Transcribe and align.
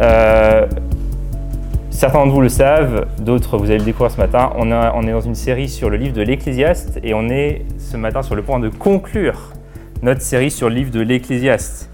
Euh, 0.00 0.66
certains 1.90 2.20
d'entre 2.20 2.32
vous 2.32 2.40
le 2.40 2.48
savent, 2.48 3.06
d'autres 3.20 3.58
vous 3.58 3.66
allez 3.66 3.78
le 3.78 3.84
découvrir 3.84 4.10
ce 4.10 4.16
matin. 4.16 4.50
On, 4.56 5.06
est 5.06 5.12
dans 5.12 5.20
une 5.20 5.34
série 5.34 5.68
sur 5.68 5.90
le 5.90 5.98
livre 5.98 6.14
de 6.14 6.22
l'Ecclésiaste 6.22 6.98
et 7.02 7.12
on 7.12 7.28
est 7.28 7.66
ce 7.78 7.98
matin 7.98 8.22
sur 8.22 8.34
le 8.34 8.42
point 8.42 8.58
de 8.60 8.70
conclure 8.70 9.52
notre 10.02 10.22
série 10.22 10.50
sur 10.50 10.70
le 10.70 10.76
livre 10.76 10.90
de 10.90 11.00
l'Ecclésiaste. 11.00 11.90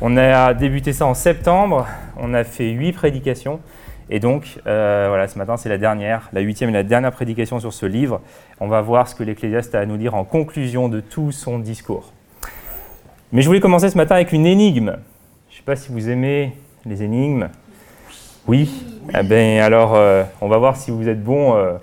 On 0.00 0.16
a 0.16 0.54
débuté 0.54 0.92
ça 0.92 1.06
en 1.06 1.14
septembre, 1.14 1.86
on 2.16 2.34
a 2.34 2.44
fait 2.44 2.70
huit 2.70 2.92
prédications 2.92 3.58
et 4.10 4.20
donc 4.20 4.60
euh, 4.68 5.06
voilà, 5.08 5.26
ce 5.26 5.36
matin 5.36 5.56
c'est 5.56 5.68
la 5.68 5.78
dernière, 5.78 6.28
la 6.32 6.40
huitième 6.40 6.70
et 6.70 6.74
la 6.74 6.84
dernière 6.84 7.10
prédication 7.10 7.58
sur 7.58 7.72
ce 7.72 7.86
livre. 7.86 8.20
On 8.60 8.68
va 8.68 8.80
voir 8.80 9.08
ce 9.08 9.16
que 9.16 9.24
l'Ecclésiaste 9.24 9.74
a 9.74 9.80
à 9.80 9.86
nous 9.86 9.96
dire 9.96 10.14
en 10.14 10.22
conclusion 10.22 10.88
de 10.88 11.00
tout 11.00 11.32
son 11.32 11.58
discours. 11.58 12.12
Mais 13.32 13.42
je 13.42 13.48
voulais 13.48 13.60
commencer 13.60 13.90
ce 13.90 13.96
matin 13.96 14.14
avec 14.14 14.30
une 14.30 14.46
énigme. 14.46 14.98
Je 15.48 15.54
ne 15.54 15.56
sais 15.56 15.64
pas 15.64 15.74
si 15.74 15.90
vous 15.90 16.08
aimez 16.08 16.52
les 16.86 17.02
énigmes. 17.02 17.48
Oui, 18.46 18.70
Eh 19.18 19.22
bien, 19.22 19.62
alors 19.64 19.94
euh, 19.94 20.24
on 20.40 20.48
va 20.48 20.58
voir 20.58 20.76
si 20.76 20.90
vous 20.90 21.08
êtes 21.08 21.22
bon 21.22 21.56
euh, 21.56 21.74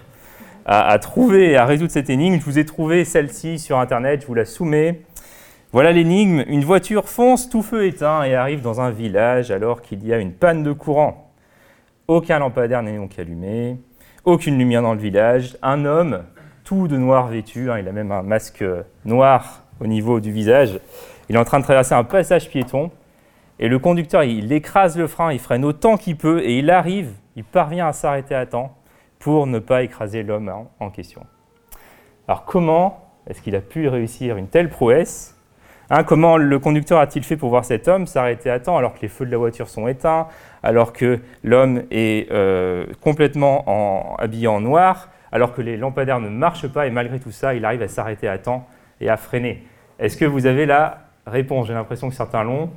à, 0.65 0.97
trouver 0.99 1.57
à 1.57 1.65
résoudre 1.65 1.91
cette 1.91 2.09
énigme. 2.09 2.39
Je 2.39 2.45
vous 2.45 2.59
ai 2.59 2.65
trouvé 2.65 3.03
celle-ci 3.03 3.57
sur 3.57 3.79
Internet, 3.79 4.21
je 4.21 4.27
vous 4.27 4.35
la 4.35 4.45
soumets. 4.45 5.01
Voilà 5.71 5.91
l'énigme. 5.91 6.43
Une 6.47 6.63
voiture 6.63 7.09
fonce 7.09 7.49
tout 7.49 7.63
feu 7.63 7.85
éteint 7.85 8.23
et 8.23 8.35
arrive 8.35 8.61
dans 8.61 8.79
un 8.81 8.91
village 8.91 9.49
alors 9.49 9.81
qu'il 9.81 10.05
y 10.05 10.13
a 10.13 10.17
une 10.17 10.33
panne 10.33 10.63
de 10.63 10.71
courant. 10.71 11.31
Aucun 12.07 12.39
lampadaire 12.39 12.83
n'est 12.83 12.97
donc 12.97 13.17
allumé, 13.17 13.77
aucune 14.25 14.57
lumière 14.57 14.81
dans 14.81 14.93
le 14.93 14.99
village. 14.99 15.57
Un 15.63 15.85
homme, 15.85 16.23
tout 16.63 16.87
de 16.87 16.97
noir 16.97 17.27
vêtu, 17.27 17.71
hein, 17.71 17.79
il 17.79 17.87
a 17.87 17.91
même 17.91 18.11
un 18.11 18.21
masque 18.21 18.63
noir 19.05 19.63
au 19.79 19.87
niveau 19.87 20.19
du 20.19 20.31
visage, 20.31 20.79
il 21.29 21.35
est 21.35 21.39
en 21.39 21.45
train 21.45 21.59
de 21.59 21.63
traverser 21.63 21.95
un 21.95 22.03
passage 22.03 22.49
piéton 22.49 22.91
et 23.61 23.67
le 23.67 23.77
conducteur, 23.77 24.23
il 24.23 24.51
écrase 24.51 24.97
le 24.97 25.05
frein, 25.05 25.31
il 25.31 25.39
freine 25.39 25.63
autant 25.63 25.95
qu'il 25.95 26.17
peut 26.17 26.41
et 26.43 26.57
il 26.57 26.71
arrive, 26.71 27.11
il 27.35 27.43
parvient 27.43 27.87
à 27.87 27.93
s'arrêter 27.93 28.33
à 28.33 28.47
temps 28.47 28.75
pour 29.19 29.45
ne 29.45 29.59
pas 29.59 29.83
écraser 29.83 30.23
l'homme 30.23 30.51
en 30.79 30.89
question. 30.89 31.21
Alors 32.27 32.43
comment 32.43 33.07
est-ce 33.27 33.39
qu'il 33.41 33.55
a 33.55 33.61
pu 33.61 33.87
réussir 33.87 34.35
une 34.35 34.47
telle 34.47 34.69
prouesse? 34.69 35.37
Hein, 35.91 36.03
Comment 36.03 36.37
le 36.37 36.57
conducteur 36.57 36.99
a-t-il 36.99 37.23
fait 37.23 37.37
pour 37.37 37.49
voir 37.49 37.63
cet 37.63 37.87
homme 37.87 38.07
s'arrêter 38.07 38.49
à 38.49 38.59
temps 38.59 38.77
alors 38.77 38.95
que 38.95 39.01
les 39.01 39.09
feux 39.09 39.27
de 39.27 39.31
la 39.31 39.37
voiture 39.37 39.69
sont 39.69 39.87
éteints, 39.87 40.27
alors 40.63 40.91
que 40.91 41.19
l'homme 41.43 41.83
est 41.91 42.31
euh, 42.31 42.87
complètement 42.99 43.63
en, 43.67 44.15
habillé 44.15 44.47
en 44.47 44.59
noir, 44.59 45.09
alors 45.31 45.53
que 45.53 45.61
les 45.61 45.77
lampadaires 45.77 46.19
ne 46.19 46.29
marchent 46.29 46.67
pas 46.67 46.87
et 46.87 46.89
malgré 46.89 47.19
tout 47.19 47.31
ça, 47.31 47.53
il 47.53 47.63
arrive 47.63 47.83
à 47.83 47.87
s'arrêter 47.87 48.27
à 48.27 48.39
temps 48.39 48.67
et 48.99 49.09
à 49.09 49.17
freiner? 49.17 49.63
Est-ce 49.99 50.17
que 50.17 50.25
vous 50.25 50.47
avez 50.47 50.65
la 50.65 50.99
réponse? 51.27 51.67
J'ai 51.67 51.73
l'impression 51.73 52.09
que 52.09 52.15
certains 52.15 52.43
l'ont. 52.43 52.71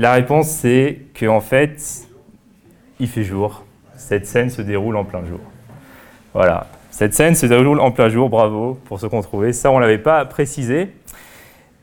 La 0.00 0.14
réponse, 0.14 0.48
c'est 0.48 0.98
qu'en 1.12 1.42
fait, 1.42 2.08
il 3.00 3.06
fait 3.06 3.22
jour. 3.22 3.66
Cette 3.96 4.24
scène 4.24 4.48
se 4.48 4.62
déroule 4.62 4.96
en 4.96 5.04
plein 5.04 5.22
jour. 5.26 5.40
Voilà. 6.32 6.68
Cette 6.90 7.12
scène 7.12 7.34
se 7.34 7.44
déroule 7.44 7.78
en 7.80 7.90
plein 7.90 8.08
jour, 8.08 8.30
bravo 8.30 8.78
pour 8.86 8.98
ceux 8.98 9.10
qu'on 9.10 9.20
trouvait. 9.20 9.52
Ça, 9.52 9.70
on 9.70 9.76
ne 9.76 9.82
l'avait 9.82 9.98
pas 9.98 10.24
précisé. 10.24 10.88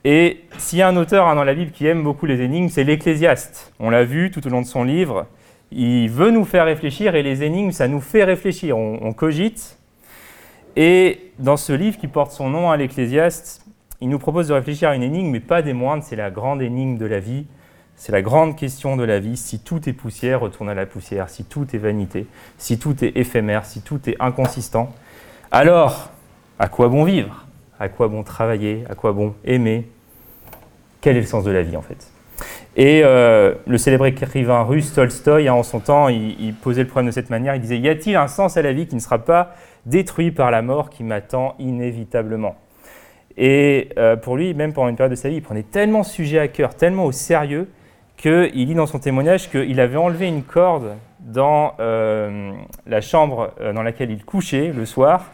Et 0.04 0.46
s'il 0.58 0.80
y 0.80 0.82
a 0.82 0.88
un 0.88 0.98
auteur 0.98 1.28
hein, 1.28 1.36
dans 1.36 1.44
la 1.44 1.54
Bible 1.54 1.70
qui 1.70 1.86
aime 1.86 2.02
beaucoup 2.02 2.26
les 2.26 2.42
énigmes, 2.42 2.70
c'est 2.70 2.84
l'Ecclésiaste. 2.84 3.72
On 3.80 3.92
l'a 3.92 4.04
vu 4.04 4.32
tout 4.32 4.48
au 4.48 4.50
long 4.50 4.62
de 4.62 4.66
son 4.66 4.84
livre. 4.84 5.28
Il 5.72 6.10
veut 6.10 6.32
nous 6.32 6.44
faire 6.44 6.66
réfléchir 6.66 7.14
et 7.14 7.22
les 7.22 7.44
énigmes, 7.44 7.70
ça 7.70 7.88
nous 7.88 8.02
fait 8.02 8.24
réfléchir. 8.24 8.80
On, 8.80 8.98
on 9.00 9.14
cogite. 9.14 9.78
Et 10.76 11.34
dans 11.38 11.56
ce 11.56 11.72
livre 11.72 12.00
qui 12.00 12.08
porte 12.08 12.32
son 12.32 12.50
nom 12.50 12.72
à 12.72 12.78
l'Ecclésiaste, 12.78 13.64
il 14.02 14.10
nous 14.10 14.18
propose 14.18 14.48
de 14.48 14.54
réfléchir 14.54 14.90
à 14.90 14.96
une 14.96 15.04
énigme, 15.04 15.30
mais 15.30 15.40
pas 15.40 15.62
des 15.62 15.74
moindres, 15.74 16.02
c'est 16.02 16.16
la 16.16 16.32
grande 16.32 16.64
énigme 16.64 16.98
de 16.98 17.06
la 17.06 17.20
vie. 17.20 17.46
C'est 17.98 18.12
la 18.12 18.22
grande 18.22 18.56
question 18.56 18.96
de 18.96 19.04
la 19.04 19.20
vie. 19.20 19.36
Si 19.36 19.60
tout 19.60 19.90
est 19.90 19.94
poussière, 19.94 20.40
retourne 20.40 20.70
à 20.70 20.76
la 20.76 20.86
poussière. 20.86 21.30
Si 21.30 21.44
tout 21.44 21.68
est 21.76 21.80
vanité, 21.80 22.28
si 22.60 22.78
tout 22.78 23.04
est 23.04 23.18
éphémère, 23.18 23.66
si 23.66 23.82
tout 23.82 24.00
est 24.08 24.16
inconsistant, 24.20 24.94
alors 25.52 26.12
à 26.60 26.68
quoi 26.68 26.90
bon 26.90 27.04
vivre? 27.04 27.46
À 27.80 27.90
quoi 27.90 28.08
bon 28.08 28.22
travailler? 28.22 28.84
À 28.88 28.94
quoi 28.94 29.14
bon 29.14 29.34
aimer? 29.44 29.90
Quel 31.02 31.18
est 31.18 31.22
le 31.22 31.26
sens 31.26 31.44
de 31.44 31.52
la 31.52 31.64
vie 31.64 31.76
en 31.76 31.82
fait? 31.82 32.12
Et 32.76 33.02
euh, 33.04 33.56
le 33.66 33.80
célèbre 33.80 34.06
écrivain 34.06 34.62
russe 34.62 34.94
Tolstoï, 34.94 35.48
hein, 35.48 35.54
en 35.54 35.64
son 35.64 35.80
temps, 35.80 36.08
il, 36.08 36.54
posait 36.54 36.84
le 36.84 36.88
problème 36.88 37.08
de 37.08 37.12
cette 37.12 37.32
manière. 37.32 37.56
Il 37.56 37.62
disait 37.62 37.80
Y 37.80 37.90
a-t-il 37.90 38.16
un 38.16 38.28
sens 38.28 38.58
à 38.58 38.62
la 38.62 38.74
vie 38.74 38.86
qui 38.86 38.94
ne 38.94 39.00
sera 39.00 39.18
pas 39.18 39.56
détruit 39.88 40.30
par 40.30 40.52
la 40.52 40.62
mort 40.62 40.92
qui 40.92 41.04
m'attend 41.04 41.56
inévitablement? 41.58 42.56
Et 43.38 43.90
euh, 43.98 44.16
pour 44.16 44.38
lui, 44.38 44.54
même 44.54 44.74
pendant 44.74 44.90
une 44.90 44.96
période 44.96 45.12
de 45.12 45.16
sa 45.16 45.30
vie, 45.30 45.38
il 45.38 45.42
prenait 45.42 45.64
tellement 45.64 46.04
sujet 46.04 46.38
à 46.38 46.48
cœur, 46.48 46.76
tellement 46.76 47.06
au 47.06 47.12
sérieux, 47.12 47.68
qu'il 48.18 48.66
dit 48.66 48.76
dans 48.76 48.88
son 48.88 49.00
témoignage 49.00 49.50
qu'il 49.50 49.80
avait 49.80 49.98
enlevé 49.98 50.28
une 50.28 50.44
corde 50.44 50.96
dans 51.20 51.74
euh, 51.80 52.52
la 52.86 53.02
chambre 53.02 53.52
euh, 53.62 53.74
dans 53.74 53.84
laquelle 53.84 54.12
il 54.12 54.26
couchait 54.26 54.74
le 54.76 54.86
soir, 54.86 55.32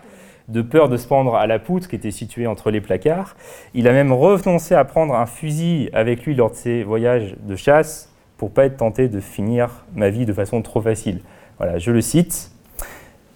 de 0.50 0.62
peur 0.62 0.90
de 0.90 0.98
se 0.98 1.08
pendre 1.08 1.36
à 1.36 1.48
la 1.48 1.60
poutre 1.60 1.88
qui 1.88 1.96
était 1.96 2.12
située 2.12 2.48
entre 2.48 2.72
les 2.72 2.82
placards. 2.82 3.36
Il 3.74 3.88
a 3.88 3.94
même 3.94 4.12
renoncé 4.12 4.76
à 4.76 4.84
prendre 4.84 5.16
un 5.16 5.26
fusil 5.26 5.90
avec 5.94 6.26
lui 6.26 6.36
lors 6.36 6.52
de 6.52 6.56
ses 6.56 6.84
voyages 6.84 7.36
de 7.40 7.56
chasse 7.56 8.12
pour 8.38 8.52
pas 8.52 8.66
être 8.66 8.78
tenté 8.78 9.08
de 9.08 9.20
finir 9.20 9.86
ma 9.96 10.10
vie 10.10 10.26
de 10.26 10.34
façon 10.34 10.62
trop 10.62 10.82
facile. 10.82 11.22
Voilà, 11.58 11.78
je 11.78 11.92
le 11.92 12.02
cite. 12.02 12.52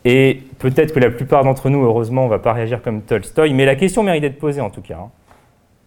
Et 0.03 0.41
peut-être 0.59 0.93
que 0.93 0.99
la 0.99 1.09
plupart 1.09 1.43
d'entre 1.43 1.69
nous, 1.69 1.83
heureusement, 1.83 2.23
on 2.23 2.25
ne 2.25 2.29
va 2.29 2.39
pas 2.39 2.53
réagir 2.53 2.81
comme 2.81 3.01
Tolstoy, 3.01 3.53
mais 3.53 3.65
la 3.65 3.75
question 3.75 4.03
mérite 4.03 4.21
d'être 4.21 4.39
posée 4.39 4.61
en 4.61 4.69
tout 4.69 4.81
cas. 4.81 4.99
Hein. 5.01 5.09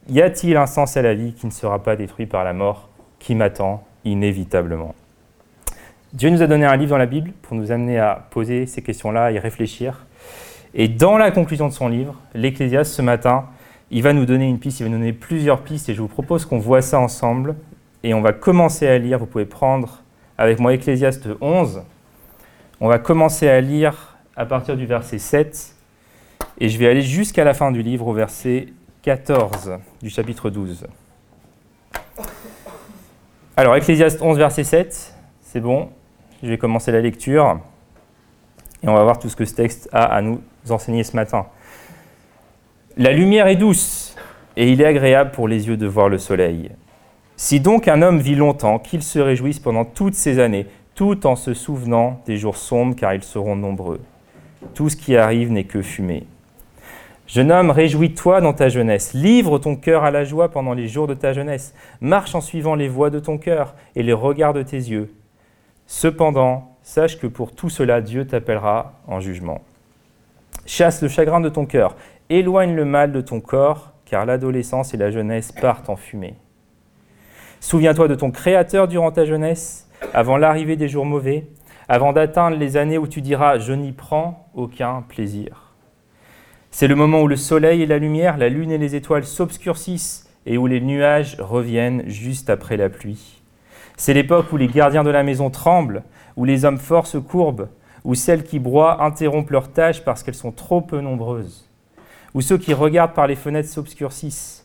Y 0.09 0.23
a-t-il 0.23 0.57
un 0.57 0.67
sens 0.67 0.97
à 0.97 1.03
la 1.03 1.15
vie 1.15 1.33
qui 1.35 1.47
ne 1.47 1.51
sera 1.51 1.83
pas 1.83 1.97
détruit 1.97 2.27
par 2.27 2.45
la 2.45 2.53
mort 2.53 2.90
qui 3.21 3.37
m'attend 3.37 3.85
inévitablement. 4.05 4.97
Dieu 6.13 6.31
nous 6.31 6.43
a 6.43 6.49
donné 6.49 6.67
un 6.67 6.77
livre 6.77 6.91
dans 6.91 6.99
la 6.99 7.07
Bible 7.07 7.31
pour 7.43 7.55
nous 7.55 7.71
amener 7.71 8.01
à 8.01 8.27
poser 8.31 8.67
ces 8.67 8.83
questions-là, 8.83 9.31
y 9.31 9.39
réfléchir. 9.39 10.07
Et 10.75 10.89
dans 10.89 11.17
la 11.17 11.31
conclusion 11.31 11.69
de 11.69 11.73
son 11.73 11.89
livre, 11.89 12.17
l'Ecclésiaste, 12.35 12.93
ce 12.93 13.03
matin, 13.03 13.47
il 13.93 14.03
va 14.03 14.13
nous 14.13 14.27
donner 14.27 14.49
une 14.49 14.59
piste, 14.59 14.81
il 14.81 14.85
va 14.85 14.89
nous 14.89 14.99
donner 14.99 15.13
plusieurs 15.13 15.63
pistes, 15.63 15.89
et 15.89 15.95
je 15.95 16.01
vous 16.01 16.09
propose 16.09 16.45
qu'on 16.47 16.59
voit 16.59 16.83
ça 16.83 16.99
ensemble. 16.99 17.55
Et 18.03 18.13
on 18.15 18.23
va 18.23 18.33
commencer 18.33 18.89
à 18.89 18.99
lire, 18.99 19.19
vous 19.21 19.27
pouvez 19.27 19.45
prendre 19.45 20.03
avec 20.37 20.59
moi 20.59 20.75
Ecclésiaste 20.75 21.29
11. 21.41 21.83
On 22.81 22.89
va 22.89 22.99
commencer 22.99 23.49
à 23.49 23.61
lire 23.61 24.17
à 24.37 24.47
partir 24.47 24.77
du 24.77 24.87
verset 24.87 25.19
7, 25.19 25.77
et 26.59 26.69
je 26.69 26.79
vais 26.79 26.89
aller 26.89 27.03
jusqu'à 27.03 27.45
la 27.45 27.55
fin 27.55 27.71
du 27.71 27.83
livre, 27.83 28.09
au 28.09 28.13
verset 28.13 28.69
14 29.03 29.79
du 30.03 30.11
chapitre 30.11 30.51
12. 30.51 30.87
Alors, 33.61 33.77
Ecclésiaste 33.77 34.23
11, 34.23 34.39
verset 34.39 34.65
7, 34.65 35.15
c'est 35.43 35.61
bon. 35.61 35.91
Je 36.43 36.49
vais 36.49 36.57
commencer 36.57 36.93
la 36.93 37.03
lecture 37.03 37.61
et 38.83 38.89
on 38.89 38.95
va 38.95 39.03
voir 39.03 39.19
tout 39.19 39.29
ce 39.29 39.37
que 39.37 39.45
ce 39.45 39.55
texte 39.55 39.87
a 39.93 40.05
à 40.05 40.23
nous 40.23 40.41
enseigner 40.71 41.05
ce 41.05 41.15
matin. 41.15 41.45
La 42.97 43.13
lumière 43.13 43.49
est 43.49 43.57
douce 43.57 44.17
et 44.57 44.73
il 44.73 44.81
est 44.81 44.87
agréable 44.87 45.33
pour 45.33 45.47
les 45.47 45.69
yeux 45.69 45.77
de 45.77 45.87
voir 45.87 46.09
le 46.09 46.17
soleil. 46.17 46.71
Si 47.37 47.61
donc 47.61 47.87
un 47.87 48.01
homme 48.01 48.19
vit 48.19 48.35
longtemps, 48.35 48.79
qu'il 48.79 49.03
se 49.03 49.19
réjouisse 49.19 49.59
pendant 49.59 49.85
toutes 49.85 50.15
ces 50.15 50.39
années, 50.39 50.67
tout 50.95 51.27
en 51.27 51.37
se 51.37 51.53
souvenant 51.53 52.23
des 52.25 52.39
jours 52.39 52.57
sombres, 52.57 52.97
car 52.97 53.13
ils 53.13 53.23
seront 53.23 53.57
nombreux. 53.57 54.01
Tout 54.73 54.89
ce 54.89 54.97
qui 54.97 55.19
arrive 55.19 55.53
n'est 55.53 55.65
que 55.65 55.83
fumée. 55.83 56.27
Jeune 57.33 57.53
homme, 57.53 57.71
réjouis-toi 57.71 58.41
dans 58.41 58.53
ta 58.53 58.69
jeunesse, 58.69 59.15
livre 59.15 59.61
ton 59.61 59.77
cœur 59.77 60.03
à 60.03 60.11
la 60.11 60.25
joie 60.25 60.51
pendant 60.51 60.75
les 60.75 60.89
jours 60.89 61.07
de 61.07 61.15
ta 61.15 61.33
jeunesse, 61.33 61.75
marche 62.01 62.35
en 62.35 62.41
suivant 62.41 62.75
les 62.75 62.89
voies 62.89 63.11
de 63.11 63.21
ton 63.21 63.39
cœur 63.39 63.77
et 63.95 64.03
les 64.03 64.13
regards 64.13 64.53
de 64.53 64.65
tes 64.65 64.77
yeux. 64.77 65.15
Cependant, 65.87 66.77
sache 66.83 67.21
que 67.21 67.29
pour 67.29 67.55
tout 67.55 67.69
cela, 67.69 68.01
Dieu 68.01 68.27
t'appellera 68.27 68.95
en 69.07 69.21
jugement. 69.21 69.61
Chasse 70.67 71.03
le 71.03 71.09
chagrin 71.09 71.41
de 71.41 71.49
ton 71.49 71.67
cœur, 71.67 71.95
éloigne 72.31 72.75
le 72.75 72.85
mal 72.85 73.13
de 73.13 73.21
ton 73.21 73.41
corps, 73.41 73.93
car 74.07 74.27
l'adolescence 74.27 74.93
et 74.93 74.97
la 74.97 75.13
jeunesse 75.13 75.53
partent 75.53 75.89
en 75.89 75.95
fumée. 75.95 76.35
Souviens-toi 77.61 78.09
de 78.09 78.17
ton 78.17 78.33
Créateur 78.33 78.89
durant 78.89 79.13
ta 79.13 79.25
jeunesse, 79.25 79.89
avant 80.15 80.37
l'arrivée 80.37 80.75
des 80.75 80.89
jours 80.89 81.07
mauvais, 81.07 81.47
avant 81.89 82.13
d'atteindre 82.13 82.57
les 82.57 82.77
années 82.77 82.99
où 82.99 83.07
tu 83.07 83.21
diras⁇ 83.21 83.59
Je 83.61 83.73
n'y 83.73 83.93
prends 83.93 84.51
aucun 84.53 85.03
plaisir⁇ 85.03 85.67
c'est 86.71 86.87
le 86.87 86.95
moment 86.95 87.23
où 87.23 87.29
le 87.29 87.37
soleil 87.37 87.83
et 87.83 87.87
la 87.87 87.99
lumière, 87.99 88.39
la 88.39 88.49
lune 88.49 88.71
et 88.71 88.79
les 88.79 88.95
étoiles 88.95 89.25
s'obscurcissent 89.25 90.29
et 90.47 90.57
où 90.57 90.67
les 90.67 90.81
nuages 90.81 91.37
reviennent 91.39 92.05
juste 92.07 92.49
après 92.49 92.77
la 92.77 92.89
pluie. 92.89 93.43
C'est 93.97 94.15
l'époque 94.15 94.53
où 94.53 94.57
les 94.57 94.69
gardiens 94.69 95.05
de 95.05 95.11
la 95.11 95.23
maison 95.23 95.51
tremblent, 95.51 96.03
où 96.37 96.45
les 96.45 96.65
hommes 96.65 96.79
forts 96.79 97.07
se 97.07 97.19
courbent, 97.19 97.69
où 98.05 98.15
celles 98.15 98.45
qui 98.45 98.59
broient 98.59 99.05
interrompent 99.05 99.51
leurs 99.51 99.73
tâches 99.73 100.05
parce 100.05 100.23
qu'elles 100.23 100.35
sont 100.35 100.53
trop 100.53 100.81
peu 100.81 101.01
nombreuses, 101.01 101.69
où 102.35 102.41
ceux 102.41 102.57
qui 102.57 102.73
regardent 102.73 103.13
par 103.13 103.27
les 103.27 103.35
fenêtres 103.35 103.69
s'obscurcissent. 103.69 104.65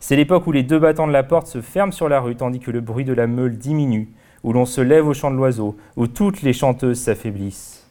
C'est 0.00 0.16
l'époque 0.16 0.46
où 0.46 0.52
les 0.52 0.64
deux 0.64 0.80
battants 0.80 1.06
de 1.06 1.12
la 1.12 1.22
porte 1.22 1.46
se 1.46 1.60
ferment 1.60 1.92
sur 1.92 2.08
la 2.08 2.20
rue 2.20 2.34
tandis 2.34 2.58
que 2.58 2.72
le 2.72 2.80
bruit 2.80 3.04
de 3.04 3.12
la 3.12 3.28
meule 3.28 3.56
diminue, 3.56 4.08
où 4.42 4.52
l'on 4.52 4.66
se 4.66 4.80
lève 4.80 5.06
au 5.06 5.14
chant 5.14 5.30
de 5.30 5.36
l'oiseau, 5.36 5.76
où 5.96 6.08
toutes 6.08 6.42
les 6.42 6.52
chanteuses 6.52 6.98
s'affaiblissent. 6.98 7.86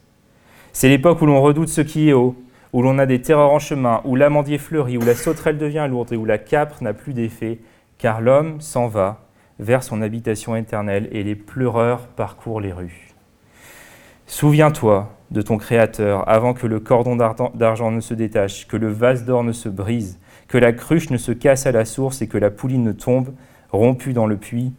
C'est 0.73 0.89
l'époque 0.89 1.21
où 1.21 1.25
l'on 1.25 1.41
redoute 1.41 1.69
ce 1.69 1.81
qui 1.81 2.09
est 2.09 2.13
haut, 2.13 2.35
où 2.73 2.81
l'on 2.81 2.99
a 2.99 3.05
des 3.05 3.21
terreurs 3.21 3.51
en 3.51 3.59
chemin, 3.59 4.01
où 4.05 4.15
l'amandier 4.15 4.57
fleurit, 4.57 4.97
où 4.97 5.05
la 5.05 5.15
sauterelle 5.15 5.57
devient 5.57 5.87
lourde 5.89 6.13
et 6.13 6.17
où 6.17 6.25
la 6.25 6.37
capre 6.37 6.81
n'a 6.81 6.93
plus 6.93 7.13
d'effet, 7.13 7.59
car 7.97 8.21
l'homme 8.21 8.61
s'en 8.61 8.87
va, 8.87 9.27
vers 9.59 9.83
son 9.83 10.01
habitation 10.01 10.55
éternelle 10.55 11.07
et 11.11 11.23
les 11.23 11.35
pleureurs 11.35 12.07
parcourent 12.07 12.61
les 12.61 12.73
rues. 12.73 13.13
Souviens-toi 14.25 15.09
de 15.29 15.41
ton 15.41 15.57
Créateur 15.57 16.27
avant 16.27 16.53
que 16.53 16.67
le 16.67 16.79
cordon 16.79 17.15
d'argent 17.15 17.91
ne 17.91 17.99
se 17.99 18.13
détache, 18.13 18.67
que 18.67 18.77
le 18.77 18.87
vase 18.87 19.25
d'or 19.25 19.43
ne 19.43 19.51
se 19.51 19.69
brise, 19.69 20.19
que 20.47 20.57
la 20.57 20.73
cruche 20.73 21.09
ne 21.09 21.17
se 21.17 21.31
casse 21.31 21.65
à 21.65 21.71
la 21.71 21.85
source 21.85 22.21
et 22.21 22.27
que 22.27 22.37
la 22.37 22.49
pouline 22.49 22.83
ne 22.83 22.91
tombe 22.91 23.33
rompue 23.71 24.13
dans 24.13 24.25
le 24.25 24.37
puits, 24.37 24.73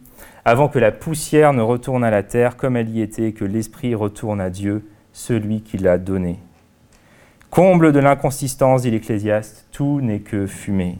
avant 0.45 0.67
que 0.67 0.79
la 0.79 0.91
poussière 0.91 1.53
ne 1.53 1.61
retourne 1.61 2.03
à 2.03 2.11
la 2.11 2.23
terre 2.23 2.57
comme 2.57 2.75
elle 2.75 2.89
y 2.89 3.01
était, 3.01 3.31
que 3.31 3.45
l'Esprit 3.45 3.95
retourne 3.95 4.41
à 4.41 4.49
Dieu, 4.49 4.87
celui 5.13 5.61
qui 5.61 5.77
l'a 5.77 5.97
donné. 5.97 6.39
Comble 7.53 7.91
de 7.91 7.99
l'inconsistance, 7.99 8.81
dit 8.81 8.89
l'Ecclésiaste, 8.89 9.67
tout 9.71 10.01
n'est 10.01 10.21
que 10.21 10.47
fumée. 10.47 10.97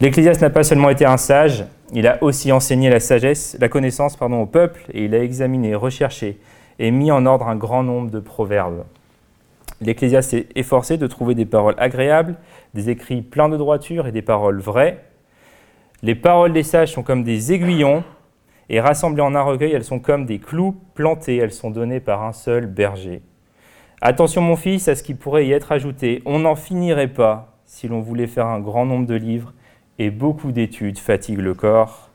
L'Ecclésiaste 0.00 0.40
n'a 0.40 0.48
pas 0.48 0.62
seulement 0.62 0.88
été 0.88 1.04
un 1.04 1.18
sage, 1.18 1.66
il 1.92 2.06
a 2.06 2.16
aussi 2.22 2.50
enseigné 2.52 2.88
la 2.88 3.00
sagesse, 3.00 3.54
la 3.60 3.68
connaissance 3.68 4.16
pardon, 4.16 4.40
au 4.40 4.46
peuple, 4.46 4.80
et 4.94 5.04
il 5.04 5.14
a 5.14 5.22
examiné, 5.22 5.74
recherché 5.74 6.38
et 6.78 6.90
mis 6.90 7.10
en 7.10 7.26
ordre 7.26 7.48
un 7.48 7.54
grand 7.54 7.82
nombre 7.82 8.10
de 8.10 8.18
proverbes. 8.18 8.86
L'Ecclésiaste 9.82 10.30
s'est 10.30 10.46
efforcé 10.54 10.96
de 10.96 11.06
trouver 11.06 11.34
des 11.34 11.44
paroles 11.44 11.74
agréables, 11.76 12.36
des 12.72 12.88
écrits 12.88 13.20
pleins 13.20 13.50
de 13.50 13.58
droiture 13.58 14.06
et 14.06 14.12
des 14.12 14.22
paroles 14.22 14.60
vraies. 14.60 15.04
Les 16.02 16.14
paroles 16.14 16.54
des 16.54 16.62
sages 16.62 16.92
sont 16.92 17.02
comme 17.02 17.24
des 17.24 17.52
aiguillons, 17.52 18.04
et 18.70 18.80
rassemblées 18.80 19.20
en 19.20 19.34
un 19.34 19.42
recueil, 19.42 19.72
elles 19.72 19.84
sont 19.84 20.00
comme 20.00 20.24
des 20.24 20.38
clous 20.38 20.74
plantés, 20.94 21.36
elles 21.36 21.52
sont 21.52 21.70
données 21.70 22.00
par 22.00 22.22
un 22.22 22.32
seul 22.32 22.64
berger. 22.64 23.20
Attention 24.00 24.42
mon 24.42 24.56
fils 24.56 24.88
à 24.88 24.94
ce 24.94 25.02
qui 25.02 25.14
pourrait 25.14 25.46
y 25.46 25.52
être 25.52 25.72
ajouté, 25.72 26.22
on 26.26 26.40
n'en 26.40 26.56
finirait 26.56 27.08
pas 27.08 27.54
si 27.66 27.88
l'on 27.88 28.00
voulait 28.00 28.26
faire 28.26 28.46
un 28.46 28.60
grand 28.60 28.86
nombre 28.86 29.06
de 29.06 29.14
livres, 29.14 29.52
et 29.98 30.10
beaucoup 30.10 30.52
d'études 30.52 30.98
fatiguent 30.98 31.40
le 31.40 31.54
corps. 31.54 32.10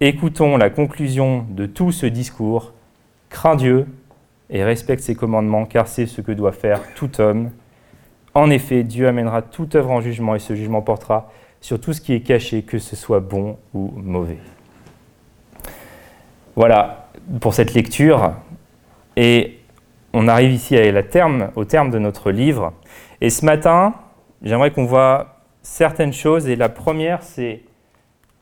Écoutons 0.00 0.56
la 0.56 0.70
conclusion 0.70 1.46
de 1.50 1.66
tout 1.66 1.92
ce 1.92 2.06
discours. 2.06 2.72
Crains 3.28 3.56
Dieu 3.56 3.86
et 4.50 4.64
respecte 4.64 5.02
ses 5.02 5.14
commandements, 5.14 5.66
car 5.66 5.86
c'est 5.86 6.06
ce 6.06 6.20
que 6.20 6.32
doit 6.32 6.52
faire 6.52 6.80
tout 6.94 7.20
homme. 7.20 7.50
En 8.34 8.50
effet, 8.50 8.82
Dieu 8.82 9.06
amènera 9.06 9.42
toute 9.42 9.74
œuvre 9.74 9.90
en 9.90 10.00
jugement, 10.00 10.34
et 10.34 10.38
ce 10.38 10.54
jugement 10.54 10.82
portera 10.82 11.30
sur 11.60 11.80
tout 11.80 11.92
ce 11.92 12.00
qui 12.00 12.12
est 12.12 12.20
caché, 12.20 12.62
que 12.62 12.78
ce 12.78 12.96
soit 12.96 13.20
bon 13.20 13.56
ou 13.72 13.92
mauvais. 13.96 14.38
Voilà 16.56 17.08
pour 17.40 17.54
cette 17.54 17.74
lecture. 17.74 18.32
Et 19.16 19.60
on 20.14 20.28
arrive 20.28 20.52
ici 20.52 20.76
à 20.76 20.92
la 20.92 21.02
terme, 21.02 21.50
au 21.56 21.64
terme 21.64 21.90
de 21.90 21.98
notre 21.98 22.30
livre. 22.30 22.72
Et 23.20 23.30
ce 23.30 23.44
matin, 23.44 23.94
j'aimerais 24.42 24.70
qu'on 24.70 24.84
voit 24.84 25.40
certaines 25.62 26.12
choses. 26.12 26.48
Et 26.48 26.54
la 26.54 26.68
première, 26.68 27.24
c'est 27.24 27.62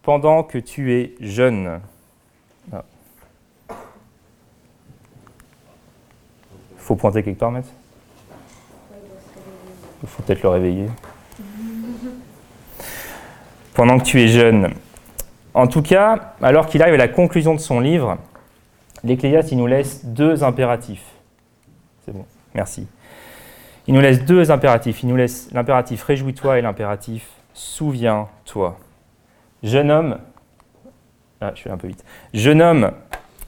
pendant 0.02 0.42
que 0.42 0.58
tu 0.58 0.92
es 0.92 1.14
jeune. 1.20 1.80
Il 2.70 2.76
ah. 2.76 3.74
faut 6.76 6.94
pointer 6.94 7.22
quelque 7.22 7.38
part, 7.38 7.50
maître 7.50 7.70
Il 10.02 10.08
faut 10.10 10.22
peut-être 10.22 10.42
le 10.42 10.48
réveiller. 10.50 10.86
Pendant 13.72 13.98
que 13.98 14.04
tu 14.04 14.20
es 14.20 14.28
jeune. 14.28 14.74
En 15.54 15.66
tout 15.66 15.82
cas, 15.82 16.34
alors 16.42 16.66
qu'il 16.66 16.82
arrive 16.82 16.94
à 16.94 16.98
la 16.98 17.08
conclusion 17.08 17.54
de 17.54 17.60
son 17.60 17.80
livre, 17.80 18.18
l'Ecclésiaste, 19.04 19.52
nous 19.52 19.66
laisse 19.66 20.04
deux 20.04 20.44
impératifs. 20.44 21.11
Merci. 22.54 22.86
Il 23.86 23.94
nous 23.94 24.00
laisse 24.00 24.24
deux 24.24 24.50
impératifs. 24.50 25.02
Il 25.02 25.08
nous 25.08 25.16
laisse 25.16 25.48
l'impératif 25.52 26.02
réjouis-toi 26.04 26.58
et 26.58 26.62
l'impératif 26.62 27.26
souviens-toi. 27.54 28.78
Jeune 29.62 29.90
homme, 29.90 30.18
ah, 31.40 31.52
je 31.54 31.60
suis 31.60 31.70
un 31.70 31.76
peu 31.76 31.88
vite. 31.88 32.04
Jeune 32.34 32.62
homme, 32.62 32.92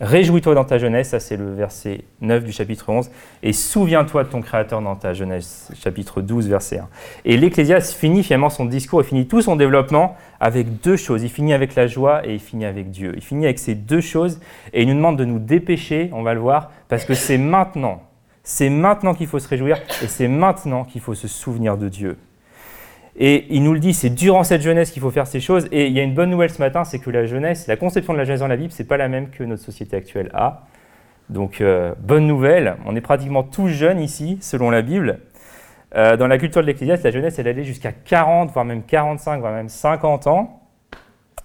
réjouis-toi 0.00 0.54
dans 0.54 0.64
ta 0.64 0.78
jeunesse, 0.78 1.10
ça 1.10 1.20
c'est 1.20 1.36
le 1.36 1.52
verset 1.52 2.04
9 2.20 2.44
du 2.44 2.52
chapitre 2.52 2.88
11, 2.88 3.10
et 3.42 3.52
souviens-toi 3.52 4.24
de 4.24 4.28
ton 4.28 4.40
Créateur 4.40 4.80
dans 4.80 4.96
ta 4.96 5.12
jeunesse, 5.12 5.72
chapitre 5.74 6.20
12, 6.20 6.48
verset 6.48 6.78
1. 6.78 6.88
Et 7.24 7.36
l'Ecclésiaste 7.36 7.94
finit 7.94 8.22
finalement 8.22 8.50
son 8.50 8.64
discours 8.64 9.00
et 9.00 9.04
finit 9.04 9.26
tout 9.26 9.42
son 9.42 9.56
développement 9.56 10.16
avec 10.40 10.80
deux 10.80 10.96
choses. 10.96 11.22
Il 11.22 11.30
finit 11.30 11.52
avec 11.52 11.74
la 11.74 11.86
joie 11.86 12.26
et 12.26 12.34
il 12.34 12.40
finit 12.40 12.66
avec 12.66 12.90
Dieu. 12.90 13.12
Il 13.16 13.22
finit 13.22 13.44
avec 13.44 13.58
ces 13.58 13.74
deux 13.74 14.00
choses 14.00 14.40
et 14.72 14.82
il 14.82 14.88
nous 14.88 14.94
demande 14.94 15.18
de 15.18 15.24
nous 15.24 15.38
dépêcher, 15.38 16.10
on 16.12 16.22
va 16.22 16.34
le 16.34 16.40
voir, 16.40 16.70
parce 16.88 17.04
que 17.04 17.14
c'est 17.14 17.38
maintenant 17.38 18.02
c'est 18.44 18.69
maintenant 18.69 19.14
qu'il 19.14 19.26
faut 19.26 19.38
se 19.38 19.49
réjouir 19.49 19.79
et 20.02 20.06
c'est 20.06 20.29
maintenant 20.29 20.85
qu'il 20.85 21.00
faut 21.00 21.14
se 21.14 21.26
souvenir 21.26 21.79
de 21.79 21.88
Dieu. 21.88 22.19
Et 23.17 23.46
il 23.50 23.62
nous 23.62 23.73
le 23.73 23.79
dit, 23.79 23.94
c'est 23.94 24.11
durant 24.11 24.44
cette 24.44 24.61
jeunesse 24.61 24.91
qu'il 24.91 25.00
faut 25.00 25.11
faire 25.11 25.26
ces 25.26 25.41
choses. 25.41 25.67
Et 25.73 25.87
il 25.87 25.93
y 25.93 26.00
a 26.00 26.02
une 26.02 26.14
bonne 26.14 26.31
nouvelle 26.31 26.50
ce 26.50 26.58
matin, 26.58 26.85
c'est 26.85 26.99
que 26.99 27.11
la 27.11 27.26
jeunesse, 27.26 27.67
la 27.67 27.76
conception 27.76 28.12
de 28.12 28.19
la 28.19 28.25
jeunesse 28.25 28.41
dans 28.41 28.49
la 28.49 28.56
Bible, 28.56 28.73
c'est 28.73 28.87
pas 28.87 28.96
la 28.96 29.08
même 29.08 29.31
que 29.31 29.44
notre 29.44 29.62
société 29.62 29.96
actuelle 29.96 30.31
a. 30.35 30.67
Donc, 31.31 31.61
euh, 31.61 31.94
bonne 32.00 32.26
nouvelle, 32.26 32.76
on 32.85 32.94
est 32.94 33.00
pratiquement 33.00 33.44
tous 33.44 33.69
jeunes 33.69 34.00
ici, 34.00 34.38
selon 34.41 34.70
la 34.70 34.82
Bible. 34.82 35.20
Euh, 35.97 36.17
dans 36.17 36.26
la 36.26 36.38
culture 36.38 36.61
de 36.61 36.67
l'Ecclésiaste, 36.67 37.05
la 37.05 37.12
jeunesse, 37.12 37.38
elle 37.38 37.49
allait 37.49 37.64
jusqu'à 37.64 37.93
40, 37.93 38.50
voire 38.50 38.64
même 38.64 38.82
45, 38.82 39.38
voire 39.38 39.52
même 39.52 39.69
50 39.69 40.26
ans. 40.26 40.61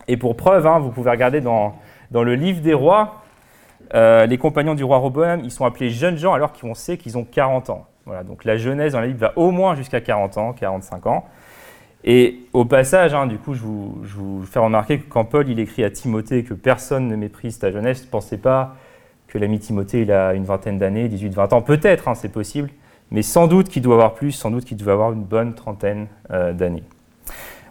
Et 0.07 0.17
pour 0.17 0.35
preuve, 0.35 0.65
hein, 0.65 0.79
vous 0.79 0.89
pouvez 0.89 1.11
regarder 1.11 1.39
dans, 1.39 1.75
dans 2.09 2.23
le 2.23 2.33
livre 2.33 2.61
des 2.61 2.73
rois, 2.73 3.21
euh, 3.95 4.25
les 4.25 4.37
compagnons 4.37 4.75
du 4.75 4.83
roi 4.83 4.97
Roboam, 4.97 5.41
ils 5.43 5.51
sont 5.51 5.65
appelés 5.65 5.89
jeunes 5.89 6.17
gens 6.17 6.33
alors 6.33 6.53
qu'on 6.53 6.73
sait 6.73 6.97
qu'ils 6.97 7.17
ont 7.17 7.23
40 7.23 7.69
ans. 7.69 7.87
Voilà, 8.05 8.23
donc 8.23 8.45
la 8.45 8.57
jeunesse 8.57 8.93
dans 8.93 9.01
la 9.01 9.07
Bible 9.07 9.19
va 9.19 9.33
au 9.35 9.51
moins 9.51 9.75
jusqu'à 9.75 10.01
40 10.01 10.37
ans, 10.37 10.53
45 10.53 11.07
ans. 11.07 11.25
Et 12.03 12.39
au 12.53 12.65
passage, 12.65 13.13
hein, 13.13 13.27
du 13.27 13.37
coup, 13.37 13.53
je 13.53 13.61
vous, 13.61 14.43
fais 14.45 14.59
remarquer 14.59 14.99
que 14.99 15.09
quand 15.09 15.25
Paul 15.25 15.49
il 15.49 15.59
écrit 15.59 15.83
à 15.83 15.89
Timothée 15.89 16.43
que 16.43 16.53
personne 16.53 17.07
ne 17.07 17.15
méprise 17.15 17.59
ta 17.59 17.71
jeunesse, 17.71 18.05
ne 18.05 18.09
pensez 18.09 18.37
pas 18.37 18.75
que 19.27 19.37
l'ami 19.37 19.59
Timothée 19.59 20.01
il 20.01 20.11
a 20.11 20.33
une 20.33 20.45
vingtaine 20.45 20.77
d'années, 20.77 21.07
18-20 21.07 21.53
ans, 21.53 21.61
peut-être, 21.61 22.07
hein, 22.07 22.15
c'est 22.15 22.31
possible, 22.31 22.69
mais 23.11 23.21
sans 23.21 23.47
doute 23.47 23.69
qu'il 23.69 23.81
doit 23.81 23.95
avoir 23.95 24.13
plus, 24.13 24.31
sans 24.31 24.49
doute 24.49 24.65
qu'il 24.65 24.77
doit 24.77 24.93
avoir 24.93 25.11
une 25.11 25.23
bonne 25.23 25.53
trentaine 25.53 26.07
euh, 26.31 26.53
d'années. 26.53 26.83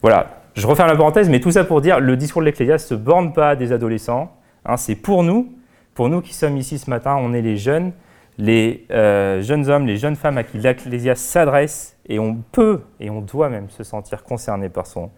Voilà, 0.03 0.43
je 0.55 0.67
referme 0.67 0.89
la 0.89 0.97
parenthèse, 0.97 1.29
mais 1.29 1.41
tout 1.41 1.51
ça 1.51 1.65
pour 1.65 1.81
dire, 1.81 1.99
le 1.99 2.17
discours 2.17 2.43
de 2.43 2.47
l'Ecclésiaste 2.47 2.93
ne 2.93 2.97
se 2.97 3.03
borne 3.03 3.33
pas 3.33 3.51
à 3.51 3.57
des 3.57 3.73
adolescents, 3.73 4.37
hein, 4.67 4.77
c'est 4.77 4.95
pour 4.95 5.25
nous, 5.25 5.53
pour 5.99 6.09
nous 6.09 6.21
qui 6.21 6.33
sommes 6.33 6.57
ici 6.57 6.79
ce 6.79 6.89
matin, 6.89 7.17
on 7.17 7.33
est 7.33 7.43
les 7.43 7.57
jeunes, 7.57 7.91
les 8.39 8.87
euh, 8.93 9.43
jeunes 9.43 9.69
hommes, 9.69 9.85
les 9.85 9.97
jeunes 9.97 10.15
femmes 10.15 10.39
à 10.39 10.45
qui 10.45 10.57
l'Ecclésiaste 10.57 11.25
s'adresse, 11.25 11.97
et 12.09 12.21
on 12.21 12.37
peut 12.53 12.83
et 13.01 13.11
on 13.11 13.21
doit 13.21 13.49
même 13.49 13.69
se 13.69 13.83
sentir 13.83 14.23
concerné 14.23 14.69
par 14.69 14.87
son 14.87 15.11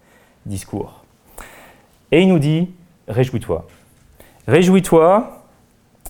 discours. 0.46 1.04
Et 2.10 2.22
il 2.22 2.28
nous 2.28 2.38
dit, 2.38 2.70
réjouis-toi. 3.08 3.66
Réjouis-toi, 4.48 5.44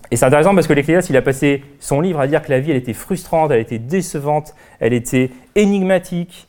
et 0.09 0.15
c'est 0.15 0.23
intéressant 0.23 0.55
parce 0.55 0.67
que 0.67 0.73
l'Ecclésiaste, 0.73 1.09
il 1.09 1.17
a 1.17 1.21
passé 1.21 1.65
son 1.81 1.99
livre 1.99 2.21
à 2.21 2.27
dire 2.27 2.41
que 2.41 2.49
la 2.49 2.61
vie, 2.61 2.71
elle 2.71 2.77
était 2.77 2.93
frustrante, 2.93 3.51
elle 3.51 3.59
était 3.59 3.77
décevante, 3.77 4.55
elle 4.79 4.93
était 4.93 5.31
énigmatique, 5.55 6.47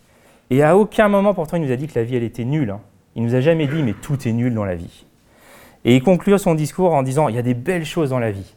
et 0.50 0.62
à 0.62 0.76
aucun 0.76 1.08
moment, 1.08 1.34
pourtant, 1.34 1.56
il 1.56 1.64
nous 1.64 1.72
a 1.72 1.76
dit 1.76 1.88
que 1.88 1.98
la 1.98 2.04
vie, 2.04 2.14
elle 2.14 2.22
était 2.22 2.44
nulle. 2.44 2.70
Hein. 2.70 2.80
Il 3.16 3.24
nous 3.24 3.34
a 3.34 3.40
jamais 3.40 3.66
dit, 3.66 3.82
mais 3.82 3.94
tout 3.94 4.28
est 4.28 4.32
nul 4.32 4.54
dans 4.54 4.64
la 4.64 4.76
vie. 4.76 5.06
Et 5.84 5.96
il 5.96 6.02
conclut 6.02 6.38
son 6.38 6.54
discours 6.54 6.92
en 6.92 7.02
disant, 7.02 7.28
il 7.28 7.34
y 7.34 7.38
a 7.38 7.42
des 7.42 7.54
belles 7.54 7.84
choses 7.84 8.10
dans 8.10 8.18
la 8.18 8.30
vie. 8.30 8.54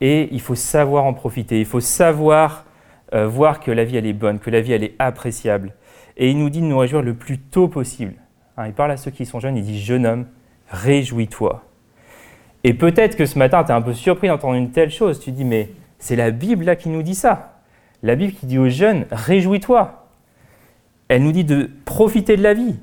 Et 0.00 0.28
il 0.32 0.40
faut 0.40 0.54
savoir 0.54 1.04
en 1.04 1.14
profiter, 1.14 1.58
il 1.58 1.66
faut 1.66 1.80
savoir 1.80 2.66
euh, 3.14 3.26
voir 3.26 3.60
que 3.60 3.70
la 3.70 3.84
vie, 3.84 3.96
elle 3.96 4.06
est 4.06 4.12
bonne, 4.12 4.38
que 4.38 4.50
la 4.50 4.60
vie, 4.60 4.72
elle 4.72 4.84
est 4.84 4.94
appréciable. 4.98 5.72
Et 6.16 6.30
il 6.30 6.38
nous 6.38 6.50
dit 6.50 6.60
de 6.60 6.66
nous 6.66 6.78
réjouir 6.78 7.02
le 7.02 7.14
plus 7.14 7.38
tôt 7.38 7.68
possible. 7.68 8.14
Hein, 8.56 8.66
il 8.66 8.72
parle 8.72 8.90
à 8.90 8.96
ceux 8.96 9.10
qui 9.10 9.24
sont 9.24 9.40
jeunes, 9.40 9.56
il 9.56 9.64
dit, 9.64 9.80
jeune 9.80 10.06
homme, 10.06 10.26
réjouis-toi. 10.68 11.62
Et 12.64 12.74
peut-être 12.74 13.16
que 13.16 13.26
ce 13.26 13.38
matin, 13.38 13.62
tu 13.64 13.70
es 13.70 13.74
un 13.74 13.82
peu 13.82 13.94
surpris 13.94 14.28
d'entendre 14.28 14.54
une 14.54 14.70
telle 14.70 14.90
chose. 14.90 15.20
Tu 15.20 15.30
dis, 15.30 15.44
mais 15.44 15.70
c'est 15.98 16.16
la 16.16 16.30
Bible 16.30 16.64
là 16.64 16.76
qui 16.76 16.88
nous 16.88 17.02
dit 17.02 17.14
ça. 17.14 17.60
La 18.02 18.16
Bible 18.16 18.32
qui 18.32 18.46
dit 18.46 18.58
aux 18.58 18.68
jeunes, 18.68 19.06
réjouis-toi. 19.10 20.08
Elle 21.08 21.22
nous 21.22 21.32
dit 21.32 21.44
de 21.44 21.70
profiter 21.84 22.36
de 22.36 22.42
la 22.42 22.54
vie, 22.54 22.76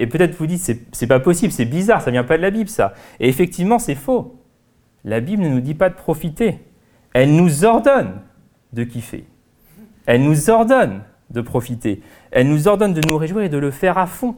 et 0.00 0.06
peut-être 0.06 0.34
vous 0.34 0.46
dites, 0.46 0.62
c'est 0.92 1.06
pas 1.06 1.20
possible, 1.20 1.52
c'est 1.52 1.66
bizarre, 1.66 2.00
ça 2.00 2.10
vient 2.10 2.24
pas 2.24 2.38
de 2.38 2.42
la 2.42 2.50
Bible, 2.50 2.70
ça. 2.70 2.94
Et 3.20 3.28
effectivement, 3.28 3.78
c'est 3.78 3.94
faux. 3.94 4.40
La 5.04 5.20
Bible 5.20 5.42
ne 5.42 5.50
nous 5.50 5.60
dit 5.60 5.74
pas 5.74 5.90
de 5.90 5.94
profiter. 5.94 6.58
Elle 7.12 7.36
nous 7.36 7.66
ordonne 7.66 8.22
de 8.72 8.84
kiffer. 8.84 9.26
Elle 10.06 10.24
nous 10.24 10.48
ordonne 10.48 11.02
de 11.28 11.42
profiter. 11.42 12.00
Elle 12.30 12.48
nous 12.48 12.66
ordonne 12.66 12.94
de 12.94 13.06
nous 13.06 13.18
réjouir 13.18 13.44
et 13.44 13.50
de 13.50 13.58
le 13.58 13.70
faire 13.70 13.98
à 13.98 14.06
fond. 14.06 14.36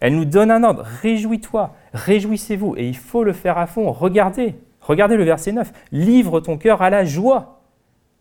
Elle 0.00 0.14
nous 0.14 0.26
donne 0.26 0.50
un 0.50 0.62
ordre. 0.62 0.84
Réjouis-toi, 1.00 1.74
réjouissez-vous. 1.94 2.74
Et 2.76 2.86
il 2.86 2.96
faut 2.98 3.24
le 3.24 3.32
faire 3.32 3.56
à 3.56 3.66
fond. 3.66 3.90
Regardez, 3.92 4.56
regardez 4.82 5.16
le 5.16 5.24
verset 5.24 5.52
9. 5.52 5.72
Livre 5.90 6.40
ton 6.40 6.58
cœur 6.58 6.82
à 6.82 6.90
la 6.90 7.06
joie 7.06 7.62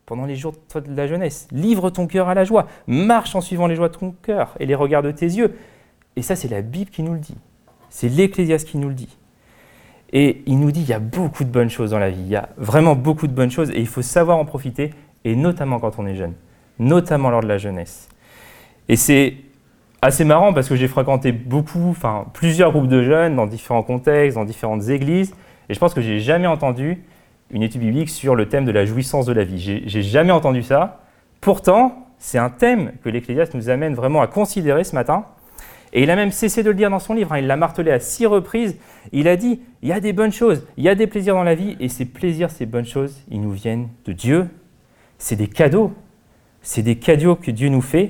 pendant 0.05 0.25
les 0.25 0.37
jours 0.37 0.53
de 0.73 0.95
la 0.95 1.07
jeunesse. 1.07 1.49
Livre 1.51 1.89
ton 1.89 2.07
cœur 2.07 2.29
à 2.29 2.33
la 2.33 2.45
joie. 2.45 2.67
Marche 2.87 3.35
en 3.35 3.41
suivant 3.41 3.67
les 3.67 3.75
joies 3.75 3.89
de 3.89 3.97
ton 3.97 4.11
cœur 4.21 4.55
et 4.61 4.65
les 4.65 4.75
regards 4.75 5.03
de 5.03 5.11
tes 5.11 5.25
yeux. 5.25 5.53
Et 6.15 6.21
ça, 6.21 6.35
c'est 6.35 6.47
la 6.47 6.61
Bible 6.61 6.89
qui 6.89 7.03
nous 7.03 7.13
le 7.13 7.19
dit. 7.19 7.37
C'est 7.89 8.09
l'Ecclésiaste 8.09 8.67
qui 8.67 8.77
nous 8.77 8.89
le 8.89 8.95
dit. 8.95 9.17
Et 10.13 10.43
il 10.45 10.59
nous 10.59 10.71
dit 10.71 10.81
il 10.81 10.87
y 10.87 10.93
a 10.93 10.99
beaucoup 10.99 11.43
de 11.43 11.49
bonnes 11.49 11.69
choses 11.69 11.91
dans 11.91 11.99
la 11.99 12.09
vie. 12.09 12.21
Il 12.21 12.29
y 12.29 12.35
a 12.35 12.49
vraiment 12.57 12.95
beaucoup 12.95 13.27
de 13.27 13.33
bonnes 13.33 13.51
choses 13.51 13.71
et 13.71 13.79
il 13.79 13.87
faut 13.87 14.01
savoir 14.01 14.37
en 14.37 14.45
profiter, 14.45 14.91
et 15.23 15.35
notamment 15.35 15.79
quand 15.79 15.99
on 15.99 16.05
est 16.05 16.15
jeune, 16.15 16.33
notamment 16.79 17.29
lors 17.29 17.41
de 17.41 17.47
la 17.47 17.57
jeunesse. 17.57 18.07
Et 18.87 18.95
c'est 18.95 19.35
assez 20.01 20.23
marrant 20.23 20.53
parce 20.53 20.69
que 20.69 20.75
j'ai 20.75 20.87
fréquenté 20.87 21.31
beaucoup, 21.31 21.89
enfin 21.89 22.27
plusieurs 22.33 22.71
groupes 22.71 22.87
de 22.87 23.01
jeunes 23.01 23.35
dans 23.35 23.47
différents 23.47 23.83
contextes, 23.83 24.37
dans 24.37 24.45
différentes 24.45 24.87
églises, 24.89 25.33
et 25.67 25.73
je 25.73 25.79
pense 25.79 25.93
que 25.93 26.01
j'ai 26.01 26.19
jamais 26.19 26.47
entendu 26.47 27.03
une 27.49 27.63
étude 27.63 27.81
biblique 27.81 28.09
sur 28.09 28.35
le 28.35 28.47
thème 28.47 28.65
de 28.65 28.71
la 28.71 28.85
jouissance 28.85 29.25
de 29.25 29.33
la 29.33 29.43
vie. 29.43 29.59
J'ai 29.85 30.01
jamais 30.01 30.31
entendu 30.31 30.63
ça. 30.63 31.01
Pourtant, 31.41 32.07
c'est 32.17 32.37
un 32.37 32.49
thème 32.49 32.93
que 33.03 33.09
l'Ecclésiaste 33.09 33.53
nous 33.53 33.69
amène 33.69 33.93
vraiment 33.95 34.21
à 34.21 34.27
considérer 34.27 34.83
ce 34.83 34.95
matin. 34.95 35.25
Et 35.95 36.03
il 36.03 36.11
a 36.11 36.17
même 36.17 36.31
cessé 36.31 36.61
de 36.61 36.69
le 36.69 36.75
dire 36.75 36.89
dans 36.89 36.99
son 36.99 37.13
livre. 37.13 37.31
Hein. 37.31 37.39
Il 37.39 37.47
l'a 37.47 37.55
martelé 37.55 37.89
à 37.89 38.01
six 38.01 38.25
reprises. 38.25 38.77
Il 39.13 39.29
a 39.29 39.37
dit 39.37 39.61
il 39.81 39.87
y 39.87 39.93
a 39.93 40.01
des 40.01 40.11
bonnes 40.11 40.33
choses, 40.33 40.67
il 40.75 40.83
y 40.83 40.89
a 40.89 40.95
des 40.95 41.07
plaisirs 41.07 41.35
dans 41.35 41.43
la 41.43 41.55
vie, 41.55 41.77
et 41.79 41.87
ces 41.87 42.05
plaisirs, 42.05 42.51
ces 42.51 42.65
bonnes 42.65 42.85
choses, 42.85 43.21
ils 43.31 43.39
nous 43.39 43.51
viennent 43.51 43.87
de 44.03 44.11
Dieu. 44.11 44.47
C'est 45.17 45.37
des 45.37 45.47
cadeaux. 45.47 45.93
C'est 46.61 46.81
des 46.81 46.97
cadeaux 46.97 47.35
que 47.35 47.49
Dieu 47.49 47.69
nous 47.69 47.81
fait. 47.81 48.03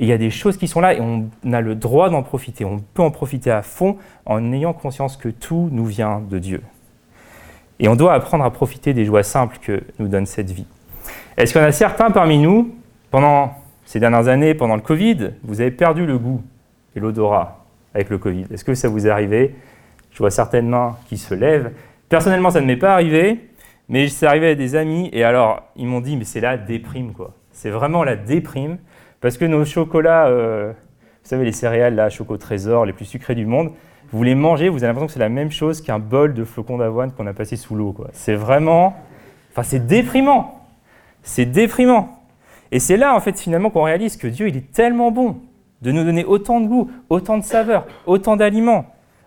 Et 0.00 0.04
il 0.04 0.06
y 0.06 0.12
a 0.12 0.18
des 0.18 0.30
choses 0.30 0.56
qui 0.56 0.66
sont 0.66 0.80
là 0.80 0.94
et 0.94 1.00
on 1.00 1.28
a 1.52 1.60
le 1.60 1.76
droit 1.76 2.10
d'en 2.10 2.22
profiter. 2.22 2.64
On 2.64 2.78
peut 2.78 3.02
en 3.02 3.12
profiter 3.12 3.50
à 3.50 3.62
fond 3.62 3.96
en 4.26 4.52
ayant 4.52 4.72
conscience 4.72 5.16
que 5.16 5.28
tout 5.28 5.68
nous 5.70 5.84
vient 5.84 6.20
de 6.20 6.38
Dieu. 6.38 6.62
Et 7.78 7.86
on 7.86 7.94
doit 7.94 8.14
apprendre 8.14 8.44
à 8.44 8.50
profiter 8.50 8.92
des 8.92 9.04
joies 9.04 9.22
simples 9.22 9.58
que 9.62 9.82
nous 10.00 10.08
donne 10.08 10.26
cette 10.26 10.50
vie. 10.50 10.66
Est-ce 11.36 11.52
qu'il 11.52 11.60
y 11.60 11.64
en 11.64 11.68
a 11.68 11.72
certains 11.72 12.10
parmi 12.10 12.38
nous, 12.38 12.74
pendant 13.10 13.54
ces 13.84 14.00
dernières 14.00 14.26
années, 14.26 14.54
pendant 14.54 14.74
le 14.74 14.82
Covid, 14.82 15.30
vous 15.44 15.60
avez 15.60 15.70
perdu 15.70 16.06
le 16.06 16.18
goût 16.18 16.42
et 16.96 17.00
l'odorat 17.00 17.64
avec 17.94 18.10
le 18.10 18.18
Covid 18.18 18.46
Est-ce 18.52 18.64
que 18.64 18.74
ça 18.74 18.88
vous 18.88 19.06
est 19.06 19.10
arrivé? 19.10 19.54
Je 20.10 20.18
vois 20.18 20.30
certaines 20.30 20.68
mains 20.68 20.96
qui 21.06 21.16
se 21.16 21.34
lèvent. 21.34 21.72
Personnellement, 22.08 22.50
ça 22.50 22.60
ne 22.60 22.66
m'est 22.66 22.76
pas 22.76 22.92
arrivé, 22.92 23.48
mais 23.88 24.08
c'est 24.08 24.26
arrivé 24.26 24.50
à 24.50 24.54
des 24.54 24.76
amis 24.76 25.08
et 25.12 25.24
alors 25.24 25.62
ils 25.76 25.86
m'ont 25.86 26.00
dit 26.00 26.16
mais 26.16 26.24
c'est 26.24 26.40
la 26.40 26.56
déprime 26.56 27.12
quoi. 27.12 27.34
C'est 27.52 27.70
vraiment 27.70 28.04
la 28.04 28.16
déprime 28.16 28.78
parce 29.20 29.36
que 29.36 29.44
nos 29.44 29.64
chocolats, 29.64 30.28
euh, 30.28 30.72
vous 30.72 31.28
savez, 31.28 31.44
les 31.44 31.52
céréales, 31.52 31.94
là, 31.94 32.08
Choco 32.08 32.36
Trésor, 32.36 32.86
les 32.86 32.92
plus 32.92 33.04
sucrés 33.04 33.34
du 33.34 33.44
monde, 33.44 33.72
vous 34.12 34.22
les 34.22 34.34
mangez, 34.34 34.68
vous 34.68 34.78
avez 34.78 34.88
l'impression 34.88 35.06
que 35.06 35.12
c'est 35.12 35.20
la 35.20 35.28
même 35.28 35.50
chose 35.50 35.82
qu'un 35.82 35.98
bol 35.98 36.34
de 36.34 36.42
flocons 36.44 36.78
d'avoine 36.78 37.12
qu'on 37.12 37.26
a 37.26 37.34
passé 37.34 37.56
sous 37.56 37.74
l'eau. 37.74 37.94
C'est 38.12 38.34
vraiment. 38.34 38.96
Enfin, 39.52 39.62
c'est 39.62 39.86
déprimant. 39.86 40.64
C'est 41.22 41.44
déprimant. 41.44 42.18
Et 42.72 42.78
c'est 42.78 42.96
là, 42.96 43.14
en 43.14 43.20
fait, 43.20 43.38
finalement, 43.38 43.70
qu'on 43.70 43.82
réalise 43.82 44.16
que 44.16 44.26
Dieu, 44.26 44.48
il 44.48 44.56
est 44.56 44.72
tellement 44.72 45.10
bon 45.10 45.40
de 45.82 45.92
nous 45.92 46.04
donner 46.04 46.24
autant 46.24 46.60
de 46.60 46.66
goût, 46.66 46.90
autant 47.08 47.38
de 47.38 47.44
saveurs, 47.44 47.86
autant 48.06 48.36
d'aliments, 48.36 48.86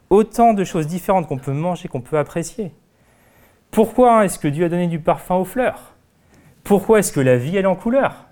autant 0.10 0.54
de 0.54 0.64
choses 0.64 0.88
différentes 0.88 1.28
qu'on 1.28 1.38
peut 1.38 1.54
manger, 1.54 1.88
qu'on 1.88 2.02
peut 2.02 2.18
apprécier. 2.18 2.74
Pourquoi 3.72 4.26
est-ce 4.26 4.38
que 4.38 4.48
Dieu 4.48 4.66
a 4.66 4.70
donné 4.70 4.88
du 4.88 5.00
parfum 5.00 5.36
aux 5.36 5.46
fleurs? 5.46 5.94
Pourquoi 6.64 7.00
est-ce 7.00 7.12
que 7.12 7.20
la 7.20 7.38
vie, 7.38 7.58
est 7.58 7.66
en 7.66 7.76
couleur? 7.76 8.26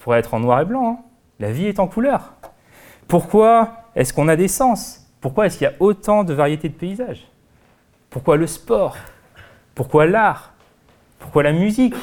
Pourrait 0.00 0.18
être 0.18 0.34
en 0.34 0.40
noir 0.40 0.60
et 0.60 0.64
blanc. 0.66 0.98
Hein. 0.98 1.04
La 1.40 1.50
vie 1.50 1.66
est 1.66 1.78
en 1.78 1.86
couleur. 1.86 2.34
Pourquoi 3.08 3.84
est-ce 3.94 4.12
qu'on 4.12 4.28
a 4.28 4.36
des 4.36 4.48
sens? 4.48 5.08
Pourquoi 5.20 5.46
est-ce 5.46 5.56
qu'il 5.56 5.66
y 5.66 5.70
a 5.70 5.74
autant 5.80 6.24
de 6.24 6.34
variétés 6.34 6.68
de 6.68 6.74
paysages? 6.74 7.26
Pourquoi 8.10 8.36
le 8.36 8.46
sport? 8.46 8.96
Pourquoi 9.74 10.04
l'art? 10.06 10.52
Pourquoi 11.18 11.42
la 11.42 11.52
musique? 11.52 11.94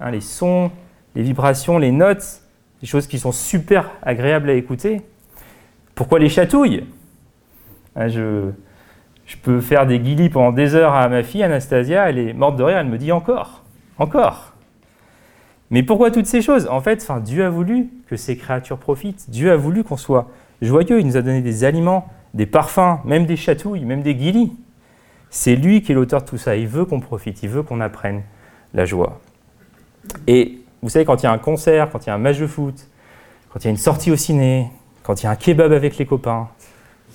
Hein, 0.00 0.10
Les 0.10 0.20
sons, 0.20 0.72
les 1.14 1.22
vibrations, 1.22 1.78
les 1.78 1.92
notes, 1.92 2.42
des 2.84 2.88
choses 2.90 3.06
qui 3.06 3.18
sont 3.18 3.32
super 3.32 3.92
agréables 4.02 4.50
à 4.50 4.52
écouter. 4.52 5.00
Pourquoi 5.94 6.18
les 6.18 6.28
chatouilles? 6.28 6.84
Hein, 7.96 8.08
je, 8.08 8.50
peux 9.40 9.62
faire 9.62 9.86
des 9.86 9.98
guillis 9.98 10.28
pendant 10.28 10.52
des 10.52 10.74
heures 10.74 10.92
à 10.92 11.08
ma 11.08 11.22
fille, 11.22 11.42
Anastasia, 11.42 12.10
elle 12.10 12.18
est 12.18 12.34
morte 12.34 12.56
de 12.56 12.62
rire, 12.62 12.76
elle 12.76 12.88
me 12.88 12.98
dit 12.98 13.10
encore, 13.10 13.62
encore. 13.96 14.52
Mais 15.70 15.82
pourquoi 15.82 16.10
toutes 16.10 16.26
ces 16.26 16.42
choses? 16.42 16.68
En 16.68 16.82
fait, 16.82 17.00
enfin, 17.00 17.20
Dieu 17.20 17.42
a 17.46 17.48
voulu 17.48 17.88
que 18.06 18.16
ces 18.16 18.36
créatures 18.36 18.76
profitent. 18.76 19.30
Dieu 19.30 19.50
a 19.50 19.56
voulu 19.56 19.82
qu'on 19.82 19.96
soit 19.96 20.28
joyeux. 20.60 21.00
Il 21.00 21.06
nous 21.06 21.16
a 21.16 21.22
donné 21.22 21.40
des 21.40 21.64
aliments, 21.64 22.06
des 22.34 22.44
parfums, 22.44 23.00
même 23.06 23.24
des 23.24 23.36
chatouilles, 23.36 23.86
même 23.86 24.02
des 24.02 24.14
guilis. 24.14 24.52
C'est 25.30 25.56
lui 25.56 25.80
qui 25.80 25.92
est 25.92 25.94
l'auteur 25.94 26.20
de 26.20 26.28
tout 26.28 26.36
ça. 26.36 26.54
Il 26.54 26.68
veut 26.68 26.84
qu'on 26.84 27.00
profite, 27.00 27.42
il 27.42 27.48
veut 27.48 27.62
qu'on 27.62 27.80
apprenne 27.80 28.24
la 28.74 28.84
joie. 28.84 29.22
Et 30.26 30.58
vous 30.84 30.90
savez, 30.90 31.04
quand 31.04 31.22
il 31.22 31.24
y 31.24 31.26
a 31.26 31.32
un 31.32 31.38
concert, 31.38 31.90
quand 31.90 32.04
il 32.04 32.08
y 32.08 32.10
a 32.10 32.14
un 32.14 32.18
match 32.18 32.38
de 32.38 32.46
foot, 32.46 32.88
quand 33.50 33.58
il 33.60 33.64
y 33.64 33.66
a 33.68 33.70
une 33.70 33.76
sortie 33.76 34.12
au 34.12 34.16
ciné, 34.16 34.70
quand 35.02 35.20
il 35.20 35.24
y 35.24 35.26
a 35.26 35.30
un 35.30 35.36
kebab 35.36 35.72
avec 35.72 35.96
les 35.96 36.06
copains, 36.06 36.48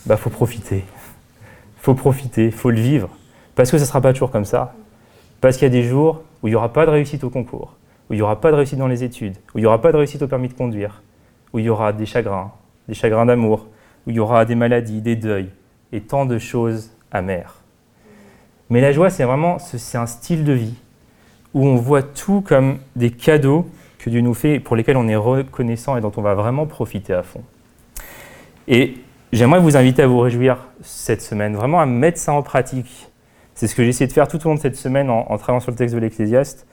bah 0.06 0.18
faut 0.18 0.30
profiter. 0.30 0.84
Faut 1.78 1.94
profiter, 1.94 2.52
faut 2.52 2.72
le 2.72 2.82
vivre. 2.82 3.10
Parce 3.56 3.72
que 3.72 3.78
ça 3.78 3.84
ne 3.84 3.88
sera 3.88 4.02
pas 4.02 4.12
toujours 4.12 4.32
comme 4.32 4.46
ça. 4.46 4.74
Parce 5.40 5.56
qu'il 5.56 5.66
y 5.66 5.72
a 5.72 5.74
des 5.82 5.84
jours 5.84 6.24
où 6.42 6.48
il 6.48 6.52
n'y 6.52 6.56
aura 6.56 6.74
pas 6.74 6.86
de 6.86 6.92
réussite 6.92 7.24
au 7.24 7.30
concours 7.30 7.76
où 8.10 8.14
il 8.14 8.18
n'y 8.18 8.22
aura 8.22 8.42
pas 8.42 8.52
de 8.52 8.56
réussite 8.56 8.80
dans 8.80 8.88
les 8.88 9.04
études, 9.04 9.36
où 9.54 9.60
il 9.60 9.62
n'y 9.62 9.68
aura 9.68 9.82
pas 9.82 9.92
de 9.92 9.98
réussite 9.98 10.22
au 10.22 10.28
permis 10.28 10.48
de 10.48 10.54
conduire, 10.54 11.04
où 11.54 11.60
il 11.60 11.66
y 11.66 11.70
aura 11.70 11.94
des 11.94 12.06
chagrins, 12.06 12.52
des 12.88 12.96
chagrins 12.96 13.26
d'amour, 13.26 13.68
où 14.08 14.10
il 14.10 14.16
y 14.16 14.20
aura 14.20 14.46
des 14.46 14.56
maladies, 14.56 15.02
des 15.02 15.16
deuils, 15.16 15.50
et 15.92 16.02
tant 16.02 16.26
de 16.26 16.40
choses 16.40 16.92
amères. 17.12 17.62
Mais 18.70 18.82
la 18.82 18.92
joie, 18.92 19.10
c'est 19.10 19.24
vraiment 19.24 19.60
c'est 19.60 19.98
un 19.98 20.08
style 20.08 20.44
de 20.44 20.54
vie 20.54 20.76
où 21.54 21.66
on 21.66 21.76
voit 21.76 22.04
tout 22.04 22.42
comme 22.42 22.80
des 22.96 23.12
cadeaux 23.12 23.66
que 23.98 24.10
Dieu 24.10 24.22
nous 24.22 24.34
fait 24.34 24.60
pour 24.60 24.76
lesquels 24.76 24.98
on 24.98 25.08
est 25.08 25.16
reconnaissant 25.16 25.98
et 25.98 26.02
dont 26.02 26.12
on 26.16 26.22
va 26.22 26.36
vraiment 26.36 26.66
profiter 26.66 27.14
à 27.14 27.24
fond. 27.24 27.44
Et 28.68 28.96
j'aimerais 29.34 29.60
vous 29.60 29.76
inviter 29.76 30.04
à 30.04 30.08
vous 30.08 30.20
réjouir 30.20 30.68
cette 30.82 31.22
semaine, 31.22 31.56
vraiment 31.56 31.80
à 31.80 31.86
mettre 31.86 32.18
ça 32.18 32.34
en 32.34 32.42
pratique. 32.42 33.10
C'est 33.56 33.68
ce 33.68 33.76
que 33.76 33.84
j'ai 33.84 33.90
essayé 33.90 34.08
de 34.08 34.14
faire 34.14 34.28
tout 34.28 34.38
au 34.46 34.50
long 34.50 34.56
de 34.56 34.60
cette 34.60 34.78
semaine 34.78 35.10
en, 35.10 35.38
travaillant 35.38 35.60
sur 35.60 35.72
le 35.72 35.78
texte 35.78 35.94
de 35.94 36.00
l'Ecclésiaste. 36.00 36.66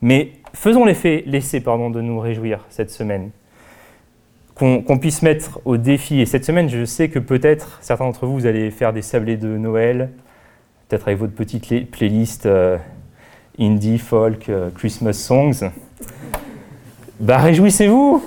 Mais 0.00 0.32
faisons 0.54 0.84
l'essai 0.84 1.60
pardon, 1.64 1.90
de 1.90 2.00
nous 2.00 2.20
réjouir 2.20 2.64
cette 2.68 2.90
semaine. 2.90 3.30
Qu'on 4.54 4.98
puisse 4.98 5.22
mettre 5.22 5.60
au 5.64 5.78
défi. 5.78 6.20
Et 6.20 6.26
cette 6.26 6.44
semaine, 6.44 6.68
je 6.68 6.84
sais 6.84 7.08
que 7.08 7.18
peut-être 7.18 7.78
certains 7.80 8.04
d'entre 8.04 8.26
vous, 8.26 8.34
vous 8.34 8.46
allez 8.46 8.70
faire 8.70 8.92
des 8.92 9.00
sablés 9.00 9.38
de 9.38 9.48
Noël, 9.48 10.10
peut-être 10.88 11.08
avec 11.08 11.18
votre 11.18 11.32
petite 11.32 11.90
playlist 11.90 12.44
euh, 12.44 12.76
indie, 13.60 13.98
folk, 13.98 14.48
euh, 14.48 14.70
Christmas 14.70 15.12
songs. 15.12 15.70
Bah 17.20 17.38
réjouissez-vous, 17.38 18.22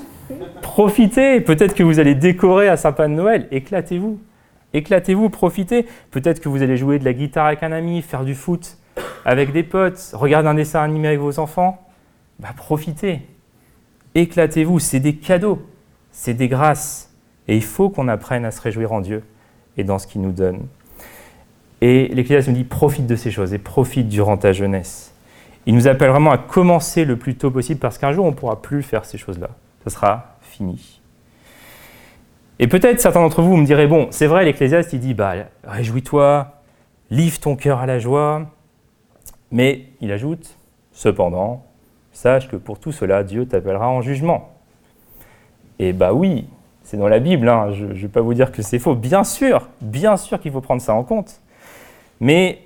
profitez. 0.61 1.41
Peut-être 1.41 1.73
que 1.73 1.83
vous 1.83 1.99
allez 1.99 2.15
décorer 2.15 2.69
un 2.69 2.77
sapin 2.77 3.09
de 3.09 3.15
Noël. 3.15 3.47
Éclatez-vous, 3.51 4.19
éclatez-vous, 4.73 5.29
profitez. 5.29 5.87
Peut-être 6.11 6.39
que 6.39 6.49
vous 6.49 6.61
allez 6.61 6.77
jouer 6.77 6.99
de 6.99 7.05
la 7.05 7.13
guitare 7.13 7.47
avec 7.47 7.63
un 7.63 7.71
ami, 7.71 8.01
faire 8.01 8.23
du 8.23 8.35
foot 8.35 8.77
avec 9.25 9.51
des 9.51 9.63
potes, 9.63 10.11
regarder 10.13 10.49
un 10.49 10.53
dessin 10.53 10.81
animé 10.81 11.09
avec 11.09 11.19
vos 11.19 11.39
enfants, 11.39 11.87
bah 12.39 12.49
profitez. 12.55 13.21
Éclatez-vous, 14.15 14.79
c'est 14.79 14.99
des 14.99 15.15
cadeaux, 15.15 15.61
c'est 16.11 16.33
des 16.33 16.47
grâces. 16.47 17.11
Et 17.47 17.55
il 17.55 17.63
faut 17.63 17.89
qu'on 17.89 18.07
apprenne 18.07 18.45
à 18.45 18.51
se 18.51 18.61
réjouir 18.61 18.91
en 18.91 19.01
Dieu 19.01 19.23
et 19.77 19.83
dans 19.83 19.99
ce 19.99 20.07
qu'il 20.07 20.21
nous 20.21 20.31
donne. 20.31 20.67
Et 21.81 22.07
l'Ecclésiaste 22.09 22.47
nous 22.47 22.55
dit 22.55 22.63
profite 22.63 23.07
de 23.07 23.15
ces 23.15 23.31
choses 23.31 23.53
et 23.53 23.57
profite 23.57 24.07
durant 24.07 24.37
ta 24.37 24.53
jeunesse. 24.53 25.12
Il 25.65 25.75
nous 25.75 25.87
appelle 25.87 26.09
vraiment 26.09 26.31
à 26.31 26.37
commencer 26.37 27.05
le 27.05 27.17
plus 27.17 27.35
tôt 27.35 27.51
possible 27.51 27.79
parce 27.79 27.97
qu'un 27.97 28.11
jour 28.11 28.25
on 28.25 28.31
ne 28.31 28.35
pourra 28.35 28.61
plus 28.61 28.83
faire 28.83 29.05
ces 29.05 29.17
choses-là. 29.17 29.49
Ce 29.83 29.89
sera 29.89 30.37
fini. 30.41 31.01
Et 32.59 32.67
peut-être 32.67 32.99
certains 32.99 33.21
d'entre 33.21 33.41
vous 33.41 33.55
me 33.57 33.65
diraient 33.65 33.87
bon, 33.87 34.07
c'est 34.11 34.27
vrai, 34.27 34.45
l'Ecclésiaste 34.45 34.93
il 34.93 34.99
dit 34.99 35.13
bah 35.13 35.33
réjouis-toi, 35.63 36.53
livre 37.09 37.39
ton 37.39 37.55
cœur 37.55 37.79
à 37.79 37.85
la 37.85 37.99
joie, 37.99 38.43
mais 39.51 39.85
il 40.01 40.11
ajoute, 40.11 40.57
cependant, 40.91 41.63
sache 42.11 42.47
que 42.47 42.55
pour 42.55 42.79
tout 42.79 42.91
cela, 42.91 43.23
Dieu 43.23 43.45
t'appellera 43.45 43.89
en 43.89 44.01
jugement. 44.01 44.51
Et 45.79 45.93
bah 45.93 46.13
oui, 46.13 46.47
c'est 46.83 46.97
dans 46.97 47.07
la 47.07 47.19
Bible, 47.19 47.49
hein, 47.49 47.71
je 47.71 47.85
ne 47.85 47.93
vais 47.93 48.07
pas 48.07 48.21
vous 48.21 48.33
dire 48.33 48.51
que 48.51 48.61
c'est 48.61 48.79
faux. 48.79 48.95
Bien 48.95 49.23
sûr, 49.23 49.67
bien 49.81 50.17
sûr 50.17 50.39
qu'il 50.39 50.51
faut 50.51 50.61
prendre 50.61 50.81
ça 50.81 50.93
en 50.93 51.03
compte. 51.03 51.41
Mais 52.19 52.59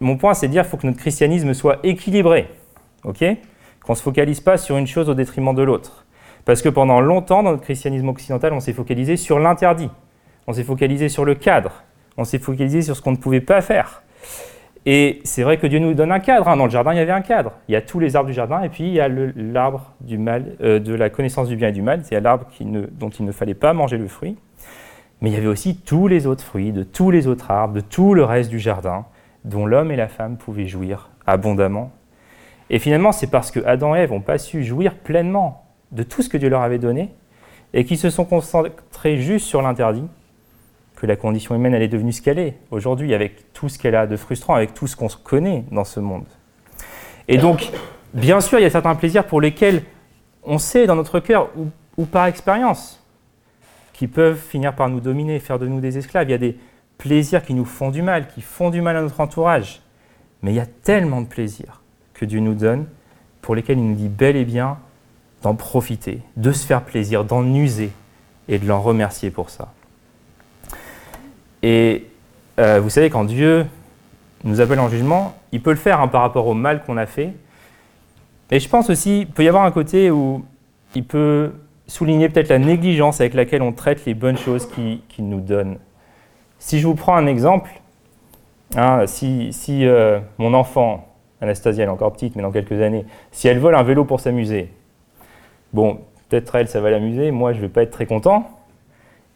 mon 0.00 0.16
point, 0.16 0.34
c'est 0.34 0.48
de 0.48 0.52
dire 0.52 0.62
qu'il 0.62 0.70
faut 0.70 0.76
que 0.76 0.86
notre 0.86 0.98
christianisme 0.98 1.54
soit 1.54 1.78
équilibré. 1.82 2.48
ok? 3.04 3.24
Qu'on 3.84 3.92
ne 3.92 3.96
se 3.96 4.02
focalise 4.02 4.40
pas 4.40 4.56
sur 4.56 4.76
une 4.76 4.86
chose 4.86 5.08
au 5.08 5.14
détriment 5.14 5.54
de 5.54 5.62
l'autre. 5.62 6.06
Parce 6.44 6.62
que 6.62 6.68
pendant 6.68 7.00
longtemps, 7.00 7.42
dans 7.42 7.52
notre 7.52 7.62
christianisme 7.62 8.08
occidental, 8.08 8.52
on 8.52 8.60
s'est 8.60 8.72
focalisé 8.72 9.16
sur 9.16 9.38
l'interdit. 9.38 9.90
On 10.46 10.52
s'est 10.52 10.64
focalisé 10.64 11.08
sur 11.08 11.24
le 11.24 11.34
cadre. 11.34 11.84
On 12.16 12.24
s'est 12.24 12.38
focalisé 12.38 12.82
sur 12.82 12.96
ce 12.96 13.02
qu'on 13.02 13.12
ne 13.12 13.16
pouvait 13.16 13.40
pas 13.40 13.60
faire. 13.60 14.02
Et 14.88 15.20
c'est 15.24 15.42
vrai 15.42 15.58
que 15.58 15.66
Dieu 15.66 15.80
nous 15.80 15.94
donne 15.94 16.12
un 16.12 16.20
cadre. 16.20 16.48
Hein. 16.48 16.56
Dans 16.56 16.66
le 16.66 16.70
jardin, 16.70 16.92
il 16.92 16.98
y 16.98 17.00
avait 17.00 17.12
un 17.12 17.20
cadre. 17.20 17.52
Il 17.68 17.72
y 17.72 17.76
a 17.76 17.82
tous 17.82 17.98
les 17.98 18.14
arbres 18.14 18.28
du 18.28 18.32
jardin, 18.34 18.62
et 18.62 18.68
puis 18.68 18.84
il 18.84 18.92
y 18.92 19.00
a 19.00 19.08
l'arbre 19.08 19.92
du 20.00 20.16
mal, 20.16 20.56
euh, 20.62 20.78
de 20.78 20.94
la 20.94 21.10
connaissance 21.10 21.48
du 21.48 21.56
bien 21.56 21.68
et 21.68 21.72
du 21.72 21.82
mal. 21.82 22.02
C'est 22.04 22.20
l'arbre 22.20 22.46
dont 22.60 23.10
il 23.10 23.24
ne 23.24 23.32
fallait 23.32 23.54
pas 23.54 23.72
manger 23.72 23.98
le 23.98 24.06
fruit. 24.06 24.36
Mais 25.20 25.30
il 25.30 25.34
y 25.34 25.36
avait 25.36 25.48
aussi 25.48 25.78
tous 25.78 26.06
les 26.06 26.28
autres 26.28 26.44
fruits, 26.44 26.70
de 26.70 26.84
tous 26.84 27.10
les 27.10 27.26
autres 27.26 27.50
arbres, 27.50 27.74
de 27.74 27.80
tout 27.80 28.14
le 28.14 28.22
reste 28.22 28.50
du 28.50 28.60
jardin, 28.60 29.06
dont 29.46 29.64
l'homme 29.64 29.90
et 29.90 29.96
la 29.96 30.08
femme 30.08 30.36
pouvaient 30.36 30.66
jouir 30.66 31.08
abondamment. 31.26 31.90
Et 32.68 32.78
finalement, 32.78 33.12
c'est 33.12 33.28
parce 33.28 33.50
que 33.50 33.60
Adam 33.64 33.94
et 33.94 34.00
Ève 34.00 34.10
n'ont 34.10 34.20
pas 34.20 34.38
su 34.38 34.64
jouir 34.64 34.96
pleinement 34.96 35.64
de 35.92 36.02
tout 36.02 36.20
ce 36.20 36.28
que 36.28 36.36
Dieu 36.36 36.48
leur 36.48 36.62
avait 36.62 36.78
donné, 36.78 37.14
et 37.72 37.84
qu'ils 37.84 37.98
se 37.98 38.10
sont 38.10 38.24
concentrés 38.24 39.18
juste 39.18 39.46
sur 39.46 39.62
l'interdit, 39.62 40.06
que 40.96 41.06
la 41.06 41.16
condition 41.16 41.54
humaine 41.54 41.74
elle 41.74 41.82
est 41.82 41.88
devenue 41.88 42.12
ce 42.12 42.22
qu'elle 42.22 42.38
est 42.38 42.56
aujourd'hui, 42.70 43.14
avec 43.14 43.52
tout 43.52 43.68
ce 43.68 43.78
qu'elle 43.78 43.94
a 43.94 44.06
de 44.06 44.16
frustrant, 44.16 44.54
avec 44.54 44.74
tout 44.74 44.86
ce 44.86 44.96
qu'on 44.96 45.08
connaît 45.08 45.64
dans 45.70 45.84
ce 45.84 46.00
monde. 46.00 46.26
Et 47.28 47.38
donc, 47.38 47.70
bien 48.14 48.40
sûr, 48.40 48.58
il 48.58 48.62
y 48.62 48.66
a 48.66 48.70
certains 48.70 48.94
plaisirs 48.94 49.26
pour 49.26 49.40
lesquels 49.40 49.82
on 50.42 50.58
sait 50.58 50.86
dans 50.86 50.96
notre 50.96 51.20
cœur, 51.20 51.50
ou, 51.96 52.04
par 52.04 52.26
expérience, 52.26 53.04
qui 53.92 54.08
peuvent 54.08 54.38
finir 54.38 54.74
par 54.74 54.88
nous 54.88 55.00
dominer, 55.00 55.38
faire 55.38 55.58
de 55.58 55.66
nous 55.66 55.80
des 55.80 55.98
esclaves. 55.98 56.28
Il 56.28 56.32
y 56.32 56.34
a 56.34 56.38
des 56.38 56.56
plaisirs 56.98 57.42
qui 57.42 57.54
nous 57.54 57.64
font 57.64 57.90
du 57.90 58.02
mal, 58.02 58.28
qui 58.28 58.40
font 58.40 58.70
du 58.70 58.80
mal 58.80 58.96
à 58.96 59.02
notre 59.02 59.20
entourage. 59.20 59.80
Mais 60.42 60.52
il 60.52 60.56
y 60.56 60.60
a 60.60 60.66
tellement 60.66 61.20
de 61.20 61.26
plaisirs 61.26 61.82
que 62.14 62.24
Dieu 62.24 62.40
nous 62.40 62.54
donne, 62.54 62.86
pour 63.42 63.54
lesquels 63.54 63.78
il 63.78 63.88
nous 63.88 63.94
dit 63.94 64.08
bel 64.08 64.36
et 64.36 64.44
bien 64.44 64.78
d'en 65.42 65.54
profiter, 65.54 66.20
de 66.36 66.52
se 66.52 66.66
faire 66.66 66.82
plaisir, 66.82 67.24
d'en 67.24 67.46
user 67.54 67.90
et 68.48 68.58
de 68.58 68.66
l'en 68.66 68.80
remercier 68.80 69.30
pour 69.30 69.50
ça. 69.50 69.72
Et 71.62 72.06
euh, 72.58 72.80
vous 72.80 72.90
savez, 72.90 73.10
quand 73.10 73.24
Dieu 73.24 73.66
nous 74.44 74.60
appelle 74.60 74.80
en 74.80 74.88
jugement, 74.88 75.36
il 75.52 75.62
peut 75.62 75.70
le 75.70 75.76
faire 75.76 76.00
hein, 76.00 76.08
par 76.08 76.22
rapport 76.22 76.46
au 76.46 76.54
mal 76.54 76.82
qu'on 76.84 76.96
a 76.96 77.06
fait. 77.06 77.34
Et 78.50 78.60
je 78.60 78.68
pense 78.68 78.90
aussi, 78.90 79.20
il 79.20 79.26
peut 79.26 79.44
y 79.44 79.48
avoir 79.48 79.64
un 79.64 79.70
côté 79.70 80.10
où 80.10 80.44
il 80.94 81.04
peut 81.04 81.52
souligner 81.86 82.28
peut-être 82.28 82.48
la 82.48 82.58
négligence 82.58 83.20
avec 83.20 83.34
laquelle 83.34 83.62
on 83.62 83.72
traite 83.72 84.04
les 84.06 84.14
bonnes 84.14 84.38
choses 84.38 84.68
qu'il 84.68 85.28
nous 85.28 85.40
donne. 85.40 85.78
Si 86.58 86.80
je 86.80 86.86
vous 86.86 86.94
prends 86.94 87.16
un 87.16 87.26
exemple, 87.26 87.70
hein, 88.76 89.06
si, 89.06 89.52
euh, 89.86 90.20
mon 90.38 90.54
enfant, 90.54 91.08
Anastasia, 91.40 91.84
elle 91.84 91.88
est 91.88 91.92
encore 91.92 92.12
petite, 92.12 92.36
mais 92.36 92.42
dans 92.42 92.52
quelques 92.52 92.80
années, 92.80 93.04
si 93.30 93.48
elle 93.48 93.58
vole 93.58 93.74
un 93.74 93.82
vélo 93.82 94.04
pour 94.04 94.20
s'amuser, 94.20 94.70
bon, 95.72 96.00
peut-être 96.28 96.54
elle, 96.54 96.68
ça 96.68 96.80
va 96.80 96.90
l'amuser, 96.90 97.30
moi, 97.30 97.52
je 97.52 97.58
ne 97.58 97.62
vais 97.62 97.68
pas 97.68 97.82
être 97.82 97.90
très 97.90 98.06
content, 98.06 98.50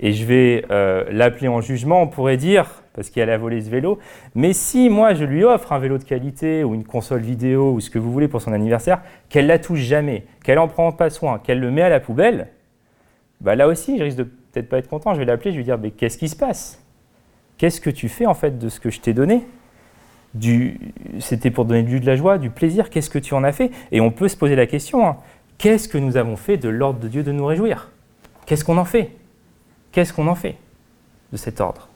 et 0.00 0.12
je 0.12 0.24
vais 0.24 0.64
euh, 0.70 1.04
l'appeler 1.10 1.48
en 1.48 1.60
jugement, 1.60 2.02
on 2.02 2.06
pourrait 2.06 2.38
dire, 2.38 2.82
parce 2.94 3.10
qu'elle 3.10 3.30
a 3.30 3.36
volé 3.36 3.60
ce 3.60 3.70
vélo. 3.70 3.98
Mais 4.34 4.52
si 4.52 4.88
moi 4.88 5.14
je 5.14 5.24
lui 5.24 5.44
offre 5.44 5.72
un 5.72 5.78
vélo 5.78 5.98
de 5.98 6.04
qualité 6.04 6.64
ou 6.64 6.74
une 6.74 6.84
console 6.84 7.20
vidéo 7.20 7.72
ou 7.72 7.80
ce 7.80 7.90
que 7.90 7.98
vous 7.98 8.10
voulez 8.10 8.26
pour 8.28 8.40
son 8.40 8.52
anniversaire, 8.52 9.02
qu'elle 9.28 9.46
la 9.46 9.58
touche 9.58 9.80
jamais, 9.80 10.24
qu'elle 10.42 10.58
en 10.58 10.68
prend 10.68 10.90
pas 10.92 11.10
soin, 11.10 11.38
qu'elle 11.38 11.60
le 11.60 11.70
met 11.70 11.82
à 11.82 11.90
la 11.90 12.00
poubelle, 12.00 12.48
bah 13.40 13.54
là 13.54 13.68
aussi 13.68 13.98
je 13.98 14.02
risque 14.02 14.18
de 14.18 14.24
peut-être 14.24 14.68
pas 14.68 14.78
être 14.78 14.88
content. 14.88 15.14
Je 15.14 15.18
vais 15.18 15.24
l'appeler, 15.24 15.50
je 15.50 15.56
vais 15.56 15.58
lui 15.58 15.64
dire 15.64 15.78
mais 15.78 15.90
qu'est-ce 15.90 16.18
qui 16.18 16.28
se 16.28 16.36
passe? 16.36 16.79
Qu'est-ce 17.60 17.82
que 17.82 17.90
tu 17.90 18.08
fais 18.08 18.24
en 18.24 18.32
fait 18.32 18.58
de 18.58 18.70
ce 18.70 18.80
que 18.80 18.88
je 18.88 19.00
t'ai 19.00 19.12
donné? 19.12 19.46
C'était 21.18 21.50
pour 21.50 21.66
donner 21.66 21.82
du 21.82 22.00
de 22.00 22.06
la 22.06 22.16
joie, 22.16 22.38
du 22.38 22.48
plaisir. 22.48 22.88
Qu'est-ce 22.88 23.10
que 23.10 23.18
tu 23.18 23.34
en 23.34 23.44
as 23.44 23.52
fait? 23.52 23.70
Et 23.92 24.00
on 24.00 24.10
peut 24.10 24.28
se 24.28 24.36
poser 24.38 24.56
la 24.56 24.64
question 24.64 25.06
hein, 25.06 25.18
qu'est-ce 25.58 25.86
que 25.86 25.98
nous 25.98 26.16
avons 26.16 26.36
fait 26.36 26.56
de 26.56 26.70
l'ordre 26.70 27.00
de 27.00 27.08
Dieu 27.08 27.22
de 27.22 27.32
nous 27.32 27.44
réjouir? 27.44 27.90
Qu'est-ce 28.46 28.64
qu'on 28.64 28.78
en 28.78 28.86
fait? 28.86 29.10
Qu'est-ce 29.92 30.14
qu'on 30.14 30.26
en 30.26 30.34
fait 30.34 30.56
de 31.32 31.36
cet 31.36 31.60
ordre? 31.60 31.90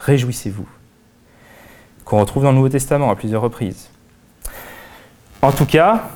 Réjouissez-vous. 0.00 0.68
Qu'on 2.04 2.20
retrouve 2.20 2.42
dans 2.42 2.50
le 2.50 2.56
Nouveau 2.56 2.68
Testament 2.68 3.10
à 3.10 3.16
plusieurs 3.16 3.40
reprises. 3.40 3.88
En 5.40 5.50
tout 5.50 5.64
cas, 5.64 6.10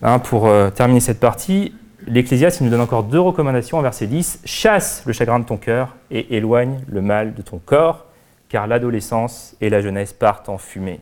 hein, 0.00 0.20
pour 0.20 0.46
euh, 0.46 0.70
terminer 0.70 1.00
cette 1.00 1.18
partie, 1.18 1.74
l'Ecclésiaste 2.06 2.60
nous 2.60 2.70
donne 2.70 2.82
encore 2.82 3.02
deux 3.02 3.18
recommandations 3.18 3.78
en 3.78 3.82
verset 3.82 4.06
10. 4.06 4.42
Chasse 4.44 5.02
le 5.06 5.12
chagrin 5.12 5.40
de 5.40 5.44
ton 5.44 5.56
cœur 5.56 5.96
et 6.12 6.36
éloigne 6.36 6.82
le 6.86 7.02
mal 7.02 7.34
de 7.34 7.42
ton 7.42 7.58
corps, 7.58 8.06
car 8.54 8.68
l'adolescence 8.68 9.56
et 9.60 9.68
la 9.68 9.80
jeunesse 9.80 10.12
partent 10.12 10.48
en 10.48 10.58
fumée. 10.58 11.00